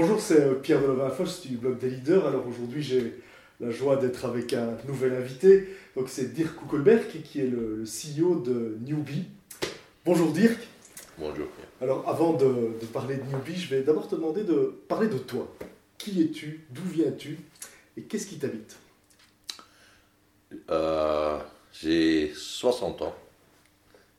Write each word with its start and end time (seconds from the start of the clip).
Bonjour, 0.00 0.18
c'est 0.18 0.40
euh, 0.40 0.54
Pierre 0.54 0.80
Delevin-Foss 0.80 1.42
du 1.42 1.58
blog 1.58 1.78
des 1.78 1.90
leaders. 1.90 2.26
Alors 2.26 2.48
aujourd'hui, 2.48 2.82
j'ai 2.82 3.20
la 3.60 3.70
joie 3.70 3.96
d'être 3.96 4.24
avec 4.24 4.54
un 4.54 4.78
nouvel 4.88 5.12
invité. 5.12 5.76
Donc 5.94 6.08
c'est 6.08 6.32
Dirk 6.32 6.56
Kuckelberg 6.56 7.06
qui 7.22 7.38
est 7.38 7.46
le, 7.46 7.84
CEO 7.84 8.40
de 8.40 8.78
Newbie. 8.80 9.26
Bonjour 10.06 10.32
Dirk. 10.32 10.56
Bonjour 11.18 11.46
Pierre. 11.48 11.68
Alors 11.82 12.08
avant 12.08 12.32
de, 12.32 12.70
parler 12.94 13.16
de 13.16 13.24
Newbie, 13.24 13.60
je 13.60 13.74
vais 13.74 13.82
d'abord 13.82 14.08
te 14.08 14.14
demander 14.14 14.42
de 14.42 14.74
parler 14.88 15.08
de 15.08 15.18
toi. 15.18 15.54
Qui 15.98 16.22
es-tu? 16.22 16.64
D'où 16.70 16.82
viens-tu? 16.90 17.38
Et 17.98 18.02
qu'est-ce 18.04 18.26
qui 18.26 18.38
t'habite? 18.38 18.78
Euh, 20.70 21.38
J'ai 21.74 22.32
60 22.34 23.02
ans. 23.02 23.14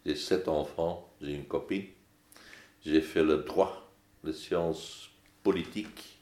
J'ai 0.05 0.15
7 0.15 0.47
enfants. 0.47 1.11
J'ai 1.21 1.33
une 1.33 1.45
copine. 1.45 1.85
J'ai 2.85 3.01
fait 3.01 3.23
le 3.23 3.37
droit, 3.37 3.91
les 4.23 4.33
sciences 4.33 5.10
politique, 5.43 6.17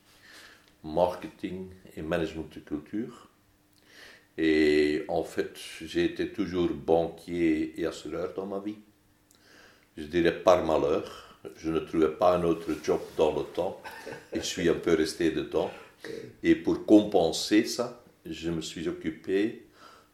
marketing 0.84 1.68
et 1.96 2.02
management 2.02 2.54
de 2.54 2.60
culture. 2.60 3.28
Et 4.38 5.04
en 5.10 5.24
fait, 5.24 5.58
j'ai 5.82 6.06
été 6.06 6.30
toujours 6.30 6.70
banquier 6.70 7.74
et 7.78 7.86
assureur 7.86 8.34
dans 8.34 8.46
ma 8.46 8.60
vie. 8.60 8.78
Je 9.98 10.04
dirais 10.04 10.42
par 10.44 10.64
malheur, 10.64 11.38
je 11.58 11.70
ne 11.70 11.80
trouvais 11.80 12.12
pas 12.12 12.38
un 12.38 12.44
autre 12.44 12.70
job 12.84 13.02
dans 13.18 13.36
le 13.36 13.44
temps 13.44 13.82
et 14.34 14.38
je 14.38 14.46
suis 14.46 14.70
un 14.70 14.76
peu 14.76 14.94
resté 14.94 15.32
dedans. 15.32 15.70
Et 16.42 16.56
pour 16.56 16.86
compenser 16.86 17.66
ça, 17.66 18.02
je 18.26 18.50
me 18.50 18.62
suis 18.62 18.88
occupé, 18.88 19.66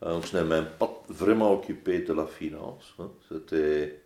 hein, 0.01 0.19
je 0.25 0.37
n'ai 0.37 0.43
même 0.43 0.69
pas 0.79 1.03
vraiment 1.09 1.53
occupé 1.53 1.99
de 1.99 2.13
la 2.13 2.25
finance. 2.25 2.95
Hein. 2.97 3.11
C'était 3.29 4.01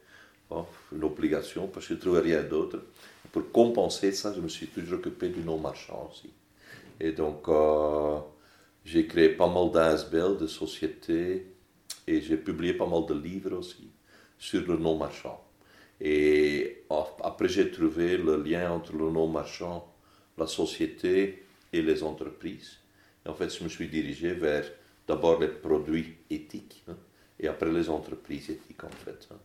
une 0.91 1.03
obligation 1.03 1.67
parce 1.67 1.87
que 1.87 1.93
je 1.93 1.99
ne 1.99 2.01
trouvais 2.01 2.21
rien 2.21 2.43
d'autre 2.43 2.79
pour 3.31 3.51
compenser 3.51 4.11
ça, 4.11 4.33
je 4.33 4.41
me 4.41 4.47
suis 4.47 4.67
toujours 4.67 4.99
occupé 4.99 5.29
du 5.29 5.41
non-marchand 5.41 6.09
aussi. 6.11 6.31
Et 6.99 7.11
donc, 7.11 7.47
euh, 7.47 8.19
j'ai 8.83 9.07
créé 9.07 9.29
pas 9.29 9.47
mal 9.47 9.71
d'ASBL, 9.71 10.37
de 10.37 10.47
sociétés, 10.47 11.47
et 12.07 12.21
j'ai 12.21 12.37
publié 12.37 12.73
pas 12.73 12.87
mal 12.87 13.05
de 13.05 13.13
livres 13.13 13.55
aussi 13.57 13.89
sur 14.37 14.65
le 14.67 14.77
non-marchand. 14.77 15.43
Et 16.01 16.83
après, 16.89 17.49
j'ai 17.49 17.71
trouvé 17.71 18.17
le 18.17 18.41
lien 18.41 18.71
entre 18.71 18.93
le 18.95 19.09
non-marchand, 19.11 19.93
la 20.37 20.47
société 20.47 21.43
et 21.71 21.81
les 21.81 22.03
entreprises. 22.03 22.77
Et 23.25 23.29
en 23.29 23.33
fait, 23.33 23.49
je 23.49 23.63
me 23.63 23.69
suis 23.69 23.87
dirigé 23.87 24.33
vers 24.33 24.65
d'abord 25.07 25.39
les 25.39 25.49
produits 25.49 26.15
éthiques 26.29 26.83
hein, 26.87 26.95
et 27.39 27.47
après 27.47 27.71
les 27.71 27.89
entreprises 27.89 28.49
éthiques 28.49 28.83
en 28.83 28.89
fait. 28.89 29.27
Hein. 29.31 29.37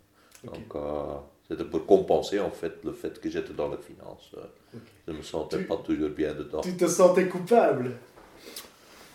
Donc, 0.44 0.74
euh, 0.76 1.16
c'était 1.48 1.64
pour 1.64 1.84
compenser 1.84 2.40
en 2.40 2.50
fait 2.50 2.84
le 2.84 2.92
fait 2.92 3.20
que 3.20 3.28
j'étais 3.28 3.52
dans 3.52 3.68
la 3.68 3.76
finance. 3.76 4.34
Je 5.06 5.12
ne 5.12 5.18
me 5.18 5.22
sentais 5.22 5.62
pas 5.64 5.76
toujours 5.76 6.10
bien 6.10 6.34
dedans. 6.34 6.62
Tu 6.62 6.76
te 6.76 6.86
sentais 6.86 7.28
coupable? 7.28 7.92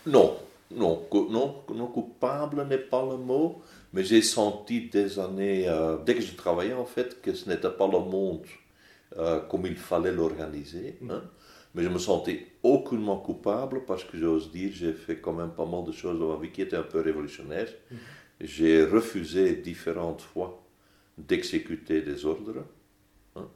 Non, 0.05 0.37
non, 0.71 1.07
non, 1.11 1.63
non 1.73 1.87
coupable 1.87 2.65
n'est 2.67 2.77
pas 2.77 3.03
le 3.03 3.17
mot, 3.17 3.61
mais 3.93 4.03
j'ai 4.03 4.21
senti 4.21 4.89
des 4.89 5.17
années, 5.19 5.67
euh, 5.67 5.97
dès 6.05 6.15
que 6.15 6.21
je 6.21 6.35
travaillais 6.35 6.73
en 6.73 6.85
fait, 6.85 7.21
que 7.21 7.33
ce 7.33 7.49
n'était 7.49 7.71
pas 7.71 7.87
le 7.87 7.99
monde 7.99 8.45
euh, 9.17 9.39
comme 9.41 9.65
il 9.65 9.75
fallait 9.75 10.11
l'organiser. 10.11 10.97
Mm. 11.01 11.11
Hein. 11.11 11.23
Mais 11.73 11.83
je 11.83 11.89
me 11.89 11.97
sentais 11.97 12.47
aucunement 12.63 13.17
coupable 13.17 13.85
parce 13.85 14.03
que 14.03 14.17
j'ose 14.17 14.51
dire, 14.51 14.71
j'ai 14.73 14.93
fait 14.93 15.17
quand 15.17 15.33
même 15.33 15.51
pas 15.51 15.65
mal 15.65 15.83
de 15.83 15.91
choses 15.91 16.19
dans 16.19 16.35
ma 16.35 16.41
vie 16.41 16.51
qui 16.51 16.61
étaient 16.61 16.77
un 16.77 16.83
peu 16.83 17.01
révolutionnaires. 17.01 17.69
Mm. 17.89 17.95
J'ai 18.41 18.85
refusé 18.85 19.55
différentes 19.55 20.21
fois 20.21 20.61
d'exécuter 21.27 22.01
des 22.01 22.25
ordres, 22.25 22.65
hein, 23.35 23.47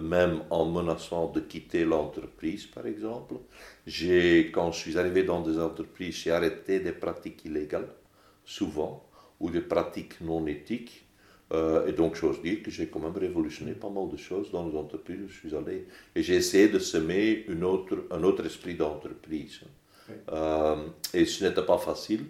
même 0.00 0.42
en 0.50 0.66
menaçant 0.66 1.30
de 1.30 1.40
quitter 1.40 1.84
l'entreprise, 1.84 2.66
par 2.66 2.86
exemple. 2.86 3.34
J'ai, 3.86 4.50
quand 4.50 4.72
je 4.72 4.78
suis 4.78 4.98
arrivé 4.98 5.22
dans 5.22 5.40
des 5.40 5.58
entreprises, 5.58 6.16
j'ai 6.16 6.30
arrêté 6.30 6.80
des 6.80 6.92
pratiques 6.92 7.44
illégales, 7.44 7.88
souvent, 8.44 9.08
ou 9.40 9.50
des 9.50 9.60
pratiques 9.60 10.20
non 10.20 10.46
éthiques. 10.46 11.06
Euh, 11.52 11.86
et 11.86 11.92
donc, 11.92 12.16
j'ose 12.16 12.40
dire 12.42 12.62
que 12.62 12.70
j'ai 12.70 12.88
quand 12.88 13.00
même 13.00 13.16
révolutionné 13.16 13.72
pas 13.72 13.90
mal 13.90 14.08
de 14.10 14.16
choses 14.16 14.50
dans 14.50 14.66
les 14.66 14.76
entreprises 14.76 15.20
où 15.24 15.28
je 15.28 15.38
suis 15.38 15.54
allé. 15.54 15.86
Et 16.14 16.22
j'ai 16.22 16.34
essayé 16.34 16.68
de 16.68 16.78
semer 16.78 17.44
une 17.48 17.64
autre, 17.64 18.06
un 18.10 18.22
autre 18.22 18.44
esprit 18.46 18.74
d'entreprise. 18.74 19.60
Euh, 20.32 20.86
et 21.12 21.24
ce 21.24 21.44
n'était 21.44 21.64
pas 21.64 21.78
facile, 21.78 22.24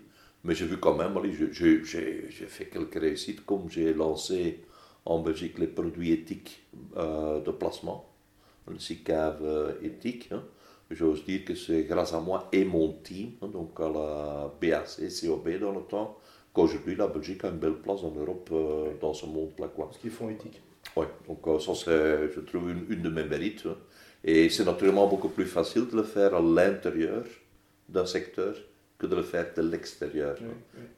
mais 0.45 0.55
j'ai 0.55 0.67
vu 0.67 0.79
quand 0.79 0.97
même, 0.97 1.15
j'ai 1.43 2.47
fait 2.47 2.67
quelques 2.67 3.01
réussites, 3.01 3.45
comme 3.45 3.71
j'ai 3.71 3.95
lancé 3.95 4.61
en 5.07 5.21
Belgique 5.21 5.59
les 5.59 5.67
produits 5.67 6.13
éthiques 6.13 6.63
euh, 6.97 7.41
de 7.41 7.51
placement, 7.51 8.11
le 8.69 8.79
SICAV 8.79 9.39
euh, 9.43 9.73
éthique. 9.83 10.29
Hein. 10.33 10.43
J'ose 10.91 11.25
dire 11.25 11.45
que 11.45 11.55
c'est 11.55 11.85
grâce 11.85 12.13
à 12.13 12.21
moi 12.21 12.49
et 12.53 12.65
mon 12.65 12.93
team, 12.93 13.33
hein, 13.43 13.49
donc 13.49 13.79
à 13.81 13.89
la 13.89 14.53
BAC, 14.61 15.01
COB 15.21 15.59
dans 15.59 15.73
le 15.73 15.83
temps, 15.83 16.19
qu'aujourd'hui 16.53 16.95
la 16.95 17.09
Belgique 17.09 17.45
a 17.45 17.49
une 17.49 17.59
belle 17.59 17.75
place 17.75 18.03
en 18.03 18.13
Europe 18.13 18.49
euh, 18.53 18.93
dans 19.01 19.15
ce 19.15 19.27
monde 19.27 19.55
plaquois. 19.57 19.91
Ce 19.93 19.99
qu'ils 19.99 20.11
font 20.11 20.29
éthique. 20.29 20.61
Oui, 20.97 21.07
donc 21.27 21.61
ça 21.61 21.75
c'est, 21.75 22.33
je 22.33 22.41
trouve, 22.41 22.71
une, 22.71 23.03
de 23.03 23.09
mes 23.09 23.25
mérites. 23.25 23.65
Hein. 23.67 23.77
Et 24.23 24.49
c'est 24.49 24.65
naturellement 24.65 25.07
beaucoup 25.07 25.29
plus 25.29 25.47
facile 25.47 25.87
de 25.91 25.97
le 25.97 26.03
faire 26.03 26.35
à 26.35 26.41
l'intérieur 26.41 27.25
d'un 27.89 28.07
secteur 28.07 28.55
que 29.05 29.11
de 29.11 29.17
le 29.17 29.23
faire 29.23 29.47
de 29.57 29.63
l'extérieur. 29.63 30.37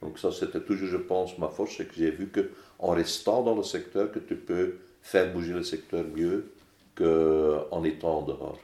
Donc 0.01 0.19
ça, 0.19 0.31
c'était 0.31 0.61
toujours, 0.61 0.89
je 0.89 0.97
pense, 0.97 1.39
ma 1.39 1.49
force, 1.49 1.75
c'est 1.77 1.87
que 1.87 1.95
j'ai 1.97 2.11
vu 2.11 2.29
que 2.29 2.51
en 2.79 2.91
restant 2.91 3.43
dans 3.43 3.57
le 3.57 3.63
secteur, 3.63 4.13
que 4.13 4.19
tu 4.19 4.37
peux 4.37 4.75
faire 5.03 5.33
bouger 5.33 5.53
le 5.53 5.63
secteur 5.63 6.05
mieux 6.15 6.47
qu'en 6.95 7.85
étant 7.85 8.23
dehors. 8.23 8.59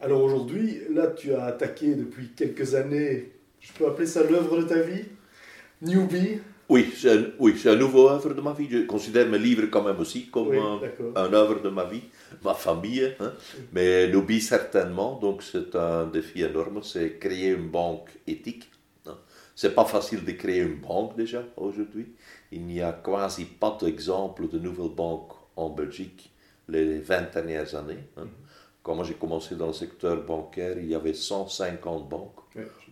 Alors 0.00 0.22
aujourd'hui, 0.22 0.80
là, 0.90 1.08
tu 1.08 1.32
as 1.34 1.44
attaqué 1.44 1.94
depuis 1.94 2.28
quelques 2.36 2.74
années, 2.74 3.32
je 3.60 3.72
peux 3.72 3.86
appeler 3.86 4.06
ça 4.06 4.22
l'œuvre 4.22 4.58
de 4.58 4.68
ta 4.68 4.80
vie, 4.80 5.04
Newbie? 5.82 6.40
Oui, 6.68 6.92
c'est 6.96 7.10
un, 7.10 7.24
oui, 7.38 7.54
un 7.66 7.76
nouveau 7.76 8.08
œuvre 8.08 8.32
de 8.32 8.40
ma 8.40 8.52
vie. 8.52 8.68
Je 8.70 8.78
considère 8.86 9.28
mes 9.28 9.38
livres 9.38 9.66
quand 9.70 9.82
même 9.82 9.98
aussi 10.00 10.26
comme 10.28 10.52
un, 10.52 11.32
œuvre 11.32 11.60
de 11.60 11.68
ma 11.68 11.84
vie, 11.84 12.02
ma 12.42 12.54
famille. 12.54 13.14
Hein. 13.20 13.32
Mais 13.72 14.08
Newbie 14.08 14.40
certainement, 14.40 15.18
donc 15.18 15.42
c'est 15.42 15.74
un 15.76 16.06
défi 16.06 16.42
énorme, 16.42 16.82
c'est 16.82 17.18
créer 17.18 17.50
une 17.50 17.68
banque 17.68 18.10
éthique. 18.26 18.70
Hein. 19.06 19.16
C'est 19.54 19.74
pas 19.74 19.84
facile 19.84 20.24
de 20.24 20.32
créer 20.32 20.60
une 20.60 20.80
banque 20.80 21.16
déjà 21.16 21.44
aujourd'hui. 21.56 22.14
Il 22.52 22.62
n'y 22.66 22.80
a 22.80 22.92
quasi 22.92 23.44
pas 23.44 23.76
d'exemple 23.80 24.48
de 24.48 24.58
nouvelles 24.58 24.94
banques 24.94 25.32
en 25.56 25.70
Belgique 25.70 26.30
les 26.68 26.98
20 26.98 27.32
dernières 27.32 27.74
années. 27.74 28.04
Hein. 28.16 28.28
Quand 28.82 28.94
moi 28.94 29.04
j'ai 29.04 29.14
commencé 29.14 29.56
dans 29.56 29.68
le 29.68 29.72
secteur 29.72 30.24
bancaire, 30.24 30.78
il 30.78 30.86
y 30.86 30.94
avait 30.94 31.14
150 31.14 32.08
banques. 32.08 32.40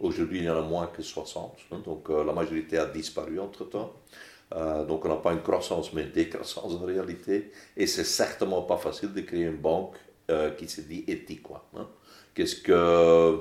Aujourd'hui, 0.01 0.39
il 0.39 0.45
y 0.45 0.51
en 0.51 0.57
a 0.57 0.63
moins 0.63 0.87
que 0.87 1.03
60. 1.03 1.59
Hein. 1.71 1.83
donc 1.85 2.11
euh, 2.11 2.25
la 2.25 2.33
majorité 2.33 2.79
a 2.79 2.87
disparu 2.87 3.39
entre-temps. 3.39 3.93
Euh, 4.55 4.85
donc 4.85 5.05
on 5.05 5.09
n'a 5.09 5.17
pas 5.17 5.33
une 5.33 5.43
croissance, 5.43 5.93
mais 5.93 6.03
une 6.03 6.13
décroissance 6.13 6.75
en 6.75 6.85
réalité. 6.85 7.51
Et 7.77 7.87
c'est 7.87 8.05
certainement 8.05 8.63
pas 8.63 8.77
facile 8.77 9.13
de 9.13 9.21
créer 9.23 9.45
une 9.45 9.57
banque 9.57 9.97
euh, 10.31 10.51
qui 10.51 10.69
se 10.69 10.83
dit 10.83 11.05
éthique. 11.07 11.47
Hein. 11.77 11.89
Qu'est-ce 12.35 12.57
que 12.57 13.41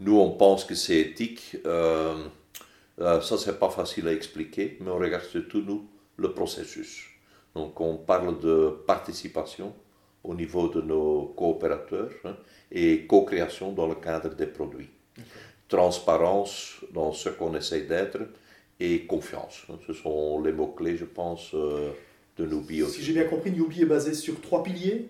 nous, 0.00 0.18
on 0.18 0.30
pense 0.32 0.64
que 0.64 0.74
c'est 0.74 0.98
éthique 0.98 1.56
euh, 1.66 3.20
ça, 3.22 3.38
c'est 3.38 3.58
pas 3.58 3.70
facile 3.70 4.08
à 4.08 4.12
expliquer, 4.12 4.76
mais 4.80 4.90
on 4.90 4.98
regarde 4.98 5.24
surtout, 5.24 5.62
nous, 5.62 5.88
le 6.16 6.32
processus. 6.34 7.06
Donc, 7.54 7.80
on 7.80 7.96
parle 7.96 8.38
de 8.40 8.76
participation 8.86 9.74
au 10.22 10.34
niveau 10.34 10.68
de 10.68 10.82
nos 10.82 11.32
coopérateurs 11.36 12.10
hein, 12.24 12.36
et 12.70 13.06
co-création 13.06 13.72
dans 13.72 13.86
le 13.86 13.94
cadre 13.94 14.34
des 14.34 14.46
produits. 14.46 14.90
Transparence 15.66 16.76
dans 16.92 17.12
ce 17.12 17.30
qu'on 17.30 17.54
essaie 17.54 17.82
d'être 17.82 18.18
et 18.80 19.06
confiance. 19.06 19.66
Ce 19.86 19.92
sont 19.92 20.40
les 20.42 20.52
mots-clés, 20.52 20.96
je 20.96 21.04
pense, 21.04 21.54
euh, 21.54 21.90
de 22.38 22.46
Nubi 22.46 22.82
Si 22.88 23.02
j'ai 23.02 23.12
bien 23.12 23.24
compris, 23.24 23.52
Nubi 23.52 23.82
est 23.82 23.86
basé 23.86 24.14
sur 24.14 24.40
trois 24.40 24.62
piliers. 24.62 25.08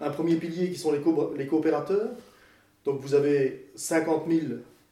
Un 0.00 0.10
premier 0.10 0.36
pilier 0.36 0.70
qui 0.70 0.78
sont 0.78 0.92
les, 0.92 1.00
les 1.36 1.46
coopérateurs. 1.46 2.10
Donc 2.84 3.00
vous 3.00 3.14
avez 3.14 3.70
50 3.76 4.24
000 4.28 4.40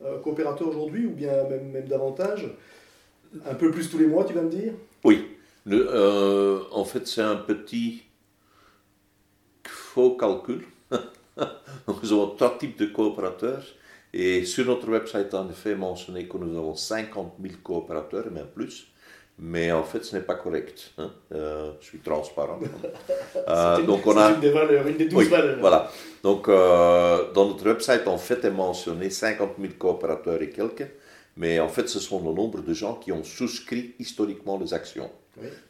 euh, 0.04 0.18
coopérateurs 0.20 0.68
aujourd'hui, 0.68 1.06
ou 1.06 1.10
bien 1.10 1.44
même, 1.44 1.70
même 1.70 1.88
davantage 1.88 2.46
Un 3.44 3.54
peu 3.54 3.70
plus 3.70 3.90
tous 3.90 3.98
les 3.98 4.06
mois, 4.06 4.24
tu 4.24 4.34
vas 4.34 4.42
me 4.42 4.50
dire? 4.50 4.72
Oui. 5.04 5.24
Euh, 5.66 6.62
en 6.70 6.84
fait, 6.84 7.06
c'est 7.06 7.22
un 7.22 7.36
petit 7.36 8.04
faux 9.66 10.16
calcul. 10.16 10.64
nous 10.92 12.12
avons 12.12 12.28
trois 12.36 12.56
types 12.58 12.78
de 12.78 12.86
coopérateurs. 12.86 13.64
Et 14.12 14.44
sur 14.44 14.66
notre 14.66 14.88
website, 14.88 15.34
en 15.34 15.48
effet, 15.50 15.74
mentionné 15.74 16.26
que 16.26 16.38
nous 16.38 16.56
avons 16.56 16.74
50 16.74 17.34
000 17.40 17.54
coopérateurs, 17.62 18.26
et 18.26 18.30
même 18.30 18.46
plus. 18.46 18.88
Mais 19.40 19.70
en 19.70 19.84
fait, 19.84 20.04
ce 20.04 20.16
n'est 20.16 20.22
pas 20.22 20.34
correct. 20.34 20.92
Hein. 20.98 21.12
Euh, 21.32 21.72
je 21.80 21.86
suis 21.86 21.98
transparent. 21.98 22.58
euh, 23.48 23.82
donc 23.82 24.04
on 24.06 24.16
a 24.16 24.32
une 24.32 24.40
des 24.40 24.50
valeurs, 24.50 24.86
une 24.86 24.96
des 24.96 25.06
douze 25.06 25.28
valeurs. 25.28 25.58
Voilà. 25.60 25.90
Donc 26.24 26.48
euh, 26.48 27.32
dans 27.32 27.46
notre 27.46 27.64
website, 27.64 28.08
en 28.08 28.18
fait, 28.18 28.44
est 28.44 28.50
mentionné 28.50 29.10
50 29.10 29.52
000 29.60 29.74
coopérateurs 29.78 30.42
et 30.42 30.50
quelques. 30.50 30.86
Mais 31.36 31.60
en 31.60 31.68
fait, 31.68 31.88
ce 31.88 32.00
sont 32.00 32.18
le 32.18 32.34
nombre 32.34 32.62
de 32.62 32.74
gens 32.74 32.94
qui 32.94 33.12
ont 33.12 33.22
souscrit 33.22 33.94
historiquement 34.00 34.58
les 34.58 34.74
actions. 34.74 35.10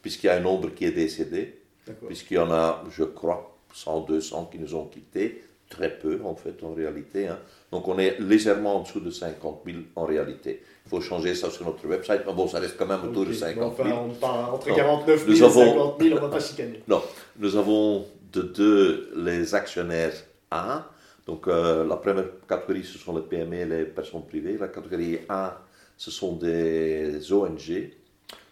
Puisqu'il 0.01 0.25
y 0.25 0.29
a 0.31 0.35
un 0.35 0.39
nombre 0.39 0.69
qui 0.73 0.85
est 0.85 0.91
décédé. 0.91 1.59
Puisqu'il 2.07 2.35
y 2.35 2.39
en 2.39 2.51
a, 2.51 2.83
je 2.89 3.03
crois, 3.03 3.55
100, 3.73 4.01
200 4.01 4.49
qui 4.51 4.57
nous 4.57 4.73
ont 4.73 4.85
quittés, 4.85 5.43
très 5.69 5.97
peu 5.97 6.19
en 6.25 6.35
fait 6.35 6.63
en 6.63 6.73
réalité. 6.73 7.27
Hein. 7.27 7.39
Donc 7.71 7.87
on 7.87 7.97
est 7.99 8.19
légèrement 8.19 8.77
en 8.77 8.81
dessous 8.81 8.99
de 8.99 9.11
50 9.11 9.61
000 9.65 9.77
en 9.95 10.05
réalité. 10.05 10.61
Il 10.85 10.89
faut 10.89 11.01
changer 11.01 11.35
ça 11.35 11.49
sur 11.49 11.65
notre 11.65 11.87
website, 11.87 12.23
mais 12.25 12.33
bon, 12.33 12.47
ça 12.47 12.59
reste 12.59 12.75
quand 12.77 12.87
même 12.87 13.03
autour 13.03 13.25
de 13.25 13.33
50 13.33 13.77
000. 13.77 13.87
Enfin, 13.87 14.05
on 14.09 14.13
parle 14.15 14.55
entre 14.55 14.75
49 14.75 15.25
000 15.25 15.31
et 15.31 15.35
50 15.35 16.01
000, 16.01 16.13
on 16.13 16.15
ne 16.15 16.21
va 16.21 16.29
pas 16.29 16.39
chicaner. 16.39 16.83
Non, 16.87 17.01
nous 17.37 17.55
avons 17.55 18.05
de 18.33 18.41
deux 18.41 19.11
les 19.15 19.53
actionnaires 19.53 20.13
A. 20.49 20.89
Donc 21.27 21.47
euh, 21.47 21.85
la 21.85 21.95
première 21.97 22.25
catégorie, 22.47 22.83
ce 22.83 22.97
sont 22.97 23.15
les 23.15 23.21
PME 23.21 23.55
et 23.55 23.65
les 23.65 23.85
personnes 23.85 24.25
privées. 24.25 24.57
La 24.59 24.67
catégorie 24.67 25.19
A, 25.29 25.61
ce 25.95 26.09
sont 26.09 26.35
des 26.35 27.31
ONG, 27.31 27.91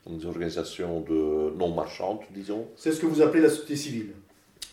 des 0.05 0.25
organisations 0.25 1.01
de 1.01 1.51
non 1.57 1.69
marchandes, 1.73 2.19
disons. 2.29 2.67
C'est 2.75 2.91
ce 2.91 2.99
que 2.99 3.07
vous 3.07 3.21
appelez 3.23 3.41
la 3.41 3.49
société 3.49 3.75
civile 3.75 4.11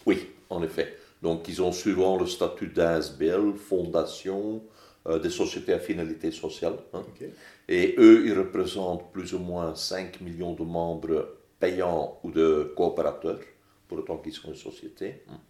Oui, 0.04 0.28
en 0.50 0.62
effet. 0.62 0.98
Donc 1.24 1.48
ils 1.48 1.62
ont 1.62 1.72
souvent 1.72 2.18
le 2.18 2.26
statut 2.26 2.68
d'ASBL, 2.68 3.54
fondation, 3.56 4.62
euh, 5.06 5.18
des 5.18 5.30
sociétés 5.30 5.72
à 5.72 5.78
finalité 5.78 6.30
sociale. 6.30 6.74
Hein. 6.92 7.02
Et 7.66 7.94
eux, 7.96 8.26
ils 8.26 8.38
représentent 8.38 9.10
plus 9.10 9.32
ou 9.32 9.38
moins 9.38 9.74
5 9.74 10.20
millions 10.20 10.52
de 10.52 10.64
membres 10.64 11.38
payants 11.58 12.18
ou 12.24 12.30
de 12.30 12.74
coopérateurs, 12.76 13.40
pour 13.88 14.00
autant 14.00 14.18
qu'ils 14.18 14.34
sont 14.34 14.48
une 14.48 14.54
société. 14.54 15.22
Hein. 15.30 15.40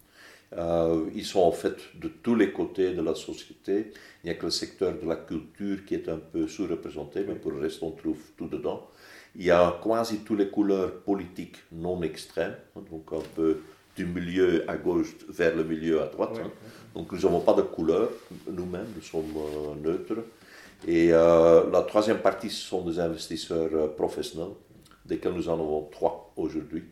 Euh, 0.53 1.09
ils 1.13 1.25
sont 1.25 1.41
en 1.41 1.51
fait 1.51 1.75
de 1.99 2.07
tous 2.07 2.35
les 2.35 2.53
côtés 2.53 2.93
de 2.93 3.01
la 3.01 3.13
société. 3.13 3.91
Il 4.23 4.27
n'y 4.27 4.29
a 4.29 4.35
que 4.35 4.45
le 4.45 4.51
secteur 4.51 4.93
de 4.97 5.05
la 5.05 5.17
culture 5.17 5.83
qui 5.85 5.95
est 5.95 6.07
un 6.07 6.19
peu 6.19 6.47
sous-représenté, 6.47 7.25
mais 7.27 7.35
pour 7.35 7.51
le 7.51 7.59
reste, 7.59 7.83
on 7.83 7.91
trouve 7.91 8.21
tout 8.37 8.47
dedans. 8.47 8.87
Il 9.35 9.43
y 9.43 9.51
a 9.51 9.77
quasi 9.83 10.19
toutes 10.19 10.39
les 10.39 10.49
couleurs 10.49 11.01
politiques 11.01 11.57
non 11.73 12.01
extrêmes, 12.01 12.55
hein, 12.77 12.83
donc 12.89 13.11
un 13.11 13.27
peu 13.35 13.57
du 13.95 14.05
milieu 14.05 14.69
à 14.69 14.75
gauche 14.77 15.15
vers 15.29 15.55
le 15.55 15.63
milieu 15.63 16.01
à 16.01 16.07
droite. 16.07 16.39
Hein. 16.43 16.51
Donc 16.93 17.11
nous 17.11 17.19
n'avons 17.19 17.41
pas 17.41 17.53
de 17.53 17.61
couleur, 17.61 18.09
nous-mêmes, 18.49 18.87
nous 18.95 19.01
sommes 19.01 19.33
euh, 19.35 19.75
neutres. 19.81 20.23
Et 20.87 21.09
euh, 21.11 21.69
la 21.71 21.81
troisième 21.81 22.19
partie, 22.19 22.49
ce 22.49 22.67
sont 22.67 22.81
des 22.81 22.99
investisseurs 22.99 23.95
professionnels, 23.95 24.53
desquels 25.05 25.33
nous 25.33 25.49
en 25.49 25.53
avons 25.53 25.83
trois 25.91 26.33
aujourd'hui. 26.35 26.83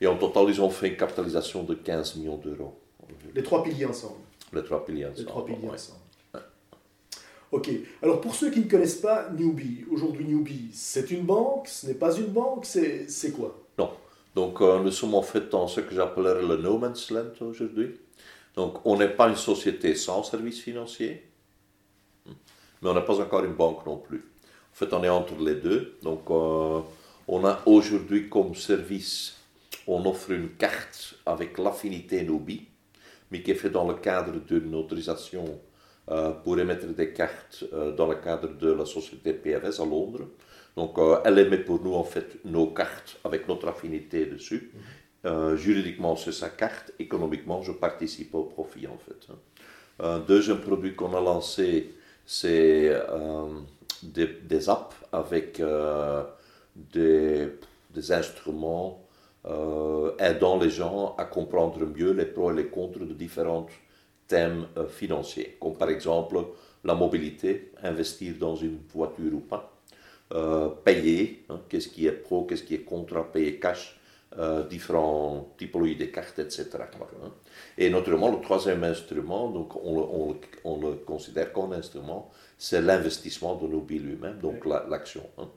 Et 0.00 0.06
en 0.06 0.16
total, 0.16 0.46
ils 0.48 0.60
ont 0.60 0.70
fait 0.70 0.88
une 0.88 0.96
capitalisation 0.96 1.62
de 1.62 1.74
15 1.74 2.16
millions 2.16 2.36
d'euros. 2.36 2.78
Les 3.34 3.42
trois 3.42 3.62
piliers 3.62 3.86
ensemble. 3.86 4.20
Les 4.52 4.62
trois 4.62 4.84
piliers 4.84 5.06
ensemble. 5.06 5.18
Les 5.18 5.26
trois 5.26 5.44
piliers 5.44 5.68
ensemble. 5.68 6.00
Ok. 7.52 7.70
Alors 8.02 8.20
pour 8.20 8.34
ceux 8.34 8.50
qui 8.50 8.60
ne 8.60 8.68
connaissent 8.68 9.00
pas 9.00 9.30
Newbie, 9.30 9.84
aujourd'hui 9.90 10.24
Newbie, 10.24 10.70
c'est 10.72 11.10
une 11.10 11.22
banque, 11.22 11.68
ce 11.68 11.86
n'est 11.86 11.94
pas 11.94 12.14
une 12.16 12.26
banque, 12.26 12.66
c'est 12.66 13.32
quoi? 13.34 13.65
Donc 14.36 14.60
euh, 14.60 14.80
nous 14.80 14.90
sommes 14.90 15.14
en 15.14 15.22
fait 15.22 15.48
dans 15.48 15.66
ce 15.66 15.80
que 15.80 15.94
j'appellerais 15.94 16.42
le 16.46 16.58
no 16.58 16.76
man's 16.76 17.10
land 17.10 17.32
aujourd'hui. 17.40 17.98
Donc 18.54 18.84
on 18.84 18.98
n'est 18.98 19.08
pas 19.08 19.28
une 19.28 19.34
société 19.36 19.94
sans 19.94 20.22
services 20.22 20.60
financiers, 20.60 21.26
mais 22.26 22.90
on 22.90 22.94
n'est 22.94 23.04
pas 23.04 23.18
encore 23.18 23.44
une 23.44 23.54
banque 23.54 23.86
non 23.86 23.96
plus. 23.96 24.30
En 24.72 24.74
fait, 24.74 24.92
on 24.92 25.02
est 25.02 25.08
entre 25.08 25.36
les 25.42 25.54
deux. 25.54 25.96
Donc 26.02 26.30
euh, 26.30 26.80
on 27.26 27.46
a 27.46 27.62
aujourd'hui 27.64 28.28
comme 28.28 28.54
service, 28.54 29.38
on 29.86 30.04
offre 30.04 30.30
une 30.32 30.50
carte 30.50 31.14
avec 31.24 31.56
l'affinité 31.56 32.22
Newbie 32.22 32.68
mais 33.32 33.42
qui 33.42 33.50
est 33.50 33.54
fait 33.56 33.70
dans 33.70 33.88
le 33.88 33.94
cadre 33.94 34.38
d'une 34.38 34.72
autorisation 34.74 35.58
euh, 36.10 36.30
pour 36.30 36.56
émettre 36.60 36.86
des 36.86 37.12
cartes 37.12 37.64
dans 37.96 38.06
le 38.06 38.14
cadre 38.16 38.48
de 38.48 38.70
la 38.70 38.84
société 38.84 39.32
PRS 39.32 39.80
à 39.80 39.84
Londres. 39.84 40.28
Donc, 40.76 40.98
euh, 40.98 41.18
elle 41.24 41.38
émet 41.38 41.58
pour 41.58 41.82
nous 41.82 41.94
en 41.94 42.04
fait 42.04 42.44
nos 42.44 42.68
cartes 42.68 43.18
avec 43.24 43.48
notre 43.48 43.68
affinité 43.68 44.26
dessus. 44.26 44.72
juridiquement, 45.56 46.14
c'est 46.14 46.32
sa 46.32 46.50
carte. 46.50 46.92
Économiquement, 47.00 47.60
je 47.62 47.72
participe 47.72 48.32
au 48.34 48.44
profit 48.44 48.86
en 48.86 48.98
fait. 48.98 49.22
Hein. 49.32 49.38
Un 49.98 50.18
deuxième 50.20 50.60
produit 50.60 50.94
qu'on 50.94 51.14
a 51.16 51.20
lancé, 51.20 51.94
c'est 52.24 52.92
des, 54.02 54.26
des, 54.26 54.68
apps 54.68 54.94
avec 55.10 55.60
des, 56.76 57.48
des 57.92 58.12
instruments 58.12 59.06
euh, 59.48 60.10
aidant 60.18 60.58
les 60.58 60.70
gens 60.70 61.14
à 61.18 61.24
comprendre 61.24 61.78
mieux 61.86 62.10
les 62.12 62.26
pros 62.26 62.50
et 62.50 62.54
les 62.54 62.66
contre 62.66 62.98
de 63.00 63.14
différents 63.14 63.66
thèmes 64.26 64.66
euh, 64.76 64.88
financiers, 64.88 65.56
comme 65.60 65.76
par 65.76 65.88
exemple 65.88 66.38
la 66.82 66.96
mobilité, 66.96 67.70
investir 67.82 68.34
dans 68.40 68.56
une 68.56 68.78
voiture 68.92 69.32
ou 69.32 69.40
pas, 69.40 69.75
euh, 70.32 70.68
payer, 70.68 71.44
hein, 71.48 71.60
qu'est-ce 71.68 71.88
qui 71.88 72.06
est 72.06 72.12
pro, 72.12 72.44
qu'est-ce 72.44 72.62
qui 72.62 72.74
est 72.74 72.84
contre, 72.84 73.22
payer 73.30 73.58
cash, 73.58 73.98
différentes 74.68 75.56
typologies 75.56 75.96
de 75.96 76.04
cartes, 76.06 76.38
etc. 76.40 76.68
Hein. 76.74 77.32
Et 77.78 77.88
naturellement, 77.88 78.30
le 78.30 78.38
troisième 78.42 78.84
instrument, 78.84 79.48
donc 79.48 79.74
on, 79.76 80.36
on, 80.64 80.76
le 80.78 80.96
considère 80.96 81.54
comme 81.54 81.72
un 81.72 81.78
instrument, 81.78 82.30
c'est 82.58 82.82
l'investissement 82.82 83.54
de 83.54 83.66
nos 83.66 83.80
billes 83.80 84.00
lui-même, 84.00 84.38
donc 84.38 84.66
l'action. 84.66 85.22
Hein. 85.38 85.48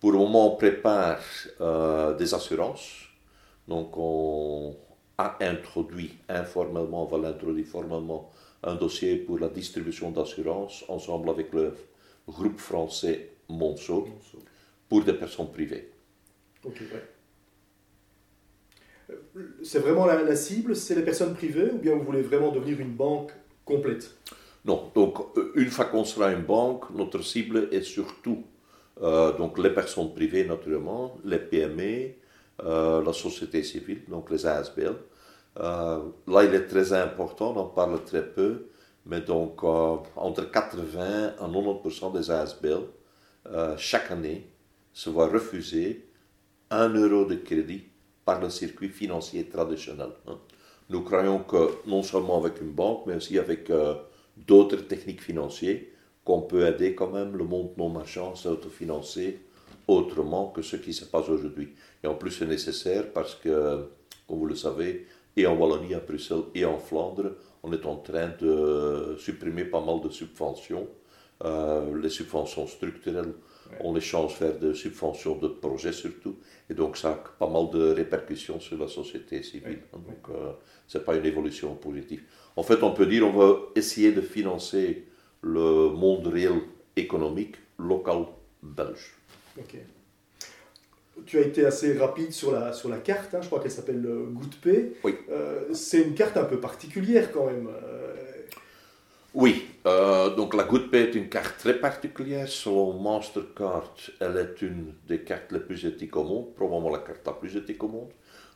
Pour 0.00 0.12
le 0.12 0.18
moment, 0.18 0.54
on 0.54 0.56
prépare 0.56 1.20
des 2.16 2.32
assurances 2.32 3.04
donc 3.68 3.96
on 3.96 4.76
a 5.16 5.36
introduit 5.40 6.18
informellement, 6.28 7.04
on 7.04 7.06
va 7.06 7.28
l'introduire 7.28 7.66
formellement, 7.66 8.30
un 8.62 8.74
dossier 8.74 9.16
pour 9.16 9.38
la 9.38 9.48
distribution 9.48 10.10
d'assurance 10.10 10.84
ensemble 10.88 11.30
avec 11.30 11.52
le 11.52 11.74
groupe 12.28 12.58
français 12.58 13.30
Monceau 13.48 14.08
pour 14.88 15.04
des 15.04 15.14
personnes 15.14 15.50
privées. 15.50 15.90
Ok, 16.64 16.82
euh, 19.10 19.14
C'est 19.62 19.80
vraiment 19.80 20.06
la, 20.06 20.36
cible, 20.36 20.74
c'est 20.74 20.94
les 20.94 21.02
personnes 21.02 21.34
privées 21.34 21.70
ou 21.72 21.78
bien 21.78 21.94
vous 21.94 22.04
voulez 22.04 22.22
vraiment 22.22 22.50
devenir 22.52 22.80
une 22.80 22.92
banque 22.92 23.32
complète? 23.64 24.14
Non, 24.64 24.90
donc 24.94 25.18
euh, 25.36 25.52
une 25.56 25.68
fois 25.68 25.86
qu'on 25.86 26.04
sera 26.04 26.32
une 26.32 26.42
banque, 26.42 26.90
notre 26.90 27.22
cible 27.22 27.68
est 27.70 27.82
surtout 27.82 28.44
euh, 29.02 29.36
donc 29.36 29.58
les 29.58 29.70
personnes 29.70 30.14
privées 30.14 30.44
naturellement, 30.44 31.18
les 31.24 31.38
PME, 31.38 32.12
euh, 32.64 33.02
la 33.02 33.12
société 33.12 33.62
civile, 33.62 34.02
donc 34.08 34.30
les 34.30 34.46
ASBL. 34.46 34.94
Euh, 35.60 35.98
là, 36.26 36.44
il 36.44 36.54
est 36.54 36.66
très 36.66 36.92
important, 36.92 37.52
on 37.54 37.60
en 37.60 37.66
parle 37.66 38.02
très 38.04 38.24
peu, 38.26 38.66
mais 39.06 39.20
donc 39.20 39.62
entre 39.64 40.50
80 40.50 41.34
à 41.40 41.48
90% 41.48 42.12
des 42.12 42.30
ASBL, 42.30 42.82
chaque 43.76 44.10
année, 44.10 44.46
se 44.92 45.10
voient 45.10 45.28
refuser 45.28 46.06
un 46.70 46.88
euro 46.88 47.24
de 47.24 47.36
crédit 47.36 47.84
par 48.24 48.40
le 48.40 48.48
circuit 48.48 48.88
financier 48.88 49.44
traditionnel. 49.48 50.10
Hein. 50.26 50.38
Nous 50.88 51.02
croyons 51.02 51.40
que 51.40 51.70
non 51.86 52.02
seulement 52.02 52.38
avec 52.38 52.60
une 52.60 52.72
banque, 52.72 53.06
mais 53.06 53.16
aussi 53.16 53.38
avec 53.38 53.70
d'autres 54.36 54.82
techniques 54.82 55.22
financières, 55.22 55.80
qu'on 56.24 56.42
peut 56.42 56.66
aider 56.66 56.94
quand 56.94 57.10
même 57.10 57.36
le 57.36 57.44
monde 57.44 57.72
non 57.76 57.88
marchand 57.88 58.32
à 58.32 58.36
s'autofinancer 58.36 59.40
autrement 59.86 60.48
que 60.48 60.62
ce 60.62 60.76
qui 60.76 60.92
se 60.92 61.04
passe 61.04 61.28
aujourd'hui. 61.28 61.74
Et 62.02 62.06
en 62.06 62.14
plus, 62.14 62.30
c'est 62.30 62.46
nécessaire 62.46 63.12
parce 63.12 63.34
que, 63.34 63.88
comme 64.26 64.38
vous 64.38 64.46
le 64.46 64.56
savez, 64.56 65.06
et 65.36 65.46
en 65.46 65.56
Wallonie, 65.56 65.94
à 65.94 66.00
Bruxelles 66.00 66.44
et 66.54 66.64
en 66.64 66.78
Flandre, 66.78 67.32
on 67.62 67.72
est 67.72 67.84
en 67.86 67.96
train 67.96 68.30
de 68.40 69.16
supprimer 69.18 69.64
pas 69.64 69.80
mal 69.80 70.00
de 70.00 70.08
subventions. 70.08 70.86
Euh, 71.42 72.00
les 72.00 72.10
subventions 72.10 72.66
structurelles, 72.66 73.34
on 73.80 73.92
les 73.92 74.00
change 74.00 74.38
vers 74.38 74.56
des 74.56 74.74
subventions 74.74 75.36
de 75.36 75.48
projets 75.48 75.92
surtout. 75.92 76.36
Et 76.70 76.74
donc, 76.74 76.96
ça 76.96 77.10
a 77.10 77.14
pas 77.14 77.48
mal 77.48 77.70
de 77.70 77.92
répercussions 77.92 78.60
sur 78.60 78.78
la 78.78 78.86
société 78.86 79.42
civile. 79.42 79.80
Donc, 79.92 80.28
euh, 80.30 80.52
ce 80.86 80.98
n'est 80.98 81.04
pas 81.04 81.16
une 81.16 81.26
évolution 81.26 81.74
positive. 81.74 82.22
En 82.56 82.62
fait, 82.62 82.82
on 82.82 82.92
peut 82.92 83.06
dire 83.06 83.26
on 83.26 83.32
va 83.32 83.58
essayer 83.74 84.12
de 84.12 84.20
financer 84.20 85.06
le 85.42 85.90
monde 85.90 86.26
réel 86.28 86.60
économique 86.96 87.56
local 87.78 88.26
belge. 88.62 89.14
Ok. 89.58 89.76
Tu 91.26 91.38
as 91.38 91.42
été 91.42 91.64
assez 91.64 91.96
rapide 91.96 92.32
sur 92.32 92.52
la, 92.52 92.72
sur 92.72 92.88
la 92.88 92.98
carte, 92.98 93.34
hein. 93.34 93.40
je 93.40 93.46
crois 93.46 93.60
qu'elle 93.60 93.70
s'appelle 93.70 94.04
euh, 94.04 94.26
GoodPay. 94.30 94.94
Oui. 95.04 95.14
Euh, 95.30 95.72
c'est 95.72 96.02
une 96.02 96.14
carte 96.14 96.36
un 96.36 96.44
peu 96.44 96.58
particulière 96.60 97.32
quand 97.32 97.46
même. 97.46 97.68
Euh. 99.34 99.40
Oui, 99.40 99.66
donc 100.36 100.54
la 100.54 100.64
GoodPay 100.64 100.98
est 100.98 101.14
une 101.14 101.28
carte 101.28 101.58
très 101.58 101.74
particulière. 101.74 102.48
Selon 102.48 102.98
Mastercard, 103.00 103.94
elle 104.20 104.36
est 104.36 104.62
une 104.62 104.94
des 105.06 105.20
cartes 105.20 105.52
les 105.52 105.60
plus 105.60 105.84
éthiques 105.84 106.16
au 106.16 106.24
monde, 106.24 106.54
probablement 106.54 106.90
la 106.90 106.98
carte 106.98 107.26
la 107.26 107.32
plus 107.32 107.56
éthique 107.56 107.82
au 107.82 107.88
monde. 107.88 108.10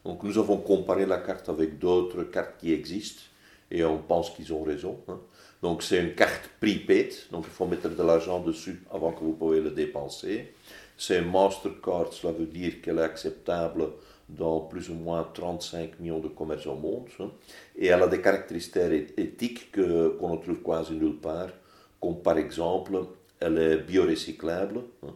Donc 0.04 0.22
nous 0.22 0.38
avons 0.38 0.58
comparé 0.58 1.06
la 1.06 1.18
carte 1.18 1.48
avec 1.48 1.78
d'autres 1.78 2.22
cartes 2.24 2.58
qui 2.58 2.72
existent 2.72 3.22
et 3.70 3.84
on 3.84 3.98
pense 3.98 4.30
qu'ils 4.30 4.52
ont 4.52 4.62
raison. 4.62 5.00
Hein. 5.08 5.18
Donc 5.62 5.82
c'est 5.82 6.00
une 6.00 6.14
carte 6.14 6.48
prepaid, 6.60 7.12
donc 7.32 7.44
il 7.46 7.50
faut 7.50 7.66
mettre 7.66 7.88
de 7.88 8.02
l'argent 8.02 8.40
dessus 8.40 8.82
avant 8.92 9.12
que 9.12 9.20
vous 9.20 9.32
pouvez 9.32 9.60
le 9.60 9.70
dépenser. 9.70 10.54
C'est 10.96 11.20
Mastercard, 11.20 12.12
cela 12.12 12.32
veut 12.32 12.46
dire 12.46 12.80
qu'elle 12.80 12.98
est 12.98 13.02
acceptable 13.02 13.88
dans 14.28 14.60
plus 14.60 14.90
ou 14.90 14.94
moins 14.94 15.26
35 15.32 16.00
millions 16.00 16.18
de 16.18 16.28
commerces 16.28 16.66
au 16.66 16.74
monde. 16.74 17.08
Hein. 17.20 17.30
Et 17.76 17.86
elle 17.86 18.02
a 18.02 18.08
des 18.08 18.20
caractéristiques 18.20 19.14
éthiques 19.16 19.72
qu'on 19.72 20.32
ne 20.32 20.36
trouve 20.36 20.62
quasi 20.62 20.92
nulle 20.94 21.16
part, 21.16 21.48
comme 22.00 22.20
par 22.20 22.38
exemple, 22.38 22.98
elle 23.40 23.58
est 23.58 23.78
biorecyclable. 23.78 24.80
Hein. 25.06 25.14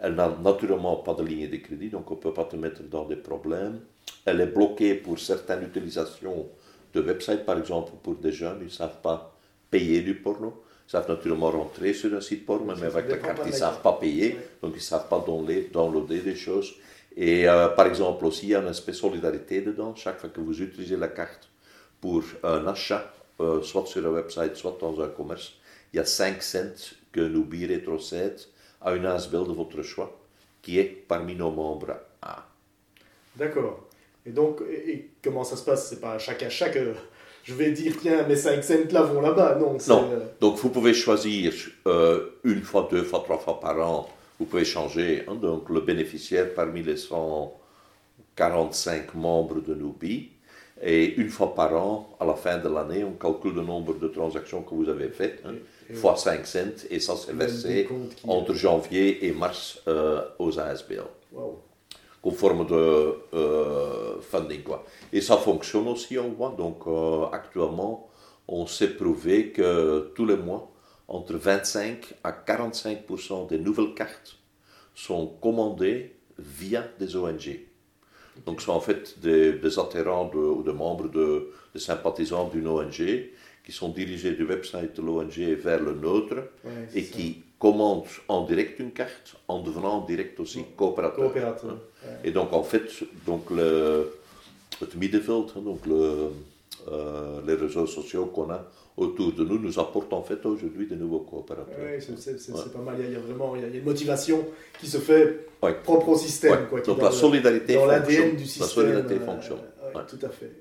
Elle 0.00 0.14
n'a 0.14 0.28
naturellement 0.42 0.96
pas 0.96 1.14
de 1.14 1.22
ligne 1.22 1.48
de 1.48 1.56
crédit, 1.56 1.88
donc 1.88 2.10
on 2.10 2.14
ne 2.14 2.20
peut 2.20 2.32
pas 2.32 2.44
te 2.44 2.56
mettre 2.56 2.82
dans 2.82 3.04
des 3.04 3.16
problèmes. 3.16 3.80
Elle 4.24 4.40
est 4.40 4.46
bloquée 4.46 4.94
pour 4.94 5.18
certaines 5.18 5.62
utilisations 5.64 6.48
de 6.92 7.00
websites, 7.00 7.44
par 7.44 7.58
exemple, 7.58 7.92
pour 8.02 8.14
des 8.16 8.32
jeunes, 8.32 8.58
ils 8.60 8.64
ne 8.64 8.70
savent 8.70 9.00
pas 9.02 9.34
payer 9.70 10.00
du 10.02 10.14
porno. 10.14 10.62
Ils 10.86 10.90
savent 10.90 11.08
naturellement 11.08 11.50
rentrer 11.50 11.94
sur 11.94 12.14
un 12.14 12.20
site 12.20 12.44
porno, 12.44 12.74
mais 12.76 12.86
avec 12.86 13.08
la 13.08 13.16
carte, 13.18 13.40
ils 13.46 13.52
ne 13.52 13.56
savent 13.56 13.80
pas 13.80 13.94
payer, 13.94 14.36
donc 14.62 14.72
ils 14.74 14.76
ne 14.76 14.80
savent 14.80 15.08
pas 15.08 15.24
downloader 15.26 16.20
des 16.20 16.36
choses. 16.36 16.74
Et 17.16 17.48
euh, 17.48 17.68
par 17.68 17.86
exemple 17.86 18.24
aussi, 18.26 18.46
il 18.46 18.48
y 18.50 18.54
a 18.54 18.60
un 18.60 18.66
aspect 18.66 18.92
solidarité 18.92 19.60
dedans. 19.60 19.94
Chaque 19.94 20.18
fois 20.18 20.30
que 20.30 20.40
vous 20.40 20.60
utilisez 20.62 20.96
la 20.96 21.08
carte 21.08 21.48
pour 22.00 22.22
un 22.42 22.66
achat, 22.66 23.12
euh, 23.40 23.62
soit 23.62 23.86
sur 23.86 24.04
un 24.04 24.10
website, 24.10 24.56
soit 24.56 24.76
dans 24.80 25.00
un 25.00 25.08
commerce, 25.08 25.54
il 25.92 25.96
y 25.98 26.00
a 26.00 26.04
5 26.04 26.42
cents 26.42 26.94
que 27.12 27.20
Nubi 27.20 27.66
rétrocède 27.66 28.40
à 28.80 28.94
une 28.94 29.06
ASBL 29.06 29.46
de 29.46 29.52
votre 29.52 29.82
choix, 29.82 30.18
qui 30.60 30.78
est 30.78 30.84
parmi 30.84 31.36
nos 31.36 31.50
membres 31.50 31.94
A. 32.20 32.46
D'accord. 33.36 33.88
Et 34.26 34.30
donc, 34.30 34.60
et, 34.68 35.10
comment 35.22 35.44
ça 35.44 35.56
se 35.56 35.64
passe? 35.64 35.88
C'est 35.88 36.00
pas 36.00 36.14
à 36.14 36.18
chaque 36.18 36.42
achat 36.42 36.68
que 36.70 36.94
je 37.44 37.54
vais 37.54 37.70
dire, 37.70 37.94
tiens, 38.00 38.26
mes 38.26 38.36
5 38.36 38.64
cents 38.64 38.74
là 38.90 39.02
vont 39.02 39.20
là-bas. 39.20 39.56
Non. 39.60 39.76
Non. 39.86 40.10
Euh, 40.10 40.26
donc, 40.40 40.56
vous 40.56 40.70
pouvez 40.70 40.94
choisir 40.94 41.52
une 42.42 42.62
fois, 42.62 42.88
deux 42.90 43.04
fois, 43.04 43.20
trois 43.20 43.38
fois 43.38 43.60
par 43.60 43.78
an 43.88 44.08
vous 44.38 44.46
pouvez 44.46 44.64
changer. 44.64 45.24
Hein, 45.28 45.34
donc, 45.34 45.68
le 45.70 45.80
bénéficiaire 45.80 46.54
parmi 46.54 46.82
les 46.82 46.96
145 46.96 49.14
membres 49.14 49.60
de 49.60 49.74
Nubi. 49.74 50.30
Et 50.82 51.14
une 51.14 51.28
fois 51.28 51.54
par 51.54 51.76
an, 51.76 52.16
à 52.18 52.24
la 52.24 52.34
fin 52.34 52.58
de 52.58 52.68
l'année, 52.68 53.04
on 53.04 53.12
calcule 53.12 53.54
le 53.54 53.62
nombre 53.62 53.94
de 53.94 54.08
transactions 54.08 54.62
que 54.62 54.74
vous 54.74 54.88
avez 54.88 55.08
faites, 55.08 55.40
hein, 55.46 55.54
fois 55.94 56.16
5 56.16 56.46
cents, 56.46 56.86
et 56.90 56.98
ça 56.98 57.14
c'est 57.16 57.32
versé 57.32 57.88
entre 58.26 58.54
janvier 58.54 59.24
et 59.26 59.32
mars 59.32 59.80
euh, 59.86 60.22
aux 60.38 60.58
ASBL. 60.58 61.04
Conforme 62.20 62.66
de 62.66 63.14
euh, 63.34 64.20
funding. 64.20 64.62
Quoi. 64.62 64.84
Et 65.12 65.20
ça 65.20 65.36
fonctionne 65.36 65.86
aussi, 65.88 66.18
on 66.18 66.30
voit. 66.30 66.54
Donc, 66.56 66.86
euh, 66.86 67.26
actuellement, 67.32 68.08
on 68.48 68.66
s'est 68.66 68.96
prouvé 68.96 69.52
que 69.52 70.10
tous 70.14 70.26
les 70.26 70.36
mois, 70.36 70.70
entre 71.08 71.34
25 71.34 72.14
à 72.24 72.32
45% 72.32 73.48
des 73.48 73.58
nouvelles 73.58 73.94
cartes 73.94 74.38
sont 74.94 75.26
commandées 75.40 76.16
via 76.38 76.84
des 76.98 77.16
ONG. 77.16 77.60
Donc, 78.46 78.60
ce 78.60 78.66
sont 78.66 78.72
en 78.72 78.80
fait 78.80 79.18
des, 79.20 79.52
des 79.52 79.78
adhérents 79.78 80.30
ou 80.34 80.62
des 80.62 80.72
membres, 80.72 81.08
de, 81.08 81.50
des 81.72 81.80
sympathisants 81.80 82.48
d'une 82.48 82.66
ONG 82.66 83.30
qui 83.64 83.72
sont 83.72 83.88
dirigés 83.90 84.32
du 84.32 84.44
website 84.44 84.96
de 84.96 85.02
l'ONG 85.02 85.38
vers 85.62 85.80
le 85.80 85.94
nôtre 85.94 86.36
et 86.94 87.04
qui 87.04 87.42
commandent 87.58 88.04
en 88.28 88.44
direct 88.44 88.78
une 88.80 88.92
carte 88.92 89.36
en 89.48 89.60
devenant 89.62 90.02
en 90.02 90.04
direct 90.04 90.38
aussi 90.40 90.64
coopérateur. 90.76 91.24
coopérateur. 91.24 91.78
Et 92.24 92.30
donc, 92.30 92.52
en 92.52 92.62
fait, 92.62 93.04
donc 93.24 93.50
le, 93.50 94.12
het 94.82 94.94
middenveld, 94.96 95.52
hein, 95.56 95.62
donc 95.62 95.86
le, 95.86 96.30
euh, 96.88 97.40
les 97.46 97.54
réseaux 97.54 97.86
sociaux 97.86 98.26
qu'on 98.26 98.50
a 98.50 98.64
autour 98.96 99.32
de 99.32 99.44
nous 99.44 99.58
nous 99.58 99.78
apportent 99.78 100.12
en 100.12 100.22
fait 100.22 100.44
aujourd'hui 100.46 100.86
de 100.86 100.94
nouveaux 100.94 101.20
coopérateurs. 101.20 101.76
Oui, 101.80 102.00
c'est 102.00 102.72
pas 102.72 102.78
mal. 102.78 102.96
Il 103.00 103.12
y, 103.12 103.16
a, 103.16 103.18
vraiment 103.18 103.56
il 103.56 103.62
y 103.62 103.64
a 103.64 103.68
une 103.68 103.84
motivation 103.84 104.46
qui 104.78 104.86
se 104.86 104.98
fait 104.98 105.46
propre 105.82 106.10
au 106.10 106.16
système. 106.16 106.66
Quoi, 106.68 106.80
Donc 106.80 107.02
la 107.02 107.10
solidarité 107.10 107.74
dans 107.74 107.86
l'ADN 107.86 108.36
du 108.36 108.44
système. 108.44 108.62
La 108.62 108.68
solidarité 108.68 109.24
fonctionne. 109.24 109.58
tout 110.08 110.18
à 110.24 110.28
fait. 110.28 110.52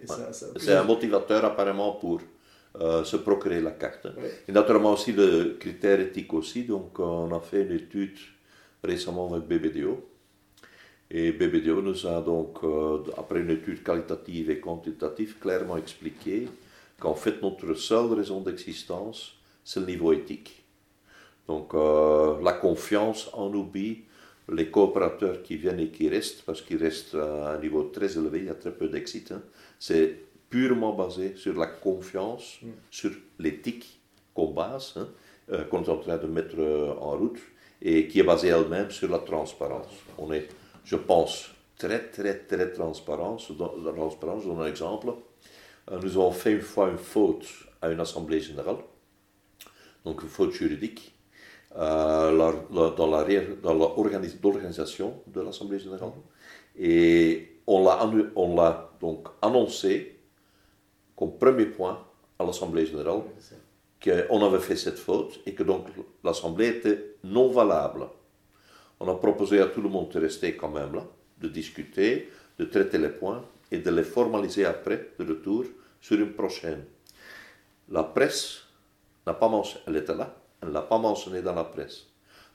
C'est 0.58 0.74
un 0.74 0.84
motivateur 0.84 1.46
apparemment 1.46 1.94
pour 1.94 2.22
euh, 2.82 3.04
se 3.04 3.18
procurer 3.18 3.62
la 3.62 3.72
carte. 3.72 4.08
Et 4.48 4.52
naturellement 4.52 4.94
aussi 4.94 5.12
le 5.12 5.58
critère 5.60 6.00
éthique 6.00 6.34
aussi. 6.34 6.64
Donc 6.64 7.00
on 7.00 7.32
a 7.32 7.40
fait 7.40 7.62
une 7.62 7.74
étude 7.74 8.18
récemment 8.84 9.32
avec 9.32 9.48
BBDO. 9.48 10.10
Et 11.12 11.32
BBDO 11.32 11.84
nous 11.84 12.08
a 12.08 12.22
donc, 12.22 12.58
euh, 12.64 12.98
après 13.16 13.42
une 13.42 13.52
étude 13.52 13.84
qualitative 13.84 14.50
et 14.50 14.60
quantitative, 14.60 15.38
clairement 15.40 15.78
expliqué 15.78 16.48
qu'en 17.00 17.16
fait 17.16 17.42
notre 17.42 17.74
seule 17.74 18.14
raison 18.14 18.42
d'existence, 18.42 19.36
c'est 19.64 19.80
le 19.80 19.86
niveau 19.86 20.14
éthique. 20.14 20.64
Donc 21.48 21.74
euh, 21.74 22.42
la 22.42 22.54
confiance 22.54 23.30
en 23.34 23.54
oublie, 23.54 24.04
les 24.52 24.70
coopérateurs 24.70 25.42
qui 25.42 25.58
viennent 25.58 25.80
et 25.80 25.90
qui 25.90 26.10
restent, 26.10 26.44
parce 26.44 26.62
qu'ils 26.62 26.78
restent 26.78 27.16
à 27.16 27.54
un 27.54 27.60
niveau 27.60 27.84
très 27.84 28.18
élevé, 28.18 28.40
il 28.40 28.46
y 28.46 28.50
a 28.50 28.56
très 28.56 28.72
peu 28.74 28.88
d'exit, 28.88 29.32
hein, 29.32 29.42
c'est 29.80 30.18
purement 30.50 30.94
basé 30.94 31.36
sur 31.36 31.58
la 31.58 31.68
confiance, 31.68 32.60
mm. 32.62 32.68
sur 32.92 33.12
l'éthique 33.40 34.00
qu'on 34.34 34.52
base, 34.52 34.94
hein, 34.98 35.08
euh, 35.52 35.64
qu'on 35.66 35.84
est 35.84 35.90
en 35.90 35.98
train 35.98 36.18
de 36.18 36.28
mettre 36.28 36.56
euh, 36.60 36.94
en 37.00 37.18
route, 37.18 37.40
et 37.82 38.08
qui 38.08 38.20
est 38.20 38.24
basée 38.24 38.50
elle-même 38.50 38.92
sur 38.92 39.10
la 39.10 39.20
transparence. 39.20 39.88
On 40.18 40.32
est, 40.32 40.48
je 40.86 40.96
pense, 40.96 41.50
très 41.78 42.00
très 42.00 42.36
très 42.40 42.72
transparent. 42.72 43.36
Transparent, 43.36 44.40
je 44.40 44.48
donne 44.48 44.62
un 44.62 44.68
exemple. 44.68 45.14
Euh, 45.92 46.00
nous 46.02 46.12
avons 46.14 46.32
fait 46.32 46.54
une 46.54 46.62
fois 46.62 46.90
une 46.90 46.98
faute 46.98 47.46
à 47.82 47.90
une 47.92 48.00
assemblée 48.00 48.40
générale, 48.40 48.78
donc 50.06 50.24
une 50.24 50.30
faute 50.30 50.52
juridique, 50.52 51.14
euh, 51.76 52.54
dans 52.70 53.74
l'organisation 53.74 55.22
de 55.28 55.42
l'assemblée 55.42 55.80
générale. 55.80 56.12
Et 56.78 57.60
on 57.68 57.84
l'a 57.84 58.92
donc 59.00 59.28
annoncé 59.42 60.20
comme 61.16 61.38
premier 61.38 61.66
point 61.66 62.06
à 62.40 62.46
l'assemblée 62.46 62.86
générale 62.86 63.22
qu'on 64.04 64.46
avait 64.46 64.60
fait 64.60 64.76
cette 64.76 65.00
faute 65.00 65.40
et 65.46 65.54
que 65.54 65.64
donc 65.64 65.88
l'assemblée 66.24 66.68
était 66.68 67.16
non 67.24 67.50
valable. 67.50 68.08
On 69.00 69.08
a 69.08 69.16
proposé 69.16 69.60
à 69.60 69.68
tout 69.68 69.82
le 69.82 69.90
monde 69.90 70.10
de 70.10 70.20
rester 70.20 70.56
quand 70.56 70.70
même 70.70 70.94
là, 70.94 71.06
de 71.40 71.48
discuter, 71.48 72.30
de 72.60 72.66
traiter 72.66 72.98
les 72.98 73.10
points 73.10 73.44
et 73.74 73.80
de 73.80 73.90
les 73.90 74.04
formaliser 74.04 74.66
après, 74.66 75.10
de 75.20 75.26
retour, 75.26 75.66
sur 76.00 76.20
une 76.20 76.34
prochaine. 76.34 76.84
La 77.90 78.04
presse 78.04 78.60
n'a 79.26 79.34
pas 79.34 79.50
mentionné, 79.50 79.84
elle 79.88 79.96
était 79.98 80.16
là, 80.16 80.36
elle 80.62 80.70
ne 80.70 80.74
l'a 80.74 80.84
pas 80.84 81.00
mentionné 81.00 81.42
dans 81.42 81.56
la 81.56 81.64
presse. 81.64 82.06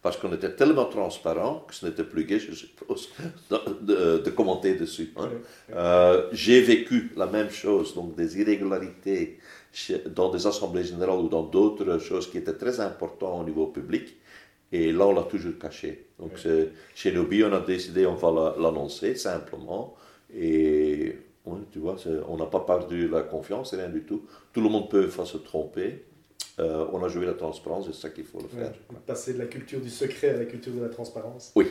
Parce 0.00 0.16
qu'on 0.16 0.32
était 0.32 0.54
tellement 0.54 0.84
transparent 0.84 1.64
que 1.66 1.75
ce 1.75 1.84
n'était 1.84 2.04
plus 2.04 2.25
gai, 2.25 2.38
je 2.38 2.52
suppose, 2.52 3.08
de, 3.50 4.30
commenter 4.30 4.75
dessus. 4.75 5.12
Hein. 5.16 5.28
Euh, 5.75 6.28
j'ai 6.30 6.60
vécu 6.62 7.10
la 7.16 7.26
même 7.26 7.50
chose, 7.50 7.96
donc 7.96 8.14
des 8.14 8.38
irrégularités 8.40 9.40
dans 10.06 10.30
des 10.30 10.46
assemblées 10.46 10.84
générales 10.84 11.18
ou 11.18 11.28
dans 11.28 11.42
d'autres 11.42 11.98
choses 11.98 12.30
qui 12.30 12.38
étaient 12.38 12.56
très 12.56 12.78
importantes 12.78 13.40
au 13.40 13.44
niveau 13.44 13.66
public. 13.66 14.16
Et 14.70 14.92
là, 14.92 15.06
on 15.06 15.14
l'a 15.14 15.22
toujours 15.22 15.58
caché. 15.58 16.06
Donc, 16.20 16.32
chez 16.94 17.12
Nobi, 17.12 17.42
on 17.42 17.52
a 17.52 17.60
décidé, 17.60 18.06
on 18.06 18.14
va 18.14 18.54
l'annoncer 18.56 19.16
simplement. 19.16 19.96
Et 20.35 21.16
tu 21.73 21.78
vois, 21.78 21.97
on 22.28 22.37
n'a 22.37 22.47
pas 22.47 22.61
perdu 22.61 23.08
la 23.08 23.23
confiance, 23.23 23.75
rien 23.75 23.88
du 23.88 24.02
tout. 24.02 24.25
Tout 24.52 24.61
le 24.61 24.68
monde 24.68 24.90
peut 24.90 25.08
se 25.11 25.38
tromper. 25.38 26.04
Euh, 26.58 26.87
on 26.92 27.02
a 27.04 27.08
joué 27.08 27.25
la 27.25 27.35
transparence, 27.35 27.87
c'est 27.87 27.94
ça 27.94 28.11
qu'il 28.11 28.25
faut 28.25 28.40
le 28.40 28.49
faire. 28.49 28.73
passer 29.06 29.35
de 29.35 29.38
la 29.38 29.47
culture 29.47 29.80
du 29.80 29.90
secret 29.90 30.30
à 30.30 30.38
la 30.38 30.44
culture 30.44 30.73
de 30.73 30.82
la 30.82 30.88
transparence. 30.88 31.52
Oui. 31.54 31.66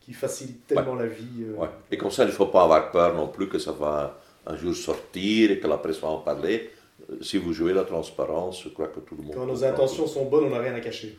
Qui 0.00 0.14
facilite 0.14 0.66
tellement 0.66 0.94
la 0.94 1.06
vie. 1.06 1.44
Euh. 1.44 1.66
Et 1.90 1.98
comme 1.98 2.10
ça, 2.10 2.24
il 2.24 2.28
ne 2.28 2.32
faut 2.32 2.46
pas 2.46 2.64
avoir 2.64 2.90
peur 2.90 3.14
non 3.14 3.28
plus 3.28 3.48
que 3.48 3.58
ça 3.58 3.72
va 3.72 4.18
un 4.46 4.56
jour 4.56 4.74
sortir 4.74 5.50
et 5.50 5.60
que 5.60 5.66
la 5.66 5.76
presse 5.76 6.00
va 6.00 6.08
en 6.08 6.20
parler. 6.20 6.70
Euh, 7.10 7.18
si 7.20 7.36
vous 7.36 7.52
jouez 7.52 7.74
la 7.74 7.84
transparence, 7.84 8.62
je 8.64 8.70
crois 8.70 8.88
que 8.88 9.00
tout 9.00 9.14
le 9.14 9.24
monde. 9.24 9.34
Quand 9.34 9.46
nos 9.46 9.62
intentions 9.62 10.06
sont 10.06 10.24
bonnes, 10.24 10.44
on 10.44 10.50
n'a 10.50 10.60
rien 10.60 10.74
à 10.74 10.80
cacher. 10.80 11.18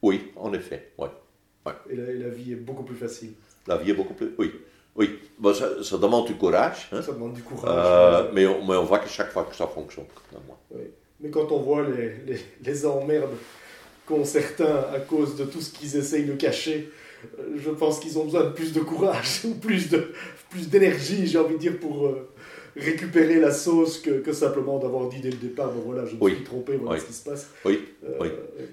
Oui, 0.00 0.30
en 0.36 0.52
effet. 0.52 0.92
Ouais. 0.96 1.08
Et, 1.90 1.96
la, 1.96 2.28
vie 2.28 2.52
est 2.52 2.56
beaucoup 2.56 2.84
plus 2.84 2.96
facile. 2.96 3.32
La 3.66 3.76
vie 3.76 3.90
est 3.90 3.94
beaucoup 3.94 4.14
plus. 4.14 4.32
Oui. 4.38 4.52
Oui, 4.96 5.18
ça, 5.54 5.98
demande 5.98 6.26
du 6.26 6.34
courage. 6.34 6.88
Hein. 6.92 7.02
Ça 7.02 7.12
demande 7.12 7.34
du 7.34 7.42
courage. 7.42 8.28
mais, 8.34 8.46
on, 8.46 8.64
mais, 8.64 8.76
on, 8.76 8.84
voit 8.84 8.98
que 8.98 9.08
chaque 9.08 9.30
fois 9.30 9.44
que 9.44 9.54
ça 9.54 9.66
fonctionne. 9.66 10.06
Oui. 10.70 10.82
Mais 11.20 11.30
quand 11.30 11.52
on 11.52 11.60
voit 11.60 11.86
les, 11.86 12.16
les, 12.26 12.40
les 12.64 12.86
emmerdes 12.86 13.34
qu'ont 14.06 14.24
certains 14.24 14.84
à 14.94 15.00
cause 15.00 15.36
de 15.36 15.44
tout 15.44 15.60
ce 15.60 15.70
qu'ils 15.70 15.96
essayent 15.96 16.24
de 16.24 16.34
cacher, 16.34 16.90
euh, 17.38 17.56
je 17.56 17.70
pense 17.70 18.00
qu'ils 18.00 18.18
ont 18.18 18.24
besoin 18.24 18.44
de 18.44 18.50
plus 18.50 18.72
de 18.72 18.80
courage 18.80 19.40
ou 19.44 19.54
plus 19.54 19.90
de 19.90 20.12
plus 20.50 20.68
d'énergie, 20.68 21.26
j'ai 21.26 21.38
envie 21.38 21.54
de 21.54 21.60
dire, 21.60 21.78
pour 21.78 22.06
euh, 22.06 22.28
récupérer 22.76 23.38
la 23.38 23.52
sauce 23.52 23.98
que, 23.98 24.20
que 24.20 24.32
simplement 24.32 24.78
d'avoir 24.78 25.08
dit 25.08 25.20
dès 25.20 25.30
le 25.30 25.36
départ, 25.36 25.70
bon 25.70 25.82
voilà, 25.86 26.04
je 26.06 26.16
me 26.16 26.28
suis 26.28 26.44
trompé, 26.44 26.76
voilà 26.76 26.98
ce 26.98 27.06
qui 27.06 27.12
se 27.12 27.24
passe. 27.24 27.50
Oui. 27.64 27.80
Euh, 28.04 28.16
oui. 28.20 28.28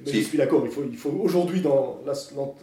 Mais 0.06 0.14
je 0.14 0.20
suis 0.22 0.38
d'accord, 0.38 0.64
il 0.66 0.72
faut, 0.72 0.84
il 0.90 0.98
faut 0.98 1.12
aujourd'hui 1.22 1.62
dans 1.62 2.02
la, 2.06 2.14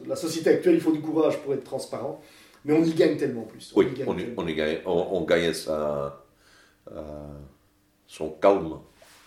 la, 0.08 0.16
société 0.16 0.50
actuelle, 0.50 0.74
il 0.74 0.80
faut 0.80 0.90
du 0.90 1.00
courage 1.00 1.38
pour 1.38 1.54
être 1.54 1.62
transparent, 1.62 2.20
mais 2.64 2.74
on 2.74 2.84
y 2.84 2.92
gagne 2.92 3.16
tellement 3.16 3.42
plus. 3.42 3.72
oui, 3.76 3.88
on, 4.06 4.18
y, 4.18 4.24
on, 4.36 4.46
y 4.46 4.54
gagne, 4.54 4.78
on, 4.86 5.22
gagne 5.24 5.52
sa, 5.52 6.24
son 8.06 8.30
calme 8.30 8.78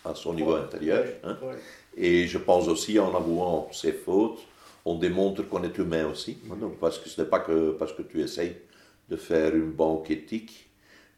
à 0.04 0.16
son 0.16 0.34
niveau 0.34 0.56
intérieur. 0.56 1.06
Hein. 1.24 1.38
Et 1.96 2.28
je 2.28 2.38
pense 2.38 2.68
aussi 2.68 3.00
en 3.00 3.16
avouant 3.16 3.70
ses 3.72 3.92
fautes, 3.92 4.40
on 4.86 4.96
démontre 4.96 5.48
qu'on 5.48 5.64
est 5.64 5.78
humain 5.78 6.08
aussi. 6.08 6.38
Hein. 6.50 6.56
Donc, 6.60 6.78
parce 6.80 6.98
que 6.98 7.10
ce 7.10 7.22
n'est 7.22 7.28
pas 7.28 7.40
que 7.40 7.72
parce 7.72 7.94
que 7.94 8.04
tu 8.04 8.22
essayes 8.22 8.56
de 9.10 9.16
faire 9.16 9.56
une 9.56 9.72
banque 9.72 10.10
éthique 10.12 10.70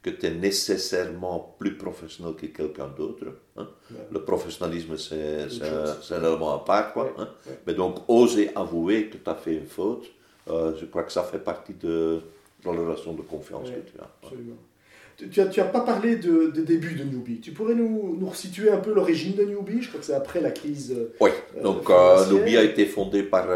que 0.01 0.09
tu 0.09 0.27
es 0.27 0.31
nécessairement 0.31 1.55
plus 1.59 1.75
professionnel 1.75 2.35
que 2.35 2.45
quelqu'un 2.45 2.87
d'autre. 2.87 3.25
Hein. 3.57 3.67
Le 4.11 4.23
professionnalisme, 4.23 4.97
c'est 4.97 5.47
un, 5.61 6.17
élément 6.17 6.55
à 6.55 6.63
part. 6.63 6.93
Quoi, 6.93 7.13
Mais 7.67 7.73
donc, 7.73 7.97
oser 8.07 8.51
avouer 8.55 9.09
que 9.09 9.17
tu 9.17 9.29
as 9.29 9.35
fait 9.35 9.55
une 9.55 9.67
faute, 9.67 10.05
euh, 10.49 10.73
je 10.79 10.85
crois 10.85 11.03
que 11.03 11.11
ça 11.11 11.23
fait 11.23 11.39
partie 11.39 11.73
de, 11.73 12.21
la 12.65 12.71
relation 12.71 13.13
de 13.13 13.21
confiance 13.21 13.69
que 13.69 13.79
tu 13.91 13.97
as. 13.99 14.09
Absolument. 14.23 14.55
tu 15.17 15.39
n'as 15.39 15.47
tu 15.47 15.61
as 15.61 15.65
pas 15.65 15.81
parlé 15.81 16.15
de, 16.17 16.47
des 16.47 16.63
débuts 16.63 16.95
de 16.95 17.03
Newbie. 17.03 17.39
Tu 17.39 17.51
pourrais 17.51 17.75
nous, 17.75 18.17
nous 18.19 18.29
resituer 18.29 18.69
un 18.71 18.77
peu 18.79 18.93
l'origine 18.93 19.35
de 19.35 19.43
Newbie? 19.43 19.81
Je 19.81 19.87
crois 19.89 19.99
que 19.99 20.05
c'est 20.05 20.13
après 20.13 20.41
la 20.41 20.51
crise. 20.51 20.91
euh, 20.97 21.13
Oui, 21.19 21.31
euh, 21.57 21.61
donc 21.63 21.89
euh, 21.89 22.25
Nubie 22.31 22.57
a 22.57 22.63
été 22.63 22.85
fondé 22.85 23.23
par 23.23 23.47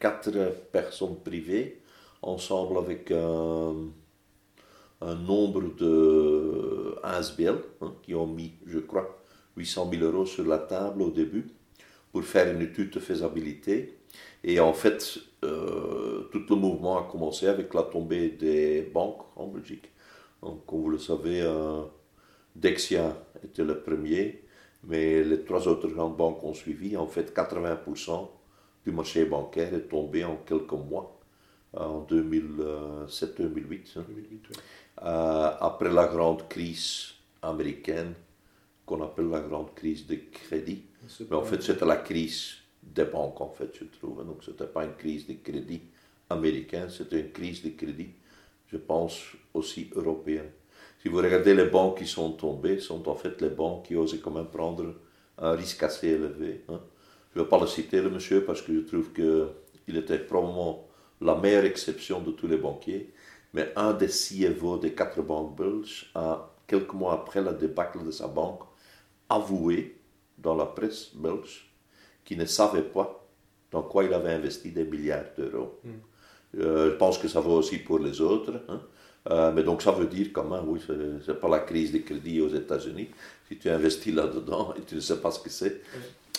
quatre 0.00 0.30
personnes 0.72 1.16
privées, 1.24 1.80
ensemble 2.22 2.78
avec 2.78 3.10
un, 3.10 3.74
un 5.00 5.14
nombre 5.14 5.62
de 5.78 6.94
ASBL, 7.02 7.58
hein, 7.82 7.94
qui 8.02 8.14
ont 8.14 8.26
mis, 8.26 8.52
je 8.66 8.78
crois, 8.78 9.22
800 9.56 9.90
000 9.92 10.04
euros 10.04 10.26
sur 10.26 10.46
la 10.46 10.58
table 10.58 11.02
au 11.02 11.10
début 11.10 11.46
pour 12.12 12.24
faire 12.24 12.52
une 12.54 12.62
étude 12.62 12.90
de 12.90 13.00
faisabilité. 13.00 13.98
Et 14.44 14.60
en 14.60 14.72
fait, 14.72 15.18
euh, 15.44 16.28
tout 16.32 16.44
le 16.50 16.56
mouvement 16.56 16.98
a 16.98 17.10
commencé 17.10 17.46
avec 17.46 17.72
la 17.74 17.82
tombée 17.82 18.30
des 18.30 18.82
banques 18.82 19.22
en 19.36 19.46
Belgique. 19.46 19.88
Donc, 20.42 20.66
comme 20.66 20.82
vous 20.82 20.90
le 20.90 20.98
savez, 20.98 21.40
euh, 21.42 21.82
Dexia 22.54 23.16
était 23.44 23.64
le 23.64 23.80
premier, 23.80 24.44
mais 24.84 25.22
les 25.22 25.44
trois 25.44 25.66
autres 25.68 25.88
grandes 25.88 26.16
banques 26.16 26.42
ont 26.44 26.54
suivi. 26.54 26.96
En 26.96 27.06
fait, 27.06 27.34
80% 27.34 28.28
du 28.84 28.92
marché 28.92 29.24
bancaire 29.24 29.74
est 29.74 29.88
tombé 29.88 30.24
en 30.24 30.36
quelques 30.36 30.72
mois, 30.72 31.18
en 31.74 32.00
2007-2008. 32.02 33.98
hein. 33.98 34.04
2008, 34.08 34.48
ouais. 34.50 34.56
Euh, 35.02 35.50
après 35.60 35.92
la 35.92 36.06
grande 36.08 36.48
crise 36.48 37.12
américaine, 37.42 38.14
qu'on 38.84 39.02
appelle 39.02 39.28
la 39.28 39.40
grande 39.40 39.74
crise 39.74 40.06
de 40.06 40.16
crédit. 40.32 40.84
Mais 41.30 41.36
en 41.36 41.44
fait, 41.44 41.62
c'était 41.62 41.84
la 41.84 41.96
crise 41.96 42.54
des 42.94 43.04
banques, 43.04 43.40
en 43.40 43.50
fait, 43.50 43.70
je 43.78 43.84
trouve. 43.84 44.24
Donc, 44.24 44.42
ce 44.42 44.50
n'était 44.50 44.66
pas 44.66 44.84
une 44.84 44.94
crise 44.94 45.26
de 45.26 45.34
crédit 45.34 45.82
américaine, 46.30 46.90
c'était 46.90 47.20
une 47.20 47.32
crise 47.32 47.62
de 47.62 47.70
crédit, 47.70 48.10
je 48.70 48.76
pense, 48.76 49.18
aussi 49.54 49.90
européenne. 49.94 50.50
Si 51.02 51.08
vous 51.08 51.18
regardez 51.18 51.54
les 51.54 51.66
banques 51.66 51.98
qui 51.98 52.06
sont 52.06 52.32
tombées, 52.32 52.80
sont 52.80 53.08
en 53.08 53.14
fait 53.14 53.40
les 53.40 53.50
banques 53.50 53.86
qui 53.86 53.94
osaient 53.94 54.18
quand 54.18 54.32
même 54.32 54.46
prendre 54.46 54.94
un 55.38 55.52
risque 55.52 55.82
assez 55.82 56.08
élevé. 56.08 56.64
hein. 56.68 56.80
Je 57.34 57.38
ne 57.38 57.44
vais 57.44 57.48
pas 57.48 57.60
le 57.60 57.66
citer, 57.66 58.00
le 58.00 58.10
monsieur, 58.10 58.44
parce 58.44 58.62
que 58.62 58.74
je 58.74 58.80
trouve 58.80 59.12
qu'il 59.12 59.96
était 59.96 60.18
probablement 60.18 60.88
la 61.20 61.36
meilleure 61.36 61.64
exception 61.64 62.20
de 62.20 62.32
tous 62.32 62.48
les 62.48 62.56
banquiers. 62.56 63.12
Mais 63.54 63.72
un 63.76 63.92
des 63.92 64.08
CFO 64.08 64.78
des 64.78 64.92
quatre 64.94 65.22
banques 65.22 65.56
belges 65.56 66.10
a, 66.14 66.50
quelques 66.66 66.92
mois 66.92 67.14
après 67.14 67.42
la 67.42 67.52
débâcle 67.52 68.04
de 68.04 68.10
sa 68.10 68.26
banque, 68.26 68.62
avoué 69.28 70.00
dans 70.36 70.54
la 70.54 70.66
presse 70.66 71.14
belge 71.14 71.67
qu'il 72.28 72.38
ne 72.38 72.44
savait 72.44 72.82
pas 72.82 73.08
dans 73.72 73.82
quoi 73.82 74.04
il 74.04 74.12
avait 74.12 74.32
investi 74.32 74.70
des 74.70 74.84
milliards 74.84 75.30
d'euros. 75.36 75.80
Euh, 76.58 76.90
je 76.92 76.96
pense 76.96 77.16
que 77.18 77.28
ça 77.28 77.40
vaut 77.40 77.56
aussi 77.62 77.78
pour 77.78 77.98
les 77.98 78.20
autres. 78.20 78.52
hein. 78.68 78.80
Euh, 79.30 79.52
mais 79.54 79.62
donc 79.62 79.82
ça 79.82 79.92
veut 79.92 80.06
dire 80.06 80.28
quand 80.32 80.44
même, 80.44 80.66
oui, 80.68 80.80
c'est 80.86 81.28
n'est 81.32 81.38
pas 81.38 81.48
la 81.48 81.60
crise 81.60 81.90
des 81.92 82.02
crédits 82.02 82.40
aux 82.40 82.48
États-Unis. 82.48 83.08
Si 83.48 83.56
tu 83.58 83.68
investis 83.68 84.14
là-dedans 84.14 84.74
et 84.78 84.82
tu 84.82 84.94
ne 84.96 85.00
sais 85.00 85.20
pas 85.20 85.30
ce 85.30 85.40
que 85.40 85.50
c'est. 85.50 85.80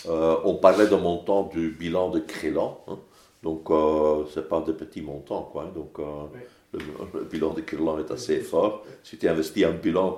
Euh, 0.08 0.36
on 0.44 0.54
parlait 0.54 0.88
d'un 0.88 0.98
montant 0.98 1.42
du 1.44 1.70
bilan 1.70 2.10
de 2.10 2.20
Crélan. 2.20 2.72
hein. 2.88 2.98
Donc 3.42 3.68
c'est 4.32 4.48
pas 4.48 4.60
des 4.60 4.72
petits 4.74 5.02
montants. 5.02 5.44
Quoi, 5.52 5.64
hein. 5.64 5.72
Donc 5.74 5.98
le, 6.72 6.78
le 7.14 7.24
bilan 7.24 7.50
de 7.54 7.62
Crélan 7.62 7.98
est 7.98 8.10
assez 8.10 8.40
fort. 8.40 8.84
Si 9.02 9.16
tu 9.18 9.28
investis 9.28 9.64
un 9.64 9.72
bilan, 9.72 10.08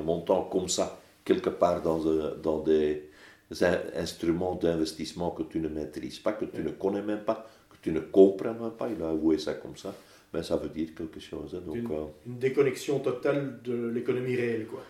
un 0.00 0.02
montant 0.02 0.42
comme 0.52 0.68
ça, 0.68 0.86
quelque 1.24 1.50
part 1.50 1.80
dans, 1.82 2.00
dans 2.42 2.60
des 2.60 3.10
instruments 3.94 4.54
d'investissement 4.56 5.30
que 5.30 5.42
tu 5.44 5.60
ne 5.60 5.68
maîtrises 5.68 6.18
pas, 6.18 6.32
que 6.32 6.44
tu 6.46 6.62
ne 6.62 6.70
connais 6.70 7.02
même 7.02 7.24
pas, 7.24 7.46
que 7.70 7.76
tu 7.82 7.92
ne 7.92 8.00
comprends 8.00 8.54
même 8.54 8.72
pas, 8.72 8.88
il 8.88 9.02
a 9.02 9.10
avoué 9.10 9.38
ça 9.38 9.54
comme 9.54 9.76
ça, 9.76 9.94
mais 10.32 10.42
ça 10.42 10.56
veut 10.56 10.68
dire 10.68 10.94
quelque 10.96 11.20
chose. 11.20 11.54
hein. 11.54 11.62
Donc, 11.64 11.88
une, 11.88 11.92
euh, 11.92 12.04
une 12.26 12.38
déconnexion 12.38 12.98
totale 13.00 13.60
de 13.62 13.88
l'économie 13.88 14.36
réelle, 14.36 14.66
quoi. 14.66 14.82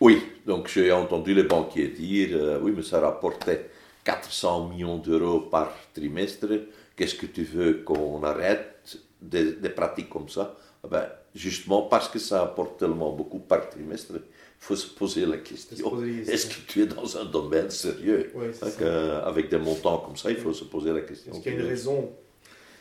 oui, 0.00 0.22
donc 0.46 0.68
j'ai 0.68 0.92
entendu 0.92 1.34
les 1.34 1.42
banquiers 1.44 1.88
dire, 1.88 2.30
euh, 2.32 2.60
oui, 2.62 2.72
mais 2.74 2.82
ça 2.82 3.00
rapportait 3.00 3.70
400 4.04 4.68
millions 4.68 4.98
d'euros 4.98 5.40
par 5.40 5.72
trimestre, 5.94 6.46
qu'est-ce 6.96 7.14
que 7.16 7.26
tu 7.26 7.44
veux 7.44 7.82
qu'on 7.84 8.22
arrête 8.22 8.98
des, 9.20 9.52
des 9.54 9.68
pratiques 9.70 10.08
comme 10.08 10.28
ça? 10.28 10.56
Ah 10.84 10.88
ben, 10.88 11.06
Justement 11.34 11.82
parce 11.82 12.08
que 12.08 12.18
ça 12.18 12.42
apporte 12.42 12.78
tellement 12.78 13.12
beaucoup 13.12 13.38
par 13.40 13.68
trimestre, 13.68 14.14
faut 14.58 14.76
se 14.76 14.88
poser 14.88 15.24
la 15.24 15.36
question, 15.38 15.92
est-ce 16.26 16.46
que 16.46 16.60
tu 16.66 16.82
es 16.82 16.86
dans 16.86 17.16
un 17.16 17.24
domaine 17.24 17.70
sérieux? 17.70 18.30
Ouais, 18.34 18.50
Hein, 18.82 19.20
Avec 19.24 19.48
des 19.50 19.58
montants 19.58 19.98
comme 19.98 20.16
ça, 20.16 20.30
il 20.30 20.36
faut 20.36 20.52
se 20.52 20.64
poser 20.64 20.92
la 20.92 21.00
question. 21.00 21.32
Est-ce 21.32 21.40
qu'il 21.42 21.52
y 21.54 21.56
a 21.56 21.60
une 21.60 21.66
raison 21.66 22.10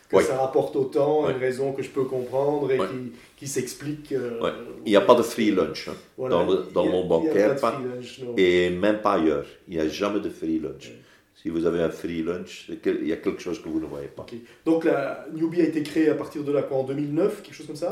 que 0.09 0.15
Ouais. 0.15 0.23
ça 0.23 0.37
rapporte 0.37 0.75
autant, 0.75 1.25
Ouais. 1.25 1.33
une 1.33 1.37
raison 1.39 1.73
que 1.73 1.83
je 1.83 1.89
peux 1.89 2.03
comprendre 2.05 2.71
et 2.71 2.77
qui, 2.77 3.11
qui 3.37 3.47
s'explique 3.47 4.11
euh. 4.13 4.39
Il 4.85 4.89
n'y 4.89 4.95
a 4.95 5.01
pas 5.01 5.15
de 5.15 5.21
free 5.21 5.51
lunch 5.51 5.89
hein, 5.89 5.93
Voilà. 6.17 6.35
dans 6.35 6.45
le, 6.45 6.63
dans 6.73 6.83
Il 6.85 6.89
a- 6.89 6.91
il 6.95 6.99
a 6.99 7.07
bancaire, 7.07 7.55
pas 7.57 7.79
lunch, 7.83 8.21
et 8.37 8.69
même 8.69 9.01
pas 9.01 9.13
ailleurs. 9.13 9.45
Il 9.67 9.75
n'y 9.75 9.79
a 9.81 9.87
jamais 9.87 10.19
de 10.19 10.29
free 10.29 10.59
lunch. 10.59 10.91
Si 11.35 11.49
vous 11.49 11.65
avez 11.65 11.81
un 11.83 11.89
free 11.91 12.23
lunch, 12.23 12.69
il 12.69 13.07
y 13.07 13.13
a 13.13 13.17
quelque 13.17 13.41
chose 13.41 13.61
que 13.61 13.69
vous 13.69 13.79
ne 13.79 13.85
voyez 13.85 14.07
pas. 14.07 14.25
Donc 14.65 14.85
la 14.85 15.25
Newbie 15.33 15.61
a 15.61 15.65
été 15.65 15.83
créée 15.83 16.09
à 16.09 16.15
partir 16.15 16.43
de 16.43 16.51
là, 16.51 16.63
quoi, 16.63 16.77
en 16.77 16.83
2009, 16.83 17.43
quelque 17.43 17.53
chose 17.55 17.67
comme 17.67 17.75
ça? 17.75 17.91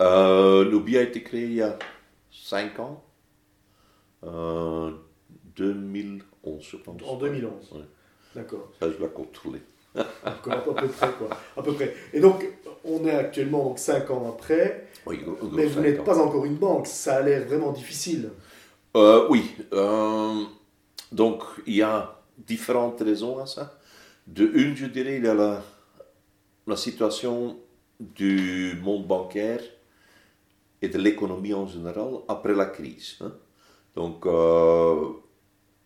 Euh, 0.00 0.68
Nubi 0.70 0.98
a 0.98 1.02
été 1.02 1.22
créé 1.22 1.44
il 1.44 1.54
y 1.54 1.62
a 1.62 1.78
5 2.32 2.80
ans, 2.80 3.04
euh, 4.24 4.90
2011, 5.56 6.62
je 6.62 6.76
pense. 6.76 7.02
En 7.06 7.16
2011. 7.16 7.72
Ouais. 7.72 7.80
D'accord. 8.34 8.70
Ça, 8.80 8.90
je 8.90 8.96
dois 8.96 9.08
contrôler. 9.08 9.60
Encore 10.24 10.52
à 10.54 10.58
peu 10.64 10.88
près, 10.88 11.10
quoi. 11.18 11.28
À 11.56 11.62
peu 11.62 11.72
près. 11.74 11.94
Et 12.14 12.20
donc, 12.20 12.46
on 12.84 13.04
est 13.06 13.10
actuellement 13.14 13.64
donc 13.64 13.78
5 13.78 14.10
ans 14.10 14.26
après, 14.34 14.88
Oui, 15.06 15.20
mais 15.52 15.66
vous 15.66 15.80
n'êtes 15.80 16.02
pas 16.02 16.18
encore 16.18 16.44
une 16.46 16.56
banque. 16.56 16.86
Ça 16.86 17.16
a 17.16 17.22
l'air 17.22 17.46
vraiment 17.46 17.72
difficile. 17.72 18.30
Euh, 18.96 19.26
oui. 19.28 19.54
euh, 19.74 20.42
donc, 21.10 21.42
il 21.66 21.74
y 21.74 21.82
a 21.82 22.18
différentes 22.38 23.00
raisons 23.00 23.38
à 23.38 23.46
ça. 23.46 23.78
De 24.26 24.46
une, 24.54 24.74
je 24.76 24.86
dirais, 24.86 25.16
il 25.18 25.24
y 25.24 25.28
a 25.28 25.34
la, 25.34 25.62
la 26.66 26.76
situation 26.76 27.58
du 28.00 28.78
monde 28.82 29.06
bancaire 29.06 29.60
et 30.80 30.88
de 30.88 30.98
l'économie 30.98 31.52
en 31.54 31.66
général 31.66 32.14
après 32.28 32.54
la 32.54 32.66
crise. 32.66 33.16
hein. 33.20 33.32
Donc, 33.94 34.24
euh, 34.26 35.10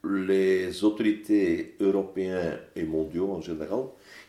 les 0.05 0.85
autorités 0.85 1.77
européennes 1.81 2.59
et 2.75 2.85
mondiaux 2.85 3.33
en 3.33 3.40
général, 3.40 3.85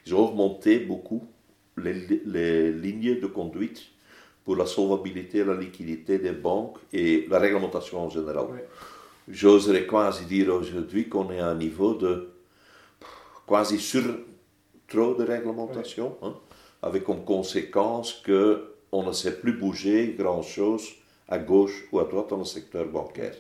ils 0.06 0.16
ont 0.16 0.30
augmenté 0.30 0.80
beaucoup 0.80 1.24
les, 1.78 1.94
les 2.26 2.72
lignes 2.72 3.20
de 3.20 3.28
conduite 3.28 3.84
pour 4.44 4.56
la 4.56 4.66
solvabilité 4.66 5.40
et 5.40 5.44
la 5.44 5.56
liquidité 5.56 6.18
des 6.20 6.32
banques 6.32 6.78
et 6.94 7.28
la 7.30 7.38
réglementation 7.38 8.00
en 8.00 8.10
général. 8.10 8.48
J'oserais 9.28 9.86
quasi 9.86 10.26
dire 10.26 10.54
aujourd'hui 10.54 11.10
qu'on 11.10 11.30
est 11.32 11.40
à 11.40 11.50
un 11.50 11.56
niveau 11.56 11.94
de 11.94 12.30
quasi 13.46 13.78
sur 13.78 14.04
trop 14.88 15.16
de 15.16 15.24
réglementation, 15.24 16.16
hein, 16.22 16.34
avec 16.82 17.04
comme 17.04 17.26
conséquence 17.26 18.14
que 18.24 18.74
on 18.92 19.04
ne 19.04 19.12
sait 19.12 19.38
plus 19.40 19.54
bouger 19.54 20.16
grand-chose 20.18 20.94
à 21.30 21.38
gauche 21.40 21.86
ou 21.92 22.00
à 22.00 22.06
droite 22.06 22.30
dans 22.30 22.38
le 22.38 22.46
secteur 22.46 22.86
bancaire. 22.88 23.36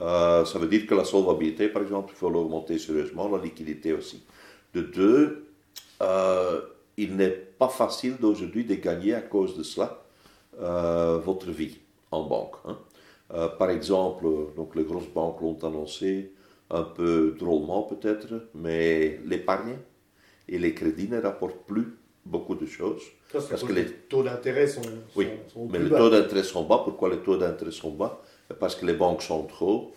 Euh, 0.00 0.44
ça 0.44 0.58
veut 0.58 0.68
dire 0.68 0.86
que 0.86 0.94
la 0.94 1.04
solvabilité, 1.04 1.68
par 1.68 1.82
exemple, 1.82 2.12
il 2.14 2.16
faut 2.16 2.30
l'augmenter 2.30 2.78
sérieusement, 2.78 3.28
la 3.28 3.42
liquidité 3.42 3.92
aussi. 3.92 4.22
De 4.74 4.82
deux, 4.82 5.46
euh, 6.02 6.60
il 6.96 7.16
n'est 7.16 7.30
pas 7.30 7.68
facile 7.68 8.16
d'aujourd'hui 8.20 8.64
de 8.64 8.74
gagner 8.74 9.14
à 9.14 9.20
cause 9.22 9.56
de 9.56 9.62
cela 9.62 10.02
euh, 10.60 11.18
votre 11.18 11.50
vie 11.50 11.78
en 12.10 12.24
banque. 12.24 12.56
hein. 12.66 12.76
Par 13.58 13.70
exemple, 13.70 14.26
donc 14.54 14.76
les 14.76 14.84
grosses 14.84 15.08
banques 15.08 15.40
l'ont 15.40 15.58
annoncé, 15.64 16.30
un 16.70 16.82
peu 16.82 17.34
drôlement 17.36 17.82
peut-être, 17.82 18.48
mais 18.54 19.18
l'épargne 19.24 19.76
et 20.48 20.58
les 20.58 20.72
crédits 20.74 21.08
ne 21.08 21.20
rapportent 21.20 21.64
plus 21.66 21.96
beaucoup 22.24 22.54
de 22.54 22.66
choses. 22.66 23.02
Ça, 23.32 23.40
Parce 23.50 23.64
que 23.64 23.72
les- 23.72 23.86
taux 24.08 24.22
d'intérêt 24.22 24.66
sont, 24.66 24.80
Oui, 25.16 25.26
sont, 25.48 25.60
sont 25.60 25.68
mais 25.70 25.78
les 25.80 25.88
bas. 25.90 25.98
taux 25.98 26.10
d'intérêt 26.10 26.42
sont 26.42 26.64
bas. 26.64 26.80
Pourquoi 26.84 27.10
les 27.10 27.18
taux 27.18 27.36
d'intérêt 27.36 27.72
sont 27.72 27.90
bas? 27.90 28.20
Parce 28.60 28.74
que 28.76 28.86
les 28.86 28.94
banques 28.94 29.22
sont 29.22 29.42
trop. 29.44 29.92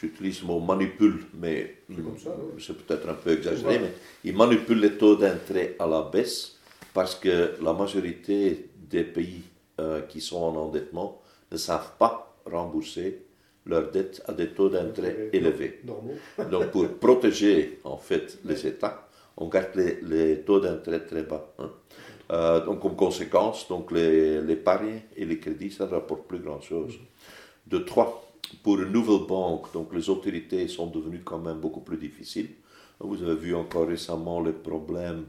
J'utilise 0.00 0.40
le 0.40 0.46
mot 0.46 0.60
manipule, 0.60 1.18
mais 1.34 1.76
C'est 1.88 2.70
oui. 2.72 2.76
peut-être 2.86 3.08
un 3.08 3.14
peu 3.14 3.32
exagéré, 3.32 3.78
mais 3.78 3.92
ils 4.24 4.34
manipulent 4.34 4.80
les 4.80 4.96
taux 4.96 5.14
d'intérêt 5.16 5.76
à 5.78 5.86
la 5.86 6.02
baisse 6.02 6.56
parce 6.94 7.14
que 7.14 7.52
la 7.62 7.72
majorité 7.74 8.70
des 8.90 9.04
pays 9.04 9.42
euh, 9.78 10.00
qui 10.02 10.20
sont 10.22 10.38
en 10.42 10.56
endettement 10.56 11.20
ne 11.52 11.56
savent 11.58 11.92
pas 11.98 12.34
rembourser 12.50 13.22
leurs 13.66 13.90
dettes 13.90 14.22
à 14.26 14.32
des 14.32 14.48
taux 14.48 14.70
d'intérêt 14.70 15.28
élevés. 15.34 15.80
Normaux. 15.84 16.14
Donc 16.50 16.70
pour 16.70 16.88
protéger 16.94 17.78
en 17.84 17.98
fait 17.98 18.38
les 18.46 18.66
États, 18.66 19.06
on 19.40 19.48
garde 19.48 19.74
les, 19.74 20.00
les 20.02 20.40
taux 20.42 20.60
d'intérêt 20.60 21.00
très 21.06 21.22
bas. 21.24 21.52
hein. 21.58 21.70
Euh, 22.32 22.64
donc 22.64 22.80
comme 22.80 22.96
conséquence, 22.96 23.66
donc 23.68 23.90
les- 23.92 24.40
l'épargne 24.40 25.00
et 25.16 25.24
les 25.24 25.38
crédits, 25.38 25.70
ça 25.72 25.86
ne 25.86 25.90
rapporte 25.92 26.26
plus 26.28 26.38
grand-chose. 26.38 26.98
De 27.66 27.78
trois, 27.78 28.32
pour 28.62 28.80
une 28.80 28.92
nouvelle 28.92 29.26
banque, 29.26 29.72
donc 29.72 29.92
les 29.94 30.08
autorités 30.10 30.68
sont 30.68 30.86
devenues 30.86 31.22
quand 31.24 31.38
même 31.38 31.58
beaucoup 31.60 31.80
plus 31.80 31.96
difficiles. 31.96 32.50
Vous 33.00 33.22
avez 33.22 33.34
vu 33.36 33.54
encore 33.54 33.88
récemment 33.88 34.40
les 34.42 34.52
problèmes 34.52 35.24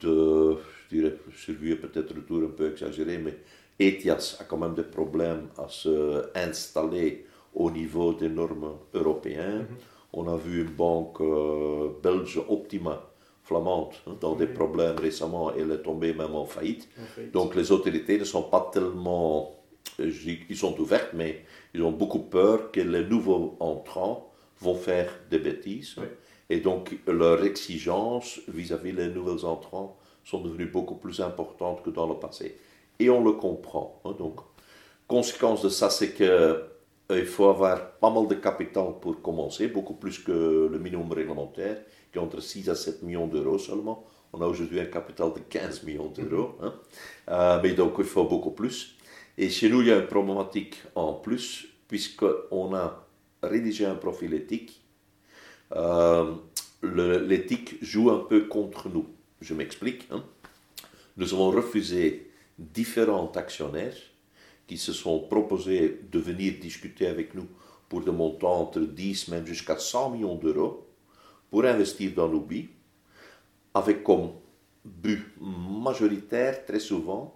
de, 0.00 0.56
je 0.90 0.96
dirais, 0.96 1.16
est 1.48 1.76
peut-être 1.76 2.14
le 2.14 2.22
tour 2.22 2.42
un 2.44 2.48
peu 2.56 2.70
exagéré, 2.70 3.18
mais 3.18 3.36
ETIAS 3.78 4.36
a 4.40 4.44
quand 4.44 4.58
même 4.58 4.74
des 4.74 4.84
problèmes 4.84 5.48
à 5.58 5.68
se 5.68 6.24
installer 6.36 7.26
au 7.54 7.70
niveau 7.70 8.12
des 8.14 8.28
normes 8.28 8.72
européennes. 8.94 9.66
Mhm. 9.70 9.76
On 10.14 10.28
a 10.28 10.36
vu 10.36 10.62
une 10.62 10.70
banque 10.70 11.20
euh, 11.20 11.88
belge 12.02 12.40
Optima, 12.48 13.02
flamande, 13.42 13.94
hein, 14.06 14.16
dans 14.20 14.34
des 14.34 14.46
problèmes 14.46 14.98
récemment, 14.98 15.52
elle 15.54 15.70
est 15.72 15.82
tombée 15.82 16.14
même 16.14 16.34
en 16.34 16.44
faillite. 16.44 16.88
Donc 17.32 17.54
les 17.54 17.72
autorités 17.72 18.18
ne 18.18 18.24
sont 18.24 18.44
pas 18.44 18.70
tellement, 18.72 19.56
euh, 20.00 20.10
ils 20.48 20.56
sont 20.56 20.78
ouvertes, 20.80 21.10
mais 21.14 21.44
ils 21.74 21.82
ont 21.82 21.92
beaucoup 21.92 22.20
peur 22.20 22.70
que 22.70 22.80
les 22.80 23.04
nouveaux 23.04 23.56
entrants 23.60 24.32
vont 24.60 24.74
faire 24.74 25.10
des 25.30 25.38
bêtises. 25.38 25.96
Et 26.50 26.60
donc 26.60 26.96
leurs 27.06 27.44
exigences 27.44 28.40
vis-à-vis 28.48 28.92
des 28.92 29.08
nouveaux 29.08 29.44
entrants 29.44 29.96
sont 30.24 30.40
devenues 30.40 30.66
beaucoup 30.66 30.94
plus 30.94 31.20
importantes 31.20 31.82
que 31.82 31.90
dans 31.90 32.06
le 32.06 32.14
passé. 32.14 32.56
Et 32.98 33.10
on 33.10 33.24
le 33.24 33.32
comprend. 33.32 34.00
Hein. 34.04 34.14
donc, 34.18 34.40
conséquence 35.08 35.62
de 35.62 35.68
ça, 35.68 35.90
c'est 35.90 36.12
que 36.12 36.62
il 37.18 37.26
faut 37.26 37.48
avoir 37.48 37.92
pas 37.92 38.10
mal 38.10 38.28
de 38.28 38.34
capital 38.34 38.94
pour 39.00 39.20
commencer, 39.22 39.68
beaucoup 39.68 39.94
plus 39.94 40.18
que 40.18 40.68
le 40.70 40.78
minimum 40.78 41.12
réglementaire, 41.12 41.78
qui 42.12 42.18
est 42.18 42.20
entre 42.20 42.40
6 42.40 42.68
à 42.70 42.74
7 42.74 43.02
millions 43.02 43.26
d'euros 43.26 43.58
seulement. 43.58 44.04
On 44.32 44.40
a 44.40 44.46
aujourd'hui 44.46 44.80
un 44.80 44.86
capital 44.86 45.32
de 45.32 45.40
15 45.40 45.82
millions 45.84 46.08
d'euros. 46.08 46.56
Hein. 46.62 46.74
Euh, 47.28 47.60
mais 47.62 47.72
donc, 47.72 47.94
il 47.98 48.04
faut 48.04 48.24
beaucoup 48.24 48.52
plus. 48.52 48.96
Et 49.36 49.50
chez 49.50 49.68
nous, 49.68 49.82
il 49.82 49.88
y 49.88 49.92
a 49.92 49.98
une 49.98 50.06
problématique 50.06 50.82
en 50.94 51.14
plus, 51.14 51.66
puisqu'on 51.88 52.74
a 52.74 53.06
rédigé 53.42 53.84
un 53.84 53.94
profil 53.94 54.34
éthique. 54.34 54.82
Euh, 55.74 56.34
l'éthique 56.82 57.82
joue 57.82 58.10
un 58.10 58.18
peu 58.20 58.46
contre 58.46 58.88
nous. 58.88 59.06
Je 59.40 59.54
m'explique. 59.54 60.06
Hein. 60.10 60.24
Nous 61.16 61.34
avons 61.34 61.50
refusé 61.50 62.30
différents 62.58 63.30
actionnaires 63.32 63.96
qui 64.66 64.78
se 64.78 64.92
sont 64.92 65.20
proposés 65.20 66.00
de 66.10 66.18
venir 66.18 66.54
discuter 66.60 67.06
avec 67.06 67.34
nous 67.34 67.46
pour 67.88 68.02
des 68.02 68.10
montants 68.10 68.60
entre 68.60 68.80
10 68.80 69.28
même 69.28 69.46
jusqu'à 69.46 69.78
100 69.78 70.10
millions 70.10 70.36
d'euros 70.36 70.86
pour 71.50 71.64
investir 71.64 72.12
dans 72.14 72.28
l'UBI, 72.28 72.70
avec 73.74 74.02
comme 74.02 74.30
but 74.84 75.34
majoritaire 75.40 76.64
très 76.64 76.80
souvent 76.80 77.34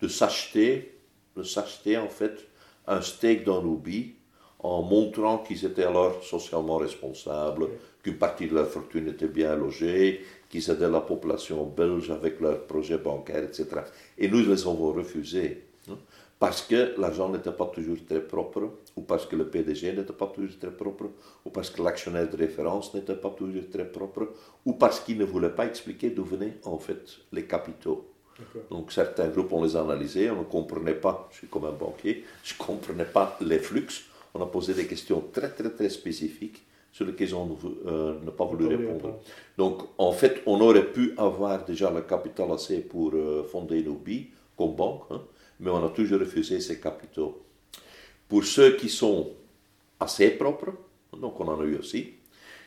de 0.00 0.08
s'acheter, 0.08 1.00
de 1.36 1.42
s'acheter 1.42 1.96
en 1.96 2.08
fait 2.08 2.46
un 2.86 3.00
stake 3.00 3.44
dans 3.44 3.62
l'UBI 3.62 4.14
en 4.60 4.82
montrant 4.82 5.38
qu'ils 5.38 5.64
étaient 5.64 5.84
alors 5.84 6.22
socialement 6.22 6.76
responsables, 6.76 7.68
qu'une 8.02 8.16
partie 8.16 8.46
de 8.46 8.54
leur 8.54 8.68
fortune 8.68 9.08
était 9.08 9.28
bien 9.28 9.54
logée, 9.54 10.24
qu'ils 10.48 10.70
aidaient 10.70 10.88
la 10.88 11.00
population 11.00 11.66
belge 11.66 12.10
avec 12.10 12.40
leurs 12.40 12.66
projets 12.66 12.98
bancaires, 12.98 13.44
etc. 13.44 13.66
Et 14.16 14.28
nous 14.28 14.38
les 14.38 14.62
avons 14.62 14.92
refusés 14.92 15.65
parce 16.38 16.62
que 16.62 16.94
l'argent 17.00 17.28
n'était 17.30 17.52
pas 17.52 17.66
toujours 17.66 17.98
très 18.06 18.20
propre, 18.20 18.70
ou 18.96 19.02
parce 19.02 19.24
que 19.26 19.36
le 19.36 19.48
PDG 19.48 19.92
n'était 19.92 20.12
pas 20.12 20.26
toujours 20.26 20.58
très 20.58 20.70
propre, 20.70 21.06
ou 21.44 21.50
parce 21.50 21.70
que 21.70 21.82
l'actionnaire 21.82 22.28
de 22.28 22.36
référence 22.36 22.92
n'était 22.94 23.14
pas 23.14 23.30
toujours 23.30 23.68
très 23.70 23.86
propre, 23.86 24.32
ou 24.64 24.74
parce 24.74 25.00
qu'il 25.00 25.18
ne 25.18 25.24
voulait 25.24 25.50
pas 25.50 25.66
expliquer 25.66 26.10
d'où 26.10 26.24
venaient 26.24 26.58
en 26.64 26.78
fait 26.78 27.18
les 27.32 27.46
capitaux. 27.46 28.12
Donc 28.70 28.92
certains 28.92 29.28
groupes, 29.28 29.52
on 29.52 29.64
les 29.64 29.76
a 29.76 29.80
analysés, 29.80 30.30
on 30.30 30.40
ne 30.40 30.44
comprenait 30.44 30.94
pas, 30.94 31.26
je 31.32 31.38
suis 31.38 31.46
comme 31.46 31.64
un 31.64 31.72
banquier, 31.72 32.24
je 32.44 32.52
ne 32.52 32.58
comprenais 32.58 33.06
pas 33.06 33.38
les 33.40 33.58
flux, 33.58 33.86
on 34.34 34.42
a 34.42 34.46
posé 34.46 34.74
des 34.74 34.86
questions 34.86 35.24
très 35.32 35.48
très 35.48 35.70
très 35.70 35.88
spécifiques 35.88 36.62
sur 36.92 37.06
lesquelles 37.06 37.34
on 37.34 37.56
euh, 37.86 38.18
n'a 38.24 38.30
pas 38.30 38.44
voulu 38.44 38.66
répondre. 38.66 39.20
Donc 39.56 39.82
en 39.96 40.12
fait, 40.12 40.42
on 40.46 40.60
aurait 40.60 40.92
pu 40.92 41.14
avoir 41.16 41.64
déjà 41.64 41.90
le 41.90 42.02
capital 42.02 42.50
assez 42.52 42.80
pour 42.80 43.12
euh, 43.14 43.42
fonder 43.44 43.82
nos 43.82 43.94
billes 43.94 44.28
comme 44.56 44.74
banque, 44.74 45.04
hein, 45.10 45.22
mais 45.60 45.70
on 45.70 45.84
a 45.84 45.90
toujours 45.90 46.20
refusé 46.20 46.60
ces 46.60 46.80
capitaux. 46.80 47.42
Pour 48.28 48.44
ceux 48.44 48.76
qui 48.76 48.88
sont 48.88 49.30
assez 50.00 50.30
propres, 50.30 50.72
donc 51.18 51.40
on 51.40 51.48
en 51.48 51.60
a 51.60 51.64
eu 51.64 51.76
aussi, 51.76 52.14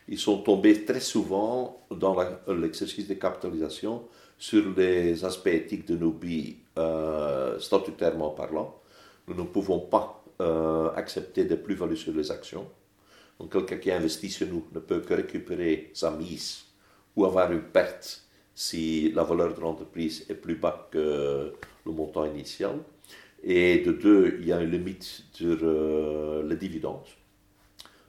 ils 0.07 0.17
sont 0.17 0.39
tombés 0.41 0.85
très 0.85 0.99
souvent 0.99 1.85
dans 1.91 2.17
l'exercice 2.47 3.07
de 3.07 3.13
capitalisation 3.13 4.03
sur 4.37 4.73
les 4.75 5.23
aspects 5.23 5.47
éthiques 5.47 5.85
de 5.85 5.95
nos 5.95 6.11
billes 6.11 6.57
euh, 6.77 7.59
statutairement 7.59 8.31
parlant. 8.31 8.79
Nous 9.27 9.35
ne 9.35 9.43
pouvons 9.43 9.79
pas 9.79 10.23
euh, 10.41 10.89
accepter 10.95 11.43
des 11.43 11.57
plus-values 11.57 11.97
sur 11.97 12.13
les 12.13 12.31
actions. 12.31 12.67
Donc 13.39 13.51
quelqu'un 13.51 13.77
qui 13.77 13.91
investit 13.91 14.29
chez 14.29 14.47
nous 14.47 14.65
ne 14.73 14.79
peut 14.79 15.01
que 15.01 15.13
récupérer 15.13 15.91
sa 15.93 16.11
mise 16.11 16.63
ou 17.15 17.25
avoir 17.25 17.51
une 17.51 17.61
perte 17.61 18.23
si 18.55 19.11
la 19.13 19.23
valeur 19.23 19.53
de 19.53 19.61
l'entreprise 19.61 20.25
est 20.29 20.35
plus 20.35 20.55
bas 20.55 20.87
que 20.91 21.53
le 21.89 21.95
montant 21.95 22.25
initial. 22.25 22.77
Et 23.43 23.79
de 23.79 23.91
deux, 23.91 24.37
il 24.39 24.47
y 24.47 24.51
a 24.51 24.61
une 24.61 24.71
limite 24.71 25.23
sur 25.33 25.57
euh, 25.61 26.47
les 26.47 26.57
dividendes 26.57 27.07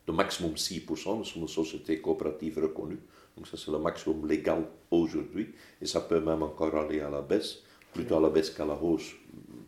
de 0.06 0.12
maximum 0.12 0.54
6%. 0.54 1.18
Nous 1.18 1.24
sommes 1.24 1.42
une 1.42 1.48
société 1.48 2.00
coopérative 2.00 2.58
reconnue. 2.58 2.98
Donc 3.36 3.46
ça, 3.46 3.56
c'est 3.56 3.70
le 3.70 3.78
maximum 3.78 4.26
légal 4.26 4.64
aujourd'hui. 4.90 5.54
Et 5.80 5.86
ça 5.86 6.00
peut 6.00 6.20
même 6.20 6.42
encore 6.42 6.74
aller 6.74 7.00
à 7.00 7.10
la 7.10 7.22
baisse, 7.22 7.60
plutôt 7.92 8.16
à 8.16 8.20
la 8.20 8.30
baisse 8.30 8.50
qu'à 8.50 8.64
la 8.64 8.74
hausse, 8.74 9.12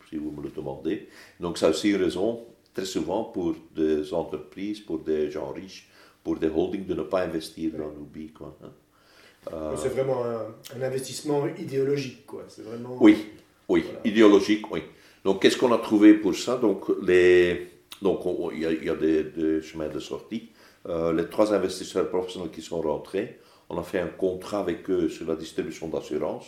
si 0.08 0.16
vous 0.16 0.30
me 0.30 0.42
le 0.42 0.50
demandez. 0.50 1.08
Donc 1.40 1.58
ça 1.58 1.66
a 1.66 1.70
aussi 1.70 1.94
raison, 1.96 2.44
très 2.74 2.84
souvent, 2.84 3.24
pour 3.24 3.54
des 3.74 4.12
entreprises, 4.12 4.80
pour 4.80 4.98
des 4.98 5.30
gens 5.30 5.52
riches, 5.52 5.88
pour 6.24 6.38
des 6.38 6.48
holdings, 6.48 6.86
de 6.86 6.94
ne 6.94 7.02
pas 7.02 7.22
investir 7.22 7.72
dans 7.72 7.88
l'UBI. 7.88 8.32
Hein. 8.40 8.70
euh, 9.52 9.76
C'est 9.76 9.88
vraiment 9.88 10.24
un, 10.24 10.82
investissement 10.82 11.46
idéologique, 11.46 12.26
quoi. 12.26 12.44
C'est 12.48 12.62
vraiment... 12.62 12.96
Oui, 13.00 13.16
oui, 13.72 13.84
idéologique, 14.04 14.70
oui. 14.70 14.82
Donc, 15.24 15.40
qu'est-ce 15.40 15.56
qu'on 15.56 15.72
a 15.72 15.78
trouvé 15.78 16.12
pour 16.12 16.34
ça? 16.34 16.56
Donc, 16.56 16.84
les, 17.02 17.68
donc 18.02 18.20
il 18.52 18.60
y 18.60 18.90
a, 18.90 18.94
des, 18.94 19.62
chemins 19.62 19.88
de 19.88 19.98
sortie. 19.98 20.50
Euh, 20.88 21.12
les 21.12 21.26
trois 21.26 21.54
investisseurs 21.54 22.08
professionnels 22.10 22.50
qui 22.50 22.60
sont 22.60 22.82
rentrés, 22.82 23.38
on 23.70 23.78
a 23.78 23.82
fait 23.82 24.00
un 24.00 24.08
contrat 24.08 24.58
avec 24.58 24.90
eux 24.90 25.08
sur 25.08 25.26
la 25.26 25.36
distribution 25.36 25.88
d'assurance. 25.88 26.46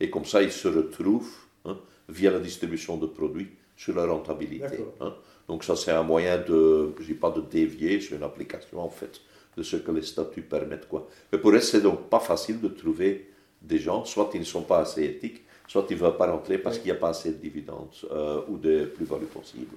Et 0.00 0.10
comme 0.10 0.26
ça, 0.26 0.42
ils 0.42 0.52
se 0.52 0.68
retrouvent 0.68 1.34
hein, 1.64 1.78
via 2.08 2.30
la 2.30 2.40
distribution 2.40 2.98
de 2.98 3.06
produits 3.06 3.48
sur 3.76 3.94
la 3.94 4.04
rentabilité. 4.04 4.84
Hein. 5.00 5.14
Donc 5.48 5.64
ça, 5.64 5.76
c'est 5.76 5.92
un 5.92 6.02
moyen 6.02 6.36
de, 6.38 6.92
je 7.00 7.06
dis 7.06 7.14
pas 7.14 7.30
de 7.30 7.40
dévier, 7.40 8.00
c'est 8.00 8.16
une 8.16 8.22
application 8.22 8.80
en 8.80 8.90
fait 8.90 9.20
de 9.56 9.62
ce 9.62 9.76
que 9.76 9.92
les 9.92 10.02
statuts 10.02 10.42
permettent. 10.42 10.88
Quoi. 10.88 11.08
Mais 11.32 11.38
pour 11.38 11.52
eux, 11.52 11.60
c'est 11.60 11.80
donc 11.80 12.10
pas 12.10 12.20
facile 12.20 12.60
de 12.60 12.68
trouver 12.68 13.30
des 13.62 13.78
gens, 13.78 14.04
soit 14.04 14.30
ils 14.34 14.40
ne 14.40 14.44
sont 14.44 14.62
pas 14.62 14.80
assez 14.80 15.04
éthiques, 15.04 15.42
soit 15.70 15.86
ils 15.88 15.96
ne 15.96 16.00
veulent 16.02 16.16
pas 16.16 16.28
rentrer 16.28 16.58
parce 16.58 16.78
qu'il 16.78 16.86
n'y 16.86 16.98
a 16.98 17.00
pas 17.00 17.10
assez 17.10 17.30
de 17.30 17.36
dividendes 17.36 17.94
euh, 18.10 18.40
ou 18.48 18.58
de 18.58 18.86
plus-value 18.86 19.26
possible. 19.26 19.76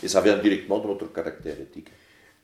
Et 0.00 0.06
ça 0.06 0.20
vient 0.20 0.38
directement 0.38 0.78
de 0.78 0.86
notre 0.86 1.12
caractère 1.12 1.58
éthique. 1.60 1.88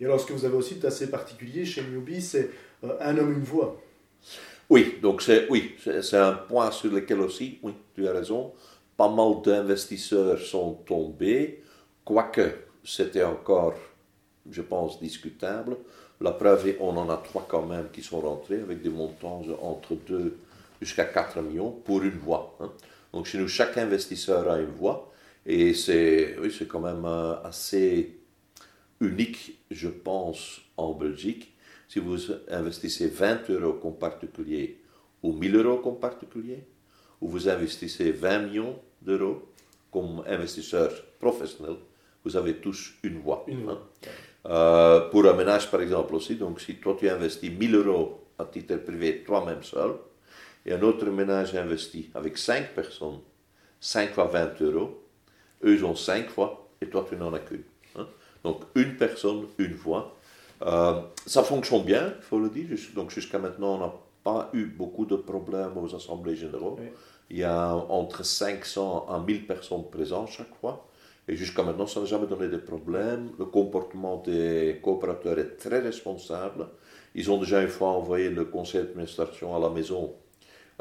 Et 0.01 0.05
alors, 0.05 0.19
ce 0.19 0.27
que 0.27 0.33
vous 0.33 0.45
avez 0.45 0.57
aussi 0.57 0.75
d'assez 0.75 1.09
particulier 1.09 1.65
chez 1.65 1.83
Newbie, 1.83 2.21
c'est 2.21 2.51
euh, 2.83 2.97
un 3.01 3.17
homme, 3.17 3.35
une 3.35 3.45
voix. 3.45 3.81
Oui, 4.69 4.97
donc 5.01 5.23
c'est 5.23 5.49
oui, 5.49 5.77
c'est 5.79 6.17
un 6.17 6.33
point 6.33 6.73
sur 6.73 6.91
lequel 6.91 7.21
aussi, 7.21 7.61
oui, 7.63 7.73
tu 7.95 8.09
as 8.09 8.13
raison, 8.13 8.53
pas 8.97 9.09
mal 9.09 9.43
d'investisseurs 9.45 10.41
sont 10.41 10.73
tombés, 10.85 11.63
quoique 12.05 12.51
c'était 12.83 13.23
encore, 13.23 13.75
je 14.51 14.63
pense, 14.63 14.99
discutable. 14.99 15.77
La 16.21 16.33
preuve, 16.33 16.75
on 16.81 16.97
en 16.97 17.09
a 17.11 17.17
trois 17.19 17.47
quand 17.49 17.65
même 17.65 17.91
qui 17.93 18.03
sont 18.03 18.21
rentrés 18.21 18.61
avec 18.61 18.83
des 18.83 18.91
montants 18.91 19.43
entre 19.63 19.95
2 19.95 20.37
jusqu'à 20.81 21.05
4 21.05 21.41
millions 21.43 21.71
pour 21.71 22.03
une 22.03 22.19
voix. 22.19 22.57
Hein. 22.61 22.73
Donc 23.13 23.27
chez 23.27 23.39
nous, 23.39 23.49
chaque 23.49 23.77
investisseur 23.79 24.51
a 24.51 24.59
une 24.59 24.71
voix 24.71 25.13
et 25.47 25.75
c'est 25.75 26.37
oui, 26.41 26.53
quand 26.69 26.81
même 26.81 27.05
euh, 27.05 27.43
assez 27.43 28.19
unique, 29.01 29.59
je 29.71 29.89
pense, 29.89 30.61
en 30.77 30.93
Belgique. 30.93 31.55
Si 31.89 32.01
vous 32.01 32.19
investissez 32.49 33.09
20 33.09 33.49
euros 33.51 33.75
comme 33.75 33.97
particulier 33.97 34.79
ou 35.23 35.33
1000 35.33 35.57
euros 35.57 35.79
comme 35.79 35.99
particulier, 35.99 36.65
ou 37.21 37.29
vous 37.29 37.49
investissez 37.49 38.13
20 38.13 38.39
millions 38.41 38.79
d'euros 39.03 39.49
comme 39.91 40.23
investisseur 40.27 40.91
professionnel, 41.19 41.77
vous 42.25 42.37
avez 42.37 42.57
tous 42.57 42.95
une 43.03 43.21
voix. 43.21 43.47
Hein. 43.51 43.79
Euh, 44.47 45.09
pour 45.11 45.27
un 45.27 45.33
ménage, 45.33 45.71
par 45.71 45.81
exemple, 45.81 46.15
aussi, 46.15 46.37
donc 46.37 46.61
si 46.61 46.77
toi 46.77 46.97
tu 46.99 47.09
investis 47.09 47.51
1000 47.51 47.75
euros 47.75 48.25
à 48.39 48.45
titre 48.45 48.77
privé, 48.77 49.25
toi-même 49.25 49.63
seul, 49.63 49.93
et 50.69 50.75
un 50.75 50.83
autre 50.83 51.07
ménage 51.07 51.55
investi 51.55 52.11
avec 52.15 52.37
5 52.37 52.75
personnes, 52.75 53.21
5 53.81 54.13
fois 54.13 54.27
20 54.27 54.61
euros, 54.61 55.03
eux 55.65 55.75
ils 55.75 55.85
ont 55.85 55.95
5 55.95 56.29
fois 56.29 56.69
et 56.83 56.91
toi 56.91 57.07
tu 57.09 57.17
n'en 57.17 57.33
as 57.33 57.39
qu'une. 57.39 57.65
Hein. 57.97 58.07
Donc 58.45 58.65
une 58.75 58.97
personne, 58.97 59.47
une 59.57 59.73
voix. 59.73 60.15
Euh, 60.61 61.01
ça 61.25 61.43
fonctionne 61.43 61.85
bien, 61.85 62.13
il 62.19 62.23
faut 62.23 62.39
le 62.39 62.51
dire. 62.51 62.67
Donc 62.95 63.11
jusqu'à 63.11 63.39
maintenant, 63.39 63.77
on 63.77 63.79
n'a 63.79 63.93
pas 64.23 64.51
eu 64.53 64.67
beaucoup 64.67 65.07
de 65.07 65.17
problèmes 65.17 65.79
aux 65.79 65.95
assemblées 65.95 66.37
générales. 66.37 66.93
Il 67.31 67.39
y 67.39 67.45
a 67.45 67.75
entre 67.75 68.23
500 68.23 69.07
à 69.09 69.21
1000 69.21 69.47
personnes 69.47 69.89
présentes 69.91 70.29
chaque 70.29 70.55
fois. 70.61 70.87
Et 71.29 71.37
jusqu'à 71.37 71.63
maintenant, 71.63 71.87
ça 71.87 72.01
n'a 72.01 72.07
jamais 72.07 72.27
donné 72.27 72.49
de 72.49 72.57
problème. 72.59 73.31
Le 73.39 73.47
comportement 73.47 74.19
des 74.19 74.81
coopérateurs 74.83 75.39
est 75.39 75.57
très 75.57 75.79
responsable. 75.79 76.67
Ils 77.15 77.31
ont 77.31 77.39
déjà 77.39 77.63
une 77.63 77.69
fois 77.69 77.89
envoyé 77.89 78.29
le 78.29 78.45
conseil 78.45 78.83
d'administration 78.83 79.57
à 79.57 79.59
la 79.59 79.71
maison 79.71 80.15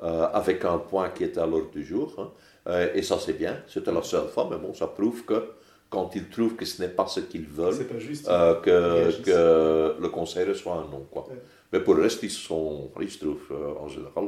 avec 0.01 0.63
un 0.65 0.77
point 0.77 1.09
qui 1.09 1.23
était 1.23 1.39
à 1.39 1.45
l'ordre 1.45 1.71
du 1.71 1.83
jour. 1.83 2.13
Hein. 2.17 2.87
et 2.93 3.01
ça, 3.01 3.17
c'est 3.19 3.33
bien. 3.33 3.57
C'était 3.67 3.91
la 3.91 4.03
seule 4.03 4.27
fois, 4.27 4.47
mais 4.49 4.57
bon, 4.57 4.73
ça 4.73 4.87
prouve 4.87 5.25
que 5.25 5.51
quand 5.89 6.11
ils 6.15 6.29
trouvent 6.29 6.55
que 6.55 6.65
ce 6.65 6.81
n'est 6.81 6.89
pas 6.89 7.07
ce 7.07 7.21
qu'ils 7.21 7.47
veulent, 7.47 7.87
que, 7.87 9.21
que, 9.21 9.95
le 9.99 10.09
conseil 10.09 10.47
reçoit 10.47 10.75
un 10.75 10.91
non. 10.91 11.05
Quoi. 11.09 11.27
Mais 11.71 11.79
pour 11.79 11.95
le 11.95 12.03
reste, 12.03 12.23
ils, 12.23 12.29
sont, 12.29 12.91
ils 13.01 13.09
se 13.09 13.19
trouvent 13.19 13.53
en 13.79 13.87
général. 13.87 14.27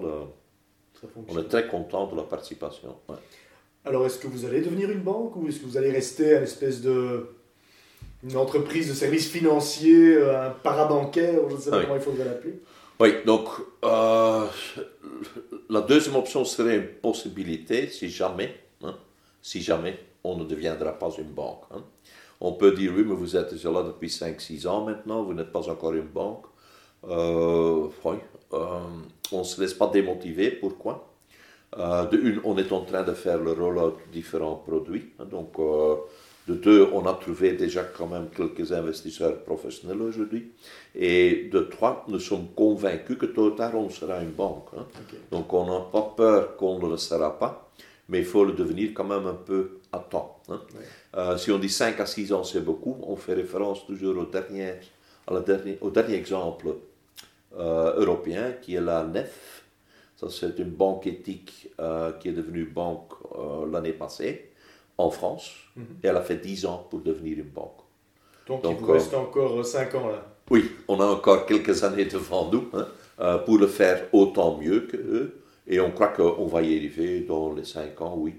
on 1.27 1.37
est 1.37 1.47
très 1.49 1.67
content 1.67 2.07
de 2.07 2.15
la 2.15 2.23
participation. 2.23 2.95
Alors, 3.85 4.05
est-ce 4.05 4.19
que 4.19 4.27
vous 4.27 4.45
allez 4.45 4.61
devenir 4.61 4.89
une 4.89 5.01
banque 5.01 5.35
ou 5.35 5.47
est-ce 5.47 5.59
que 5.59 5.65
vous 5.65 5.77
allez 5.77 5.91
rester 5.91 6.35
une 6.35 6.43
espèce 6.43 6.81
de 6.81 7.27
une 8.23 8.35
entreprise 8.35 8.89
de 8.89 8.93
services 8.93 9.29
financiers, 9.29 10.15
euh, 10.15 10.47
un 10.47 10.49
parabancaire, 10.49 11.39
je 11.49 11.55
ne 11.55 11.59
sais 11.59 11.69
pas 11.69 11.81
comment 11.83 11.95
il 11.95 12.01
faudrait 12.01 12.25
l'appeler? 12.25 12.59
Oui, 12.99 13.13
donc 13.25 13.47
euh, 13.85 14.45
la 15.69 15.81
deuxième 15.81 16.15
option 16.15 16.45
serait 16.45 16.77
une 16.77 16.87
possibilité 16.87 17.87
si 17.87 18.09
jamais, 18.09 18.55
hein, 18.83 18.95
si 19.41 19.61
jamais 19.61 19.99
on 20.23 20.35
ne 20.35 20.43
deviendra 20.43 20.93
pas 20.93 21.11
une 21.17 21.31
banque. 21.31 21.63
Hein. 21.71 21.83
On 22.41 22.53
peut 22.53 22.71
dire 22.71 22.93
oui, 22.95 23.03
mais 23.05 23.15
vous 23.15 23.35
êtes 23.35 23.53
déjà 23.53 23.71
là 23.71 23.83
depuis 23.83 24.07
5-6 24.07 24.67
ans 24.67 24.85
maintenant, 24.85 25.23
vous 25.23 25.33
n'êtes 25.33 25.51
pas 25.51 25.69
encore 25.69 25.93
une 25.93 26.07
banque. 26.07 26.45
Euh, 27.07 27.87
oui, 28.03 28.17
on 28.51 29.39
ne 29.39 29.43
se 29.43 29.61
laisse 29.61 29.73
pas 29.73 29.87
démotiver. 29.87 30.51
Pourquoi? 30.51 31.05
De 31.77 32.17
une, 32.17 32.41
on 32.45 32.57
est 32.57 32.71
en 32.71 32.81
train 32.81 33.03
de 33.03 33.13
faire 33.13 33.37
le 33.37 33.51
rollout 33.51 33.91
de 33.91 34.11
différents 34.11 34.55
produits. 34.55 35.11
Hein, 35.19 35.25
donc, 35.25 35.59
de 36.49 36.55
deux, 36.55 36.89
on 36.93 37.05
a 37.05 37.13
trouvé 37.13 37.53
déjà 37.53 37.83
quand 37.83 38.07
même 38.07 38.27
quelques 38.35 38.71
investisseurs 38.71 39.43
professionnels 39.43 40.01
aujourd'hui. 40.01 40.51
Et 40.95 41.47
de 41.51 41.59
trois, 41.59 42.05
nous 42.07 42.19
sommes 42.19 42.47
convaincus 42.55 43.17
que 43.19 43.27
tôt 43.27 43.47
ou 43.47 43.51
tard, 43.51 43.75
on 43.75 43.89
sera 43.89 44.19
une 44.21 44.31
banque. 44.31 44.69
Hein. 44.75 44.85
Donc 45.31 45.53
on 45.53 45.65
n'a 45.67 45.81
pas 45.91 46.13
peur 46.17 46.57
qu'on 46.57 46.79
ne 46.79 46.89
le 46.89 46.97
sera 46.97 47.37
pas, 47.37 47.69
mais 48.09 48.19
il 48.19 48.25
faut 48.25 48.43
le 48.43 48.53
devenir 48.53 48.91
quand 48.95 49.03
même 49.03 49.27
un 49.27 49.35
peu 49.35 49.77
à 49.91 49.99
temps. 49.99 50.41
Hein. 50.49 50.59
Euh, 51.15 51.37
si 51.37 51.51
on 51.51 51.59
dit 51.59 51.69
5 51.69 51.99
à 51.99 52.07
6 52.07 52.33
ans, 52.33 52.43
c'est 52.43 52.65
beaucoup. 52.65 52.97
On 53.03 53.15
fait 53.15 53.35
référence 53.35 53.85
toujours 53.85 54.17
au 54.17 54.25
dernier, 54.25 54.73
à 55.27 55.33
au 55.81 55.89
dernier 55.91 56.15
exemple 56.15 56.73
euh, 57.59 57.93
européen, 57.95 58.53
qui 58.59 58.73
est 58.73 58.81
la 58.81 59.03
NEF. 59.03 59.65
Ça, 60.17 60.27
c'est 60.31 60.57
une 60.57 60.71
banque 60.71 61.05
éthique 61.05 61.69
euh, 61.79 62.11
qui 62.13 62.29
est 62.29 62.33
devenue 62.33 62.65
banque 62.65 63.13
l'année 63.71 63.93
passée 63.93 64.48
en 64.99 65.09
France 65.09 65.51
mhm. 65.75 65.85
et 66.03 66.07
elle 66.07 66.17
a 66.17 66.21
fait 66.21 66.35
10 66.35 66.65
ans 66.65 66.85
pour 66.89 66.99
devenir 66.99 67.39
une 67.39 67.49
banque. 67.49 67.79
Donc, 68.47 68.63
il 68.69 68.75
vous 68.75 68.91
reste 68.91 69.13
encore 69.13 69.65
5 69.65 69.95
ans 69.95 70.09
là 70.09 70.25
Oui, 70.49 70.71
on 70.87 70.99
a 70.99 71.05
encore 71.05 71.45
quelques 71.45 71.83
années 71.83 72.05
devant 72.05 72.51
nous 72.51 72.67
hein, 72.73 72.87
euh, 73.19 73.37
pour 73.37 73.57
le 73.57 73.67
faire 73.67 74.07
autant 74.11 74.57
mieux 74.57 74.81
qu'eux 74.81 75.41
et 75.67 75.79
on 75.79 75.91
croit 75.91 76.09
qu'on 76.09 76.47
va 76.47 76.61
y 76.63 76.75
arriver 76.75 77.21
dans 77.21 77.53
les 77.53 77.63
5 77.63 78.01
ans, 78.01 78.15
oui. 78.17 78.35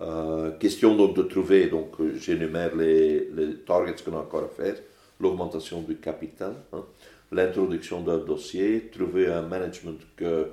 Euh, 0.00 0.50
question 0.58 0.96
donc 0.96 1.14
de 1.16 1.22
trouver, 1.22 1.66
donc 1.66 1.92
j'énumère 2.16 2.74
les, 2.76 3.28
les 3.30 3.54
targets 3.64 3.94
qu'on 4.04 4.16
a 4.16 4.20
encore 4.20 4.44
à 4.44 4.48
faire, 4.48 4.76
l'augmentation 5.20 5.82
du 5.82 5.96
capital, 5.96 6.54
hein, 6.72 6.84
l'introduction 7.32 8.00
d'un 8.02 8.18
dossier, 8.18 8.90
trouver 8.92 9.28
un 9.28 9.42
management 9.42 9.98
que 10.16 10.48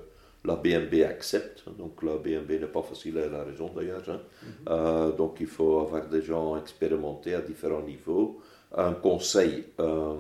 la 0.46 0.56
BNB 0.56 1.04
accepte. 1.04 1.64
Donc 1.78 2.02
la 2.04 2.18
BNB 2.18 2.60
n'est 2.62 2.68
pas 2.68 2.82
facile, 2.82 3.18
elle 3.18 3.36
a 3.36 3.44
raison 3.44 3.70
d'ailleurs. 3.76 4.04
Hein. 4.10 4.20
Mhm. 4.44 4.50
Euh, 4.70 5.12
donc 5.12 5.38
il 5.40 5.48
faut 5.48 5.80
avoir 5.80 6.08
des 6.08 6.22
gens 6.22 6.58
expérimentés 6.58 7.36
à 7.36 7.42
différents 7.42 7.84
niveaux. 7.84 8.40
Un 8.76 8.94
conseil 8.94 9.66
euh, 9.80 10.16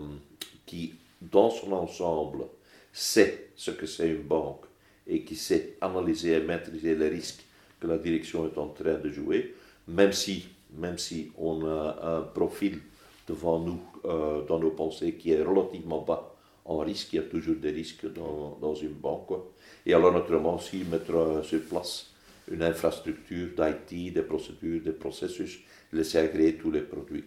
qui, 0.65 0.93
dans 1.21 1.49
son 1.49 1.71
ensemble, 1.71 2.45
sait 2.91 3.51
ce 3.55 3.71
que 3.71 3.85
c'est 3.85 4.09
une 4.09 4.23
banque 4.23 4.65
et 5.07 5.23
qui 5.23 5.35
sait 5.35 5.77
analyser 5.81 6.33
et 6.33 6.41
maîtriser 6.41 6.95
les 6.95 7.07
risques 7.07 7.45
que 7.79 7.87
la 7.87 7.97
direction 7.97 8.45
est 8.45 8.57
en 8.57 8.67
train 8.67 8.95
de 8.95 9.09
jouer, 9.09 9.55
même 9.87 10.11
si, 10.11 10.47
même 10.77 10.97
si 10.97 11.31
on 11.37 11.65
a 11.65 12.17
un 12.17 12.21
profil 12.21 12.79
devant 13.27 13.59
nous, 13.59 13.81
euh, 14.05 14.43
dans 14.45 14.59
nos 14.59 14.71
pensées, 14.71 15.13
qui 15.13 15.31
est 15.31 15.41
relativement 15.41 16.01
bas 16.01 16.30
en 16.65 16.77
risque, 16.79 17.13
il 17.13 17.15
y 17.17 17.19
a 17.19 17.23
toujours 17.23 17.55
des 17.55 17.71
risques 17.71 18.11
dans, 18.13 18.57
dans 18.61 18.75
une 18.75 18.93
banque. 18.93 19.27
Quoi. 19.27 19.51
Et 19.85 19.93
alors 19.93 20.13
naturellement 20.13 20.55
aussi 20.55 20.83
mettre 20.89 21.41
sur 21.43 21.61
place 21.61 22.11
une 22.49 22.63
infrastructure 22.63 23.49
d'IT, 23.57 24.13
des 24.13 24.21
procédures, 24.21 24.81
des 24.81 24.91
processus, 24.91 25.59
laisser 25.93 26.17
agréer 26.17 26.55
tous 26.57 26.71
les 26.71 26.81
produits. 26.81 27.23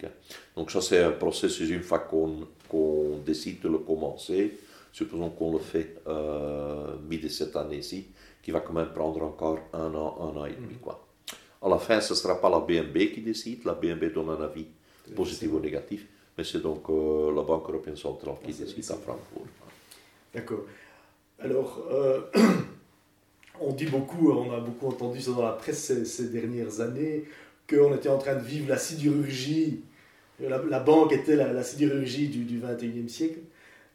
Donc 0.57 0.71
ça 0.71 0.81
c'est 0.81 1.03
un 1.03 1.13
processus 1.13 1.71
une 1.71 1.83
fois 1.83 2.01
qu'on 2.01 3.19
décide 3.25 3.61
de 3.61 3.69
le 3.69 3.79
commencer, 3.79 4.59
supposons 4.93 5.31
qu'on 5.31 5.53
le 5.53 5.59
fait 5.59 5.97
euh, 6.07 6.97
mi 7.09 7.21
cette 7.29 7.57
année-ci, 7.57 8.07
qui 8.43 8.51
va 8.51 8.61
quand 8.61 8.73
même 8.73 8.93
prendre 8.93 9.23
encore 9.23 9.59
un 9.73 9.95
an, 9.95 10.17
un 10.21 10.41
an 10.41 10.45
et 10.47 10.53
demi. 10.53 10.75
Quoi. 10.81 11.07
À 11.63 11.69
la 11.69 11.79
fin, 11.79 12.01
ce 12.01 12.13
ne 12.13 12.19
sera 12.19 12.41
pas 12.41 12.51
la 12.51 12.61
BNB 12.61 13.13
qui 13.13 13.23
décide, 13.23 13.65
la 13.65 13.75
BNB 13.75 14.13
donne 14.13 14.29
un 14.31 14.43
avis 14.43 14.67
positif 15.17 15.51
ou 15.53 15.61
négatif, 15.61 16.07
mais 16.37 16.45
c'est 16.45 16.61
donc 16.61 16.89
euh, 16.89 17.35
la 17.35 17.43
Banque 17.43 17.69
européenne 17.69 17.97
centrale 17.97 18.35
qui 18.45 18.55
ah, 18.59 18.65
décide 18.65 18.91
à 18.91 18.95
Francfort. 18.95 19.47
D'accord. 20.35 20.65
Alors, 21.39 21.87
euh, 21.91 22.21
on 23.61 23.73
dit 23.73 23.87
beaucoup, 23.87 24.31
on 24.33 24.53
a 24.53 24.61
beaucoup 24.61 24.89
entendu 24.89 25.21
ça 25.21 25.33
dans 25.33 25.45
la 25.45 25.53
presse 25.53 26.05
ces, 26.05 26.29
dernières 26.29 26.81
années, 26.81 27.25
qu'on 27.69 27.95
était 27.95 28.09
en 28.09 28.19
train 28.19 28.35
de 28.35 28.45
vivre 28.45 28.69
la 28.69 28.79
sidérurgie, 28.79 29.83
la, 30.41 30.81
banque 30.81 31.13
était 31.13 31.37
la, 31.37 31.63
sidérurgie 31.63 32.29
du, 32.29 32.45
du 32.45 32.59
21e 32.59 33.09
siècle. 33.09 33.39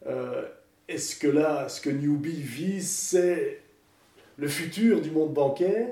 Euh, 0.07 0.43
est-ce 0.87 1.15
que 1.15 1.27
là, 1.27 1.67
ce 1.69 1.81
que 1.81 1.89
Newbie 1.89 2.41
vit, 2.41 2.81
c'est 2.81 3.61
le 4.37 4.47
futur 4.47 5.01
du 5.01 5.11
monde 5.11 5.33
bancaire? 5.33 5.89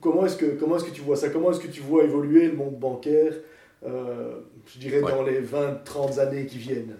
Comment 0.00 0.24
est-ce 0.26 0.36
que, 0.36 0.46
comment 0.46 0.78
est 0.78 0.86
que 0.86 0.94
tu 0.94 1.02
vois 1.02 1.16
ça? 1.16 1.28
Comment 1.28 1.50
est-ce 1.50 1.60
que 1.60 1.68
tu 1.68 1.80
vois 1.80 2.04
évoluer 2.04 2.46
le 2.46 2.54
monde 2.54 2.78
bancaire, 2.78 3.34
euh, 3.84 4.40
je 4.66 4.78
dirais, 4.78 5.00
dans 5.00 5.22
les 5.22 5.40
20-30 5.42 6.18
années 6.18 6.46
qui 6.46 6.58
viennent 6.58 6.96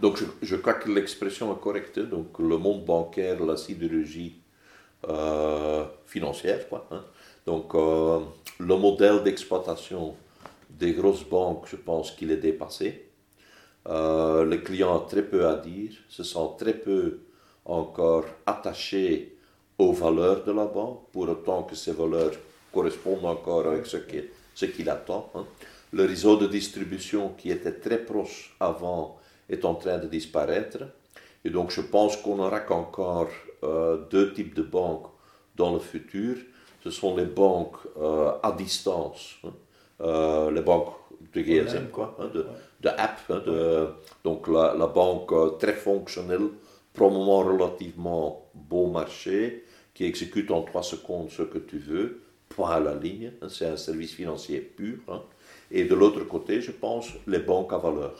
donc 0.00 0.22
je, 0.42 0.56
crois 0.56 0.74
que 0.74 0.90
l'expression 0.90 1.52
est 1.54 1.60
correcte. 1.60 1.98
Donc 1.98 2.38
le 2.38 2.56
monde 2.56 2.84
bancaire, 2.84 3.44
la 3.44 3.56
sidérurgie 3.56 4.40
euh, 5.08 5.84
financière. 6.06 6.68
Quoi, 6.68 6.86
hein. 6.90 7.04
Donc 7.46 7.74
euh, 7.74 8.20
le 8.60 8.76
modèle 8.76 9.22
d'exploitation 9.22 10.14
des 10.70 10.92
grosses 10.92 11.24
banques, 11.24 11.66
je 11.68 11.76
pense 11.76 12.12
qu'il 12.12 12.30
est 12.30 12.36
dépassé. 12.36 13.06
Euh, 13.88 14.44
le 14.44 14.58
client 14.58 14.96
a 14.96 15.08
très 15.08 15.22
peu 15.22 15.46
à 15.46 15.56
dire, 15.56 15.92
se 16.08 16.22
sent 16.22 16.48
très 16.58 16.74
peu 16.74 17.20
encore 17.64 18.24
attaché 18.46 19.36
aux 19.78 19.92
valeurs 19.92 20.44
de 20.44 20.52
la 20.52 20.66
banque, 20.66 21.10
pour 21.12 21.28
autant 21.28 21.62
que 21.62 21.74
ces 21.74 21.92
valeurs 21.92 22.32
correspondent 22.72 23.24
encore 23.24 23.66
avec 23.66 23.86
ce 23.86 24.66
qu'il 24.66 24.90
attend. 24.90 25.30
Hein. 25.34 25.46
Le 25.92 26.04
réseau 26.04 26.36
de 26.36 26.46
distribution 26.46 27.30
qui 27.38 27.50
était 27.50 27.72
très 27.72 27.98
proche 27.98 28.54
avant 28.60 29.18
est 29.48 29.64
en 29.64 29.74
train 29.74 29.98
de 29.98 30.06
disparaître. 30.06 30.78
Et 31.44 31.50
donc 31.50 31.70
je 31.70 31.80
pense 31.80 32.16
qu'on 32.16 32.36
n'aura 32.36 32.60
qu'encore 32.60 33.30
euh, 33.64 33.98
deux 34.10 34.32
types 34.32 34.54
de 34.54 34.62
banques 34.62 35.06
dans 35.56 35.72
le 35.72 35.78
futur. 35.78 36.36
Ce 36.84 36.90
sont 36.90 37.16
les 37.16 37.24
banques 37.24 37.78
euh, 37.96 38.32
à 38.42 38.52
distance, 38.52 39.36
hein. 39.44 39.52
euh, 40.00 40.50
les 40.50 40.60
banques 40.60 40.94
de 41.32 41.40
GSM, 41.40 41.88
quoi, 41.88 42.16
hein, 42.20 42.30
de, 42.32 42.46
de, 42.80 42.88
app. 42.88 43.20
Hein, 43.30 43.42
de, 43.44 43.88
donc 44.22 44.46
la, 44.48 44.74
la 44.74 44.86
banque 44.86 45.58
très 45.58 45.72
fonctionnelle, 45.72 46.48
probablement 46.92 47.40
relativement 47.40 48.50
bon 48.54 48.90
marché, 48.90 49.64
qui 49.94 50.04
exécute 50.04 50.50
en 50.50 50.62
trois 50.62 50.84
secondes 50.84 51.30
ce 51.30 51.42
que 51.42 51.58
tu 51.58 51.78
veux, 51.78 52.20
point 52.48 52.70
à 52.70 52.80
la 52.80 52.94
ligne. 52.94 53.32
C'est 53.48 53.66
un 53.66 53.76
service 53.76 54.12
financier 54.12 54.60
pur. 54.60 54.98
Et 55.70 55.84
de 55.84 55.94
l'autre 55.94 56.24
côté, 56.24 56.60
je 56.60 56.70
pense, 56.70 57.12
les 57.26 57.40
banques 57.40 57.72
à 57.72 57.78
valeur. 57.78 58.14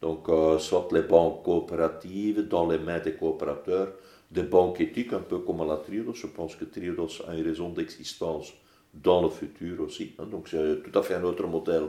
Donc, 0.00 0.28
euh, 0.28 0.58
soit 0.58 0.88
les 0.92 1.02
banques 1.02 1.42
coopératives 1.42 2.46
dans 2.46 2.68
les 2.68 2.78
mains 2.78 3.00
des 3.00 3.14
coopérateurs, 3.14 3.94
des 4.30 4.44
banques 4.44 4.80
éthiques, 4.80 5.12
un 5.12 5.20
peu 5.20 5.38
comme 5.40 5.60
à 5.62 5.66
la 5.66 5.76
Triodos. 5.76 6.14
Je 6.14 6.28
pense 6.28 6.54
que 6.54 6.64
Triodos 6.64 7.22
a 7.26 7.34
une 7.34 7.44
raison 7.44 7.70
d'existence 7.70 8.52
dans 8.94 9.22
le 9.22 9.28
futur 9.28 9.80
aussi. 9.80 10.14
Hein. 10.18 10.26
Donc, 10.30 10.48
c'est 10.48 10.82
tout 10.82 10.96
à 10.96 11.02
fait 11.02 11.14
un 11.14 11.24
autre 11.24 11.46
modèle 11.46 11.88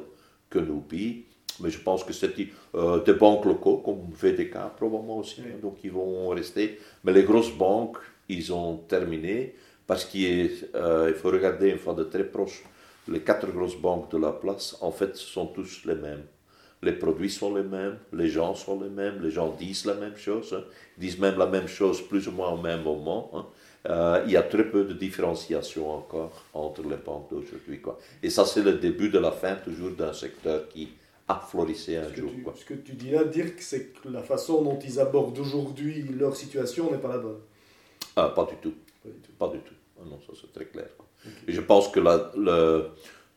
que 0.50 0.60
Nubi. 0.60 1.26
Mais 1.62 1.70
je 1.70 1.80
pense 1.80 2.04
que 2.04 2.14
c'est 2.14 2.34
euh, 2.76 3.04
des 3.04 3.14
banques 3.14 3.46
locaux 3.46 3.78
comme 3.78 4.10
VDK 4.12 4.58
probablement 4.78 5.18
aussi. 5.18 5.42
Hein. 5.42 5.60
donc, 5.62 5.78
ils 5.84 5.92
vont 5.92 6.30
rester. 6.30 6.80
Mais 7.04 7.14
les 7.14 7.24
grosses 7.24 7.52
banques, 7.52 7.98
ils 8.28 8.52
ont 8.54 8.78
terminé 8.78 9.56
parce 9.86 10.06
qu'il 10.06 10.52
euh, 10.76 11.14
faut 11.16 11.30
regarder 11.30 11.70
une 11.70 11.80
fois 11.80 11.94
de 11.94 12.04
très 12.04 12.24
proche. 12.24 12.64
Les 13.12 13.22
quatre 13.22 13.48
grosses 13.52 13.76
banques 13.76 14.12
de 14.12 14.18
la 14.18 14.32
place, 14.32 14.78
en 14.82 14.92
fait, 14.92 15.16
sont 15.16 15.48
tous 15.48 15.86
les 15.86 15.96
mêmes 15.96 16.24
les 16.82 16.94
produits 16.94 17.30
sont 17.30 17.54
les 17.54 17.64
mêmes, 17.64 17.98
les 18.14 18.30
gens 18.30 18.56
sont 18.56 18.82
les 18.82 18.90
mêmes, 18.90 19.22
les 19.22 19.32
gens 19.32 19.54
disent 19.60 19.86
la 19.86 19.96
même 19.96 20.16
chose, 20.16 20.54
hein. 20.54 20.64
ils 20.98 21.02
disent 21.02 21.20
même 21.20 21.38
la 21.38 21.46
même 21.46 21.68
chose 21.68 22.02
plus 22.08 22.28
ou 22.28 22.32
moins 22.32 22.52
au 22.52 22.58
même 22.58 22.84
moment. 22.84 23.32
Hein. 23.34 23.46
Euh, 23.90 24.24
il 24.26 24.32
y 24.32 24.38
a 24.38 24.44
très 24.44 24.70
peu 24.70 24.84
de 24.84 24.94
différenciation 24.94 25.90
encore 25.90 26.44
entre 26.54 26.82
les 26.84 26.98
banques 26.98 27.30
d'aujourd'hui. 27.30 27.82
Et 28.22 28.30
ça, 28.30 28.46
c'est 28.46 28.62
le 28.62 28.74
début 28.74 29.10
de 29.10 29.20
la 29.20 29.32
fin 29.32 29.56
toujours 29.56 29.92
d'un 29.92 30.12
secteur 30.12 30.68
qui 30.68 30.90
a 31.28 31.36
florissé 31.36 31.96
un 31.96 32.14
jour. 32.14 32.32
quoi. 32.44 32.54
Ce 32.58 32.66
que 32.66 32.74
tu 32.74 32.94
dis 32.94 33.12
là, 33.12 33.24
que 33.24 33.42
c'est 33.60 33.94
que 33.94 34.10
la 34.10 34.22
façon 34.22 34.62
dont 34.64 34.80
ils 34.80 35.00
abordent 35.00 35.38
aujourd'hui 35.40 36.04
leur 36.18 36.36
situation 36.36 36.92
n'est 36.92 36.98
pas 36.98 37.10
la 37.10 37.20
bonne. 37.20 37.40
Ah, 38.16 38.30
pas 38.36 38.46
du 38.46 38.56
tout. 38.62 38.74
Pas 39.02 39.10
du 39.10 39.20
tout. 39.20 39.32
Pas 39.38 39.48
du 39.48 39.60
tout. 39.60 39.76
Ah 39.98 40.04
non, 40.10 40.20
ça 40.28 40.34
c'est 40.40 40.52
très 40.52 40.66
clair. 40.66 40.88
quoi. 40.98 41.09
Je 41.48 41.62
pense 41.62 41.88
que 41.90 42.00
la, 42.00 42.32
le- 42.38 42.86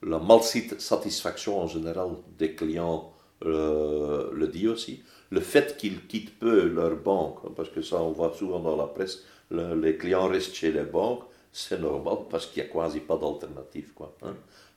la 0.05 0.19
malsatisfaction 0.19 1.59
en 1.61 1.67
général 1.67 2.09
des 2.39 2.55
clients 2.55 3.13
euh, 3.45 4.31
le 4.33 4.49
dit 4.49 4.69
aussi. 4.69 5.03
Le 5.31 5.41
fait 5.41 5.77
qu'ils 5.77 6.07
quittent 6.07 6.39
peu 6.39 6.67
leur 6.69 6.95
banque, 6.97 7.39
hein, 7.45 7.51
parce 7.57 7.71
que 7.71 7.83
ça 7.83 8.01
on 8.03 8.13
voit 8.13 8.33
souvent 8.39 8.61
dans 8.61 8.77
la 8.77 8.87
presse, 8.87 9.25
le- 9.51 9.75
les 9.81 9.97
clients 9.97 10.29
restent 10.29 10.55
chez 10.55 10.71
les 10.73 10.83
banques, 10.85 11.23
c'est 11.53 11.81
normal 11.81 12.19
parce 12.31 12.47
qu'il 12.47 12.63
n'y 12.63 12.69
a 12.69 12.73
quasi 12.73 13.01
pas 13.01 13.17
d'alternative. 13.17 13.93
quoi, 13.95 14.15
hein. 14.23 14.35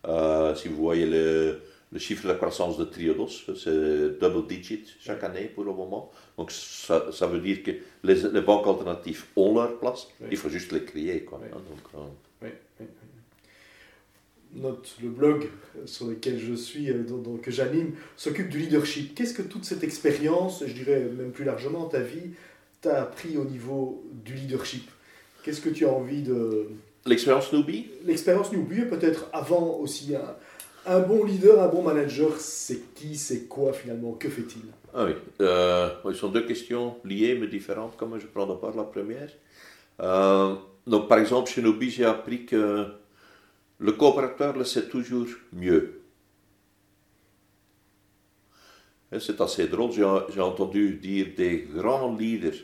Euh, 0.08 0.54
si 0.56 0.68
vous 0.68 0.78
voyez 0.78 1.06
le, 1.06 1.60
le 1.92 2.00
chiffre 2.00 2.28
de 2.28 2.34
croissance 2.34 2.78
de 2.78 2.86
Triodos, 2.86 3.28
c'est 3.56 4.20
double 4.20 4.48
digit 4.48 4.86
chaque 5.00 5.24
année 5.24 5.46
pour 5.54 5.64
le 5.64 5.74
moment. 5.74 6.12
Donc 6.38 6.52
ça, 6.52 7.12
ça 7.12 7.26
veut 7.28 7.40
dire 7.40 7.64
que 7.64 7.72
les, 8.04 8.16
les 8.36 8.42
banques 8.42 8.68
alternatives 8.68 9.26
ont 9.36 9.56
leur 9.56 9.78
place, 9.80 10.08
Oui. 10.22 10.28
il 10.32 10.38
faut 10.38 10.50
juste 10.50 10.72
les 10.72 10.84
créer. 10.84 11.24
Quoi, 11.24 11.40
Oui. 11.42 11.50
hein. 11.52 11.58
Donc, 11.70 11.86
euh, 12.02 12.08
Oui, 12.42 12.50
oui, 12.80 12.86
oui. 12.86 14.62
Note, 14.62 14.96
le 15.04 15.10
blog 15.10 15.50
sur 15.86 16.08
lequel 16.08 16.40
je 16.40 16.54
suis, 16.54 16.90
euh, 16.90 17.04
dont- 17.04 17.18
dont- 17.18 17.38
que 17.38 17.52
j'anime, 17.52 17.92
s'occupe 18.16 18.48
du 18.50 18.60
leadership. 18.60 19.14
Qu'est-ce 19.14 19.34
que 19.34 19.42
toute 19.42 19.66
cette 19.66 19.84
expérience, 19.84 20.64
je 20.66 20.72
dirais 20.74 21.02
même 21.02 21.32
plus 21.32 21.44
largement 21.44 21.86
ta 21.86 22.00
vie, 22.00 22.32
t'a 22.82 23.02
appris 23.02 23.36
au 23.38 23.44
niveau 23.44 24.04
du 24.24 24.34
leadership? 24.34 24.90
Qu'est-ce 25.44 25.60
que 25.62 25.70
tu 25.70 25.86
as 25.86 25.92
envie 25.92 26.22
de... 26.22 26.68
L'expérience 27.06 27.52
Newbie? 27.52 27.88
L'expérience 28.06 28.52
Newbie, 28.52 28.82
et 28.82 28.86
peut-être 28.86 29.28
avant 29.34 29.76
aussi, 29.78 30.16
un, 30.16 30.36
un 30.86 31.00
bon 31.02 31.26
leader, 31.26 31.62
un 31.62 31.68
bon 31.68 31.84
manager, 31.84 32.40
c'est 32.40 32.94
qui, 32.96 33.16
c'est 33.18 33.48
quoi 33.48 33.74
finalement? 33.74 34.14
Que 34.14 34.30
fait-il? 34.30 34.62
Ah 34.94 35.06
oui, 35.06 35.12
euh, 35.42 35.90
ce 36.06 36.14
sont 36.14 36.30
deux 36.30 36.46
questions 36.46 36.96
liées 37.04 37.38
mais 37.38 37.48
différentes, 37.48 37.98
comme 37.98 38.18
je 38.20 38.26
prends 38.28 38.48
d'abord 38.48 38.74
la 38.76 38.84
première. 38.84 39.30
Euh, 40.00 40.56
donc 40.88 41.08
par 41.08 41.20
exemple, 41.20 41.50
chez 41.50 41.62
Newbie, 41.62 41.90
j'ai 41.90 42.06
appris 42.06 42.46
que 42.46 42.88
le 43.80 43.92
coopérateur 43.94 44.56
le 44.58 44.64
sait 44.64 44.88
toujours 44.88 45.28
mieux. 45.54 46.02
C'est 49.20 49.40
assez 49.40 49.68
drôle, 49.68 49.92
j'ai 49.92 50.42
entendu 50.42 50.96
dire 50.96 51.28
des 51.38 51.62
grands 51.74 52.16
leaders 52.16 52.60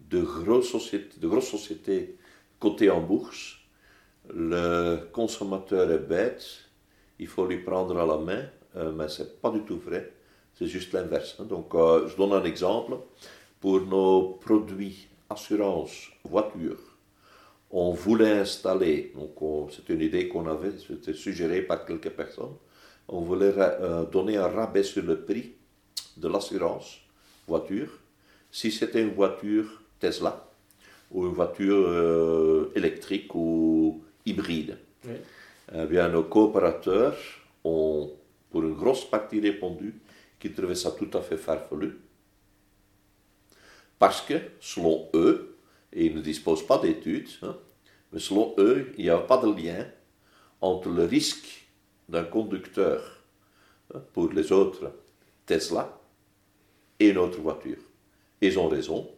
de 0.00 0.20
grosses 0.22 0.70
sociétés, 0.70 1.18
de 1.18 1.26
grosses 1.28 1.48
sociétés 1.50 2.16
cotées 2.60 2.90
en 2.90 3.00
bourse, 3.00 3.56
le 4.34 4.98
consommateur 5.12 5.90
est 5.90 5.98
bête, 5.98 6.44
il 7.18 7.26
faut 7.26 7.46
lui 7.46 7.58
prendre 7.58 7.98
à 7.98 8.06
la 8.06 8.18
main, 8.18 8.44
euh, 8.76 8.92
mais 8.92 9.08
ce 9.08 9.22
n'est 9.22 9.28
pas 9.30 9.50
du 9.50 9.62
tout 9.62 9.78
vrai, 9.78 10.12
c'est 10.54 10.66
juste 10.66 10.92
l'inverse. 10.92 11.36
hein. 11.40 11.44
Donc, 11.44 11.74
euh, 11.74 12.08
je 12.08 12.16
donne 12.16 12.32
un 12.32 12.44
exemple. 12.44 12.96
Pour 13.60 13.80
nos 13.80 14.34
produits 14.34 15.08
assurance 15.30 16.10
voiture, 16.24 16.95
on 17.70 17.92
voulait 17.92 18.38
installer, 18.40 19.12
donc 19.14 19.40
on- 19.42 19.68
c'est 19.68 19.88
une 19.92 20.00
idée 20.00 20.28
qu'on 20.28 20.46
avait, 20.46 20.72
c'était 20.86 21.14
suggéré 21.14 21.62
par 21.62 21.84
quelques 21.84 22.10
personnes, 22.10 22.54
on 23.08 23.20
voulait 23.20 23.54
euh, 23.56 24.04
donner 24.04 24.36
un 24.36 24.48
rabais 24.48 24.82
sur 24.82 25.04
le 25.04 25.20
prix 25.20 25.52
de 26.16 26.28
l'assurance 26.28 26.98
voiture 27.46 27.90
si 28.50 28.70
c'était 28.72 29.02
une 29.02 29.14
voiture 29.14 29.82
Tesla 30.00 30.48
ou 31.10 31.26
une 31.26 31.34
voiture 31.34 31.84
euh, 31.88 32.72
électrique 32.74 33.34
ou 33.34 34.02
hybride. 34.24 34.78
Oui. 35.04 35.14
Eh 35.74 35.86
bien, 35.86 36.08
nos 36.08 36.22
coopérateurs 36.24 37.16
ont, 37.64 38.12
pour 38.50 38.62
une 38.62 38.74
grosse 38.74 39.04
partie, 39.04 39.40
répondu 39.40 39.94
qu'ils 40.38 40.52
trouvaient 40.52 40.74
ça 40.76 40.92
tout 40.92 41.10
à 41.12 41.20
fait 41.20 41.36
farfelu. 41.36 41.98
Parce 43.98 44.20
que, 44.20 44.34
selon 44.60 45.08
eux, 45.14 45.55
et 45.96 46.06
ils 46.06 46.14
ne 46.14 46.20
disposent 46.20 46.66
pas 46.66 46.78
d'études, 46.78 47.30
hein, 47.42 47.56
mais 48.12 48.20
selon 48.20 48.54
eux, 48.58 48.92
il 48.98 49.04
n'y 49.04 49.10
a 49.10 49.18
pas 49.18 49.38
de 49.38 49.50
lien 49.50 49.86
entre 50.60 50.90
le 50.90 51.04
risque 51.04 51.66
d'un 52.08 52.22
conducteur 52.22 53.02
hein, 53.94 54.02
pour 54.12 54.30
les 54.30 54.52
autres 54.52 54.92
Tesla 55.46 55.98
et 57.00 57.08
une 57.08 57.18
autre 57.18 57.40
voiture. 57.40 57.78
Ils 58.42 58.58
ont 58.58 58.68
raison. 58.68 59.10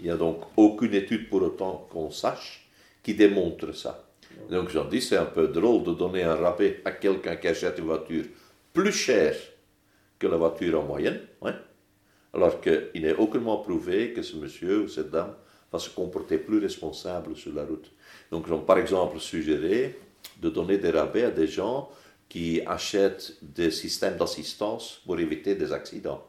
Il 0.00 0.06
n'y 0.06 0.10
a 0.10 0.16
donc 0.16 0.42
aucune 0.56 0.94
étude 0.94 1.28
pour 1.28 1.42
autant 1.42 1.86
qu'on 1.90 2.10
sache 2.10 2.66
qui 3.02 3.14
démontre 3.14 3.72
ça. 3.72 4.08
Donc 4.48 4.70
j'en 4.70 4.86
dis, 4.86 5.02
c'est 5.02 5.18
un 5.18 5.26
peu 5.26 5.48
drôle 5.48 5.84
de 5.84 5.92
donner 5.92 6.22
un 6.22 6.34
rabais 6.34 6.80
à 6.86 6.92
quelqu'un 6.92 7.36
qui 7.36 7.48
achète 7.48 7.78
une 7.78 7.84
voiture 7.84 8.24
plus 8.72 8.92
chère 8.92 9.36
que 10.18 10.26
la 10.26 10.38
voiture 10.38 10.80
en 10.80 10.84
moyenne, 10.84 11.20
ouais, 11.42 11.54
alors 12.32 12.60
qu'il 12.60 13.02
n'est 13.02 13.14
aucunement 13.14 13.58
prouvé 13.58 14.14
que 14.14 14.22
ce 14.22 14.36
monsieur 14.36 14.84
ou 14.84 14.88
cette 14.88 15.10
dame 15.10 15.34
va 15.72 15.78
se 15.78 15.90
comporter 15.90 16.38
plus 16.38 16.58
responsable 16.58 17.36
sur 17.36 17.54
la 17.54 17.64
route. 17.64 17.90
Donc 18.30 18.44
ils 18.46 18.52
ont 18.52 18.60
par 18.60 18.78
exemple 18.78 19.18
suggéré 19.18 19.98
de 20.40 20.50
donner 20.50 20.78
des 20.78 20.90
rabais 20.90 21.24
à 21.24 21.30
des 21.30 21.46
gens 21.46 21.88
qui 22.28 22.60
achètent 22.66 23.34
des 23.42 23.70
systèmes 23.70 24.16
d'assistance 24.16 25.00
pour 25.04 25.18
éviter 25.18 25.54
des 25.54 25.72
accidents. 25.72 26.22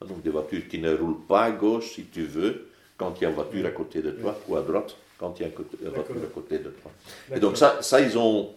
Donc 0.00 0.22
des 0.22 0.30
voitures 0.30 0.68
qui 0.68 0.78
ne 0.78 0.94
roulent 0.94 1.24
pas 1.26 1.44
à 1.44 1.50
gauche, 1.50 1.94
si 1.94 2.04
tu 2.04 2.24
veux, 2.24 2.68
quand 2.96 3.14
il 3.18 3.22
y 3.22 3.26
a 3.26 3.28
une 3.30 3.34
voiture 3.34 3.66
à 3.66 3.70
côté 3.70 4.02
de 4.02 4.10
toi, 4.10 4.38
ou 4.48 4.56
à 4.56 4.62
droite, 4.62 4.96
quand 5.18 5.38
il 5.38 5.42
y 5.42 5.44
a 5.46 5.48
une 5.48 5.90
voiture 5.90 6.16
à 6.22 6.34
côté 6.34 6.58
de 6.58 6.70
toi. 6.70 6.90
Et 7.34 7.40
donc 7.40 7.56
ça, 7.56 7.78
ça 7.80 8.00
ils 8.00 8.16
ont 8.18 8.50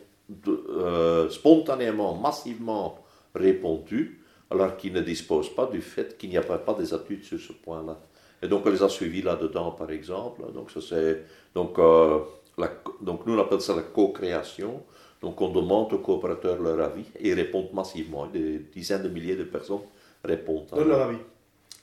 euh, 0.48 1.30
spontanément, 1.30 2.16
massivement 2.16 3.00
répondu, 3.34 4.22
alors 4.50 4.76
qu'ils 4.78 4.94
ne 4.94 5.02
disposent 5.02 5.54
pas 5.54 5.68
du 5.68 5.82
fait 5.82 6.18
qu'il 6.18 6.30
n'y 6.30 6.38
a 6.38 6.42
pas, 6.42 6.58
pas 6.58 6.74
des 6.74 6.94
études 6.94 7.24
sur 7.24 7.40
ce 7.40 7.54
point-là. 7.54 8.00
Et 8.42 8.48
donc 8.48 8.66
on 8.66 8.70
les 8.70 8.82
a 8.84 8.90
suivis 8.90 9.22
là-dedans, 9.22 9.72
par 9.72 9.92
exemple. 9.92 10.42
Donc, 10.54 10.72
ça, 10.72 10.80
c'est, 10.82 11.24
donc, 11.54 11.78
euh, 11.80 12.20
la- 12.58 12.72
donc 13.02 13.26
nous 13.26 13.36
on 13.38 13.42
appelle 13.42 13.62
ça 13.62 13.76
la 13.76 13.82
co-création. 13.82 14.82
Donc 15.22 15.42
on 15.42 15.50
demande 15.50 15.92
aux 15.94 15.98
coopérateurs 15.98 16.62
leur 16.62 16.80
avis 16.80 17.04
et 17.20 17.30
ils 17.30 17.34
répondent 17.34 17.74
massivement. 17.74 18.26
Des 18.28 18.60
dizaines 18.74 19.04
de 19.04 19.10
milliers 19.10 19.36
de 19.36 19.44
personnes 19.44 19.82
répondent. 20.24 20.68
à 20.72 20.76
Donne 20.78 20.88
leur 20.90 21.02
avis. 21.02 21.18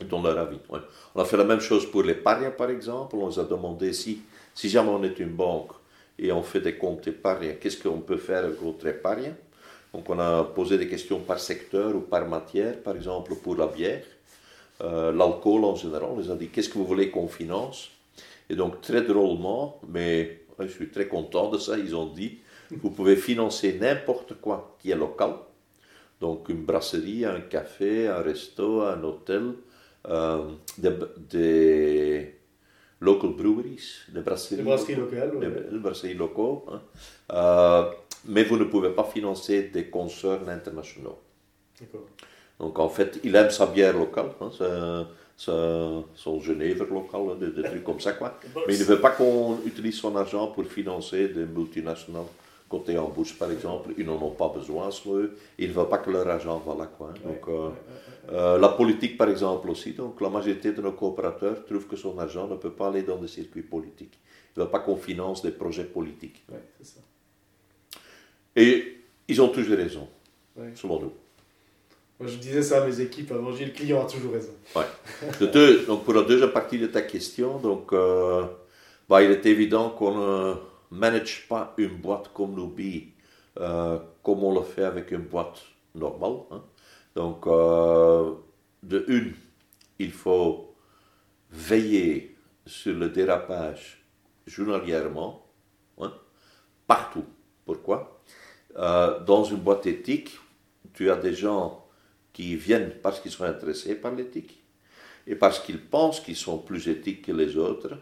dans 0.08 0.22
leur 0.22 0.38
avis. 0.38 0.58
ouais. 0.70 0.80
On 1.14 1.20
a 1.20 1.24
fait 1.24 1.36
la 1.36 1.44
même 1.44 1.60
chose 1.60 1.90
pour 1.90 2.02
l'épargne, 2.02 2.50
par 2.56 2.70
exemple. 2.70 3.16
On 3.16 3.28
les 3.28 3.38
a 3.38 3.44
demandé 3.44 3.92
si, 3.92 4.20
si 4.54 4.68
jamais 4.70 4.90
on 4.90 5.02
est 5.02 5.18
une 5.18 5.30
banque 5.34 5.72
et 6.18 6.32
on 6.32 6.42
fait 6.42 6.60
des 6.60 6.76
comptes 6.76 7.06
épargne, 7.08 7.56
qu'est-ce 7.60 7.82
qu'on 7.82 8.00
peut 8.00 8.16
faire 8.16 8.44
avec 8.44 8.62
notre 8.62 8.86
épargne? 8.86 9.34
Donc 9.92 10.08
on 10.10 10.18
a 10.18 10.44
posé 10.44 10.76
des 10.78 10.88
questions 10.88 11.20
par 11.20 11.38
secteur 11.38 11.94
ou 11.94 12.00
par 12.00 12.26
matière, 12.26 12.80
par 12.82 12.96
exemple 12.96 13.34
pour 13.36 13.56
la 13.56 13.66
bière, 13.66 14.02
euh, 14.82 15.12
l'alcool 15.12 15.64
en 15.64 15.74
général. 15.74 16.08
On 16.12 16.18
les 16.18 16.30
a 16.30 16.34
dit 16.36 16.48
qu'est-ce 16.48 16.68
que 16.68 16.78
vous 16.78 16.86
voulez 16.86 17.10
qu'on 17.10 17.28
finance? 17.28 17.90
Et 18.50 18.54
donc 18.56 18.80
très 18.80 19.02
drôlement, 19.02 19.80
mais 19.88 20.42
ouais, 20.58 20.66
je 20.68 20.72
suis 20.72 20.88
très 20.90 21.08
content 21.08 21.50
de 21.50 21.58
ça, 21.58 21.76
ils 21.78 21.94
ont 21.96 22.06
dit 22.06 22.38
vous 22.70 22.90
pouvez 22.90 23.16
financer 23.16 23.78
n'importe 23.80 24.34
quoi 24.40 24.76
qui 24.80 24.90
est 24.90 24.96
local. 24.96 25.32
Donc 26.20 26.48
une 26.48 26.64
brasserie, 26.64 27.24
un 27.24 27.40
café, 27.40 28.08
un 28.08 28.20
resto, 28.22 28.80
un 28.82 29.02
hôtel, 29.04 29.52
euh, 30.08 30.44
des, 30.78 30.90
des 31.18 32.34
local 33.00 33.30
breweries, 33.30 33.82
des 34.08 34.20
brasseries, 34.22 34.56
Les 34.56 34.62
brasseries 34.62 34.94
locales. 34.94 35.38
des- 35.40 35.46
ouais. 35.46 35.78
brasseries 35.78 36.14
locaux. 36.14 36.64
hein. 36.72 36.80
Euh, 37.32 37.90
mais 38.24 38.44
vous 38.44 38.56
ne 38.56 38.64
pouvez 38.64 38.90
pas 38.90 39.04
financer 39.04 39.64
des 39.64 39.86
concerns 39.90 40.48
internationaux. 40.48 41.18
D'accord. 41.80 42.06
Donc 42.60 42.78
en 42.78 42.88
fait, 42.88 43.20
il 43.24 43.34
aime 43.36 43.50
sa 43.50 43.66
bière 43.66 43.96
locale, 43.96 44.30
hein, 44.40 44.50
sa- 44.56 45.06
sa- 45.36 46.02
son 46.14 46.40
Genève 46.40 46.86
local, 46.90 47.20
hein, 47.32 47.36
des, 47.38 47.50
des 47.50 47.62
trucs 47.68 47.84
comme 47.84 48.00
ça. 48.00 48.12
Quoi. 48.14 48.38
Mais 48.66 48.74
il 48.74 48.80
ne 48.80 48.84
veut 48.84 49.00
pas 49.00 49.10
qu'on 49.10 49.58
utilise 49.66 49.96
son 49.96 50.16
argent 50.16 50.48
pour 50.48 50.64
financer 50.64 51.28
des 51.28 51.44
multinationales 51.44 52.22
côté 52.68 52.98
en 52.98 53.08
bourse, 53.08 53.32
par 53.32 53.50
exemple. 53.52 53.90
Ils 53.96 54.04
n'en 54.06 54.20
ont 54.20 54.30
pas 54.32 54.48
besoin, 54.48 54.90
selon 54.90 55.18
eux. 55.18 55.36
Ils 55.58 55.68
ne 55.68 55.72
veulent 55.74 55.88
pas 55.88 55.98
que 55.98 56.10
leur 56.10 56.26
argent 56.26 56.58
va 56.66 56.74
là. 56.74 56.86
Quoi, 56.86 57.10
hein. 57.10 57.20
Donc, 57.24 57.46
euh, 57.48 57.68
euh, 58.32 58.58
la 58.58 58.70
politique, 58.70 59.16
par 59.16 59.28
exemple, 59.28 59.70
aussi. 59.70 59.92
Donc, 59.92 60.20
la 60.20 60.28
majorité 60.30 60.72
de 60.72 60.82
nos 60.82 60.90
coopérateurs 60.92 61.64
trouvent 61.64 61.86
que 61.86 61.94
son 61.94 62.18
argent 62.18 62.48
ne 62.48 62.56
peut 62.56 62.72
pas 62.72 62.88
aller 62.88 63.02
dans 63.02 63.18
des 63.18 63.28
circuits 63.28 63.62
politiques. 63.62 64.18
Ils 64.56 64.58
ne 64.58 64.64
veulent 64.64 64.72
pas 64.72 64.80
qu'on 64.80 64.96
finance 64.96 65.42
des 65.42 65.52
projets 65.52 65.84
politiques. 65.84 66.42
Ouais, 66.50 66.58
c'est 66.80 66.86
ça. 66.94 67.00
Et 68.56 68.96
ils 69.28 69.40
ont 69.40 69.48
toujours 69.48 69.76
raison, 69.76 70.08
Ouais. 70.56 70.72
selon 70.74 71.00
nous. 71.00 71.12
Je 72.20 72.36
disais 72.36 72.62
ça 72.62 72.82
à 72.82 72.86
mes 72.86 73.00
équipes 73.00 73.30
avant, 73.32 73.52
j'ai 73.52 73.66
le 73.66 73.72
client 73.72 74.02
a 74.06 74.10
toujours 74.10 74.32
raison. 74.32 74.52
De 75.40 75.46
deux- 75.46 75.84
donc 75.86 76.04
pour 76.04 76.14
la 76.14 76.22
deuxième 76.22 76.50
partie 76.50 76.78
de 76.78 76.86
ta 76.86 77.02
question, 77.02 77.58
donc, 77.58 77.92
euh, 77.92 78.44
bah, 79.08 79.22
il 79.22 79.30
est 79.30 79.44
évident 79.46 79.90
qu'on 79.90 80.14
ne 80.16 80.54
manage 80.90 81.46
pas 81.48 81.74
une 81.76 81.96
boîte 81.96 82.32
comme 82.32 82.54
Nubi 82.54 83.12
euh, 83.58 83.98
comme 84.22 84.42
on 84.44 84.54
le 84.54 84.62
fait 84.62 84.84
avec 84.84 85.10
une 85.12 85.22
boîte 85.24 85.62
normale. 85.94 86.36
hein. 86.50 86.62
Donc, 87.14 87.46
euh, 87.46 88.32
de 88.82 89.04
une, 89.08 89.32
il 89.98 90.12
faut 90.12 90.74
veiller 91.50 92.36
sur 92.66 92.94
le 92.94 93.08
dérapage 93.08 94.04
journalièrement, 94.46 95.46
hein, 96.00 96.12
partout. 96.86 97.24
Pourquoi? 97.64 98.20
Euh, 98.76 99.20
Dans 99.24 99.44
une 99.44 99.56
boîte 99.58 99.86
éthique, 99.86 100.38
tu 100.92 101.10
as 101.10 101.16
des 101.16 101.32
gens 101.34 101.85
qui 102.36 102.54
viennent 102.54 102.92
parce 103.02 103.20
qu'ils 103.20 103.30
sont 103.30 103.44
intéressés 103.44 103.94
par 103.94 104.14
l'éthique 104.14 104.62
et 105.26 105.34
parce 105.36 105.58
qu'ils 105.58 105.80
pensent 105.80 106.20
qu'ils 106.20 106.36
sont 106.36 106.58
plus 106.58 106.86
éthiques 106.86 107.22
que 107.22 107.32
les 107.32 107.56
autres, 107.56 107.96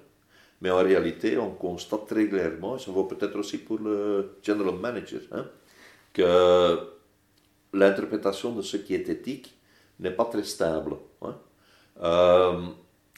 Mais 0.61 0.71
en 0.71 0.83
réalité, 0.83 1.39
on 1.39 1.53
constate 1.53 2.07
très 2.07 2.27
clairement, 2.29 2.77
et 2.77 2.81
ça 2.81 2.91
vaut 2.91 3.05
peut-être 3.05 3.37
aussi 3.39 3.59
pour 3.59 3.79
le 3.79 4.39
general 4.43 4.77
manager, 4.87 5.21
hein, 5.31 5.47
que 6.13 6.79
l'interprétation 7.73 8.51
de 8.53 8.63
ce 8.63 8.77
qui 8.79 8.95
est 8.95 9.09
éthique 9.09 9.55
n'est 10.01 10.17
pas 10.21 10.25
très 10.25 10.43
stable. 10.43 10.95
Hein. 11.23 11.37
Euh, 12.03 12.61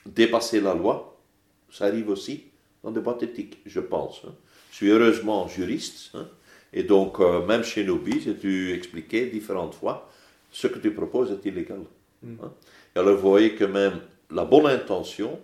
dépasser 0.04 0.60
la 0.60 0.74
loi, 0.74 1.18
ça 1.70 1.86
arrive 1.86 2.10
aussi 2.10 2.44
dans 2.82 2.90
des 2.90 3.00
boîtes 3.00 3.22
éthiques, 3.22 3.58
je 3.64 3.80
pense. 3.80 4.22
Hein. 4.26 4.34
Je 4.70 4.76
suis 4.76 4.90
heureusement 4.90 5.48
juriste, 5.48 6.12
et 6.74 6.82
donc 6.82 7.20
euh, 7.20 7.46
même 7.46 7.64
chez 7.64 7.84
Nobi, 7.84 8.20
j'ai 8.20 8.34
dû 8.34 8.74
expliquer 8.74 9.26
différentes 9.26 9.76
fois, 9.76 10.10
ce 10.50 10.66
que 10.66 10.78
tu 10.78 10.92
proposes 10.92 11.32
est 11.32 11.48
illégal. 11.48 11.80
Mm. 12.22 12.34
Et 12.94 12.98
alors 12.98 13.16
vous 13.16 13.30
voyez 13.30 13.54
que 13.54 13.64
même 13.64 14.00
la 14.30 14.44
bonne 14.44 14.66
intention, 14.66 15.38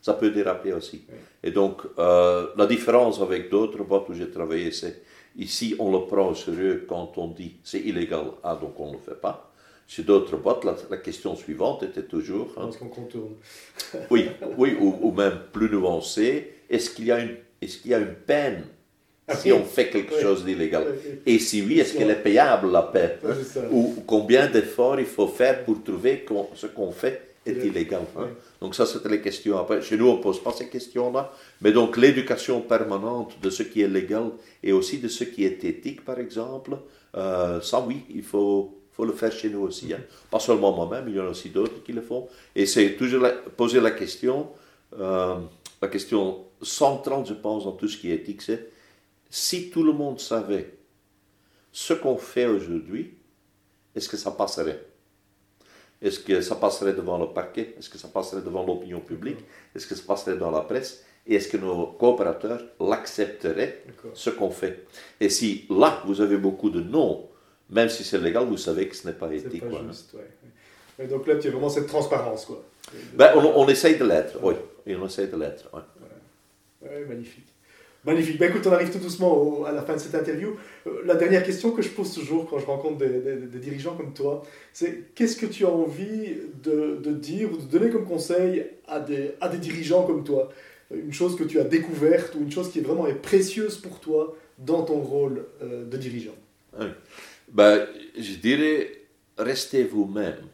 ça 0.00 0.14
peut 0.14 0.30
déraper 0.30 0.72
aussi. 0.72 1.02
Et 1.42 1.50
donc 1.50 1.82
euh, 1.98 2.48
la 2.56 2.66
différence 2.66 3.20
avec 3.20 3.50
d'autres 3.50 3.82
boîtes 3.84 4.08
où 4.08 4.14
j'ai 4.14 4.30
travaillé, 4.30 4.70
c'est 4.70 5.02
ici 5.36 5.74
on 5.78 5.90
le 5.92 6.06
prend 6.06 6.28
au 6.28 6.34
sérieux 6.34 6.84
quand 6.88 7.18
on 7.18 7.28
dit 7.28 7.56
c'est 7.64 7.80
illégal, 7.80 8.26
ah 8.42 8.56
donc 8.60 8.78
on 8.78 8.88
ne 8.88 8.92
le 8.92 8.98
fait 8.98 9.20
pas. 9.20 9.50
Chez 9.86 10.04
d'autres 10.04 10.36
boîtes, 10.36 10.64
la, 10.64 10.98
question 10.98 11.34
suivante 11.34 11.82
était 11.82 12.04
toujours. 12.04 12.54
Hein, 12.56 12.70
qu'on 12.78 12.86
contourne. 12.86 13.34
oui, 14.10 14.28
oui 14.56 14.76
ou, 14.78 15.10
même 15.10 15.40
plus 15.52 15.68
nuancé, 15.68 16.52
est-ce 16.70 16.90
qu'il 16.90 17.06
y, 17.06 17.10
a 17.10 17.18
une, 17.18 17.36
est 17.60 17.66
qu'il 17.66 17.90
y 17.90 17.94
a 17.94 17.98
une 17.98 18.14
peine 18.14 18.66
si 19.36 19.52
on 19.52 19.64
fait 19.64 19.88
quelque 19.88 20.20
chose 20.20 20.44
d'illégal 20.44 20.94
Et 21.26 21.38
si 21.38 21.62
oui, 21.62 21.80
est-ce 21.80 21.94
qu'elle 21.94 22.10
est 22.10 22.22
payable 22.22 22.70
la 22.70 22.82
peine 22.82 23.18
Ou 23.70 24.02
combien 24.06 24.46
d'efforts 24.48 24.98
il 24.98 25.06
faut 25.06 25.28
faire 25.28 25.64
pour 25.64 25.82
trouver 25.82 26.20
que 26.20 26.34
ce 26.54 26.66
qu'on 26.66 26.92
fait 26.92 27.30
est 27.46 27.64
illégal 27.64 28.02
hein? 28.16 28.28
Donc 28.60 28.74
ça, 28.74 28.84
c'était 28.84 29.08
les 29.08 29.22
questions. 29.22 29.58
Après, 29.58 29.80
chez 29.80 29.96
nous, 29.96 30.08
on 30.08 30.18
ne 30.18 30.22
pose 30.22 30.42
pas 30.42 30.52
ces 30.52 30.68
questions-là. 30.68 31.32
Mais 31.62 31.72
donc 31.72 31.96
l'éducation 31.96 32.60
permanente 32.60 33.36
de 33.40 33.48
ce 33.48 33.62
qui 33.62 33.80
est 33.80 33.88
légal 33.88 34.30
et 34.62 34.72
aussi 34.72 34.98
de 34.98 35.08
ce 35.08 35.24
qui 35.24 35.44
est 35.46 35.64
éthique, 35.64 36.04
par 36.04 36.18
exemple, 36.18 36.76
euh, 37.16 37.60
ça 37.62 37.80
oui, 37.80 38.02
il 38.14 38.22
faut 38.22 38.76
faut 38.92 39.06
le 39.06 39.12
faire 39.12 39.32
chez 39.32 39.48
nous 39.48 39.62
aussi. 39.62 39.92
Hein? 39.94 40.00
Pas 40.30 40.40
seulement 40.40 40.72
moi-même, 40.72 41.08
il 41.08 41.16
y 41.16 41.20
en 41.20 41.26
a 41.26 41.30
aussi 41.30 41.48
d'autres 41.48 41.82
qui 41.82 41.92
le 41.92 42.02
font. 42.02 42.28
Et 42.54 42.66
c'est 42.66 42.96
toujours 42.96 43.26
poser 43.56 43.80
la 43.80 43.92
question, 43.92 44.48
euh, 44.98 45.36
la 45.80 45.88
question 45.88 46.44
centrale, 46.60 47.24
je 47.26 47.34
pense, 47.34 47.64
dans 47.64 47.72
tout 47.72 47.88
ce 47.88 47.96
qui 47.96 48.10
est 48.10 48.16
éthique, 48.16 48.42
c'est 48.42 48.68
si 49.30 49.70
tout 49.70 49.84
le 49.84 49.92
monde 49.92 50.18
savait 50.20 50.74
ce 51.72 51.94
qu'on 51.94 52.16
fait 52.16 52.46
aujourd'hui, 52.46 53.14
est-ce 53.94 54.08
que 54.08 54.16
ça 54.16 54.32
passerait? 54.32 54.84
Est-ce 56.02 56.20
que 56.20 56.40
ça 56.40 56.56
passerait 56.56 56.94
devant 56.94 57.18
le 57.18 57.26
parquet? 57.26 57.74
Est-ce 57.78 57.88
que 57.90 57.98
ça 57.98 58.08
passerait 58.08 58.42
devant 58.42 58.64
l'opinion 58.64 59.00
publique? 59.00 59.38
Est-ce 59.74 59.86
que 59.86 59.94
ça 59.94 60.02
passerait 60.06 60.36
dans 60.36 60.50
la 60.50 60.60
presse? 60.60 61.04
Et 61.26 61.34
est-ce 61.34 61.48
que 61.48 61.58
nos 61.58 61.86
coopérateurs 61.86 62.62
l'accepteraient, 62.80 63.84
ce 64.14 64.30
qu'on 64.30 64.50
fait? 64.50 64.86
Et 65.20 65.28
si 65.28 65.66
là, 65.68 66.02
vous 66.06 66.20
avez 66.22 66.38
beaucoup 66.38 66.70
de 66.70 66.80
non, 66.80 67.28
même 67.68 67.90
si 67.90 68.02
c'est 68.02 68.18
légal, 68.18 68.46
vous 68.46 68.56
savez 68.56 68.88
que 68.88 68.96
ce 68.96 69.06
n'est 69.06 69.12
pas 69.12 69.30
éthique. 69.32 69.68
Pas 69.68 69.82
juste, 69.86 70.14
ouais. 70.14 71.06
donc 71.06 71.26
là, 71.26 71.36
tu 71.36 71.48
as 71.48 71.50
vraiment 71.50 71.68
cette 71.68 71.86
transparence. 71.86 72.46
Quoi. 72.46 72.64
Ben, 73.14 73.32
on, 73.36 73.62
on, 73.62 73.68
essaye 73.68 73.98
de 73.98 74.04
l'être, 74.04 74.38
oui. 74.42 74.54
on 74.88 75.06
essaye 75.06 75.28
de 75.28 75.36
l'être. 75.36 75.68
Ouais. 75.72 77.04
magnifique. 77.06 77.49
Magnifique. 78.04 78.38
Ben, 78.38 78.48
écoute, 78.48 78.66
on 78.66 78.72
arrive 78.72 78.90
tout 78.90 78.98
doucement 78.98 79.64
à 79.64 79.72
la 79.72 79.82
fin 79.82 79.94
de 79.94 79.98
cette 79.98 80.14
interview. 80.14 80.56
Euh, 80.86 81.02
la 81.04 81.16
dernière 81.16 81.42
question 81.42 81.72
que 81.72 81.82
je 81.82 81.90
pose 81.90 82.14
toujours 82.14 82.48
quand 82.48 82.58
je 82.58 82.64
rencontre 82.64 82.96
des, 82.96 83.58
dirigeants 83.58 83.94
comme 83.94 84.14
toi, 84.14 84.42
c'est 84.72 85.14
qu'est-ce 85.14 85.36
que 85.36 85.44
tu 85.44 85.66
as 85.66 85.70
envie 85.70 86.34
de, 86.62 87.12
dire 87.12 87.52
ou 87.52 87.58
de 87.58 87.64
donner 87.64 87.90
comme 87.90 88.06
conseil 88.06 88.64
à 88.88 89.00
des, 89.00 89.34
dirigeants 89.58 90.06
comme 90.06 90.24
toi? 90.24 90.50
Une 90.90 91.12
chose 91.12 91.36
que 91.36 91.44
tu 91.44 91.60
as 91.60 91.64
découverte 91.64 92.34
ou 92.34 92.40
une 92.40 92.50
chose 92.50 92.70
qui 92.70 92.78
est 92.78 92.82
vraiment 92.82 93.06
précieuse 93.22 93.76
pour 93.76 94.00
toi 94.00 94.34
dans 94.58 94.82
ton 94.82 95.00
rôle 95.00 95.44
euh, 95.62 95.84
de 95.84 95.96
dirigeant? 95.98 96.34
Ben, 97.52 97.86
je 98.16 98.34
dirais, 98.36 98.92
restez 99.36 99.84
vous-même. 99.84 100.46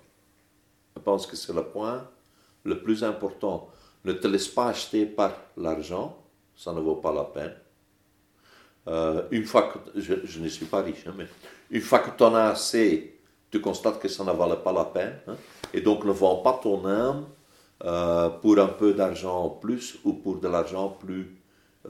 Je 0.97 1.01
pense 1.01 1.27
que 1.29 1.37
c'est 1.37 1.53
le 1.53 1.63
point 1.63 2.09
le 2.65 2.83
plus 2.83 3.05
important. 3.05 3.71
Ne 4.05 4.13
te 4.13 4.27
laisse 4.27 4.49
pas 4.49 4.69
acheter 4.69 5.07
par 5.07 5.41
l'argent, 5.57 6.19
ça 6.57 6.73
ne 6.73 6.81
vaut 6.81 6.97
pas 6.97 7.13
la 7.13 7.25
peine. 7.25 7.55
Euh, 8.89 9.23
une 9.31 9.45
fois 9.45 9.63
que, 9.63 10.01
je, 10.01 10.39
ne 10.41 10.49
suis 10.49 10.67
pas 10.67 10.83
riche, 10.83 11.07
hein, 11.07 11.15
mais 11.17 11.27
une 11.71 11.81
fois 11.81 11.99
que 11.99 12.17
tu 12.17 12.23
en 12.23 12.35
as 12.35 12.51
assez, 12.51 13.19
tu 13.51 13.61
constates 13.61 14.01
que 14.01 14.09
ça 14.09 14.25
ne 14.25 14.33
valait 14.33 14.57
pas 14.57 14.73
la 14.73 14.85
peine. 14.85 15.19
Hein, 15.27 15.37
et 15.75 15.81
donc 15.81 16.05
ne 16.05 16.13
vends 16.13 16.37
pas 16.37 16.59
ton 16.63 16.87
âme 16.87 17.27
euh, 17.85 18.29
pour 18.29 18.59
un 18.59 18.69
peu 18.69 18.95
d'argent 18.95 19.45
en 19.45 19.51
plus 19.51 19.99
ou 20.05 20.13
pour 20.13 20.39
de 20.39 20.49
l'argent 20.49 20.89
plus 20.89 21.37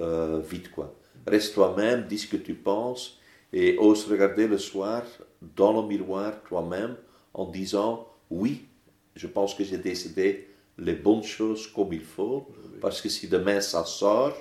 euh, 0.00 0.40
vite. 0.40 0.70
Quoi. 0.70 0.94
Reste 1.26 1.54
toi-même, 1.54 2.06
dis 2.06 2.18
ce 2.18 2.26
que 2.26 2.36
tu 2.36 2.54
penses 2.54 3.18
et 3.52 3.76
ose 3.78 4.10
regarder 4.10 4.48
le 4.48 4.58
soir 4.58 5.02
dans 5.40 5.80
le 5.80 5.86
miroir 5.86 6.42
toi-même 6.48 6.96
en 7.34 7.46
disant 7.46 8.08
oui, 8.30 8.66
je 9.14 9.26
pense 9.26 9.54
que 9.54 9.64
j'ai 9.64 9.78
décidé 9.78 10.48
les 10.78 10.94
bonnes 10.94 11.22
choses 11.22 11.66
comme 11.68 11.92
il 11.92 12.04
faut, 12.04 12.48
parce 12.80 13.00
que 13.00 13.08
si 13.08 13.28
demain 13.28 13.60
ça 13.60 13.84
sort, 13.84 14.34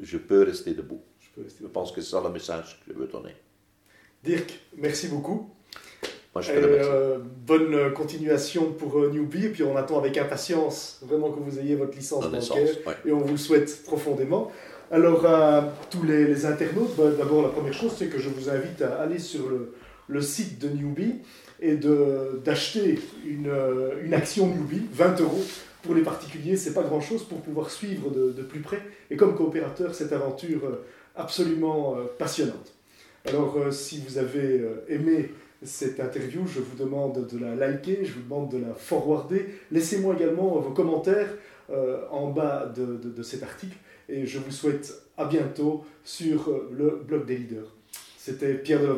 je 0.00 0.18
peux 0.18 0.42
rester 0.42 0.74
debout. 0.74 1.00
Je, 1.36 1.66
pense 1.66 1.92
que 1.92 2.00
c'est 2.00 2.10
ça 2.10 2.22
le 2.22 2.30
message 2.30 2.80
que 2.86 2.92
je 2.92 2.98
veux 2.98 3.06
donner. 3.06 3.34
Dirk, 4.22 4.60
merci 4.76 5.08
beaucoup. 5.08 5.50
Moi, 6.34 6.42
je 6.42 6.50
euh, 6.52 7.18
bonne 7.46 7.92
continuation 7.92 8.72
pour 8.72 8.98
euh, 8.98 9.10
Newbie, 9.10 9.46
et 9.46 9.48
puis 9.50 9.62
on 9.62 9.76
attend 9.76 9.98
avec 9.98 10.18
impatience 10.18 11.00
vraiment 11.06 11.30
que 11.30 11.38
vous 11.38 11.60
ayez 11.60 11.76
votre 11.76 11.96
licence 11.96 12.28
bancaire, 12.28 12.68
et 13.04 13.12
on 13.12 13.18
vous 13.18 13.32
le 13.32 13.38
souhaite 13.38 13.84
profondément. 13.84 14.50
Alors, 14.90 15.24
à 15.26 15.72
tous 15.90 16.02
les, 16.02 16.44
internautes, 16.44 16.96
bah, 16.96 17.10
d'abord, 17.16 17.42
la 17.42 17.48
première 17.48 17.72
chose, 17.72 17.92
c'est 17.96 18.06
que 18.06 18.18
je 18.18 18.28
vous 18.28 18.50
invite 18.50 18.82
à 18.82 19.00
aller 19.00 19.18
sur 19.18 19.48
le, 20.08 20.20
site 20.20 20.58
de 20.58 20.68
Newbie 20.68 21.20
et 21.60 21.76
d'acheter 22.44 22.98
une, 23.24 23.52
une, 24.04 24.14
action 24.14 24.48
Newbie, 24.48 24.86
20 24.92 25.20
euros. 25.20 25.44
Pour 25.84 25.94
les 25.94 26.02
particuliers, 26.02 26.56
c'est 26.56 26.72
pas 26.72 26.82
grand-chose 26.82 27.24
pour 27.24 27.42
pouvoir 27.42 27.70
suivre 27.70 28.10
de, 28.10 28.42
plus 28.42 28.60
près, 28.60 28.80
et 29.10 29.16
comme 29.16 29.36
coopérateur, 29.36 29.94
cette 29.94 30.12
aventure 30.12 30.78
absolument 31.14 31.96
euh, 31.96 32.04
passionnante. 32.18 32.72
Alors, 33.26 33.56
euh, 33.58 33.70
si 33.70 34.00
vous 34.00 34.16
avez 34.16 34.60
euh, 34.60 34.84
aimé 34.88 35.30
cette 35.62 36.00
interview, 36.00 36.46
je 36.46 36.60
vous 36.60 36.76
demande 36.76 37.26
de 37.26 37.38
la 37.38 37.54
liker, 37.54 38.04
je 38.04 38.14
vous 38.14 38.22
demande 38.22 38.50
de 38.50 38.58
la 38.58 38.72
forwarder. 38.74 39.46
Laissez-moi 39.70 40.14
également 40.14 40.58
vos 40.58 40.72
commentaires 40.72 41.32
en 42.10 42.28
bas 42.28 42.70
de, 42.76 42.98
de 42.98 43.22
cet 43.22 43.42
article 43.42 43.76
et 44.10 44.26
je 44.26 44.38
vous 44.38 44.50
souhaite 44.50 44.92
à 45.16 45.24
bientôt 45.24 45.82
sur 46.04 46.50
le 46.70 47.02
blog 47.06 47.24
des 47.24 47.38
leaders. 47.38 47.74
C'était 48.18 48.52
Pierre 48.52 48.82
de 48.82 48.88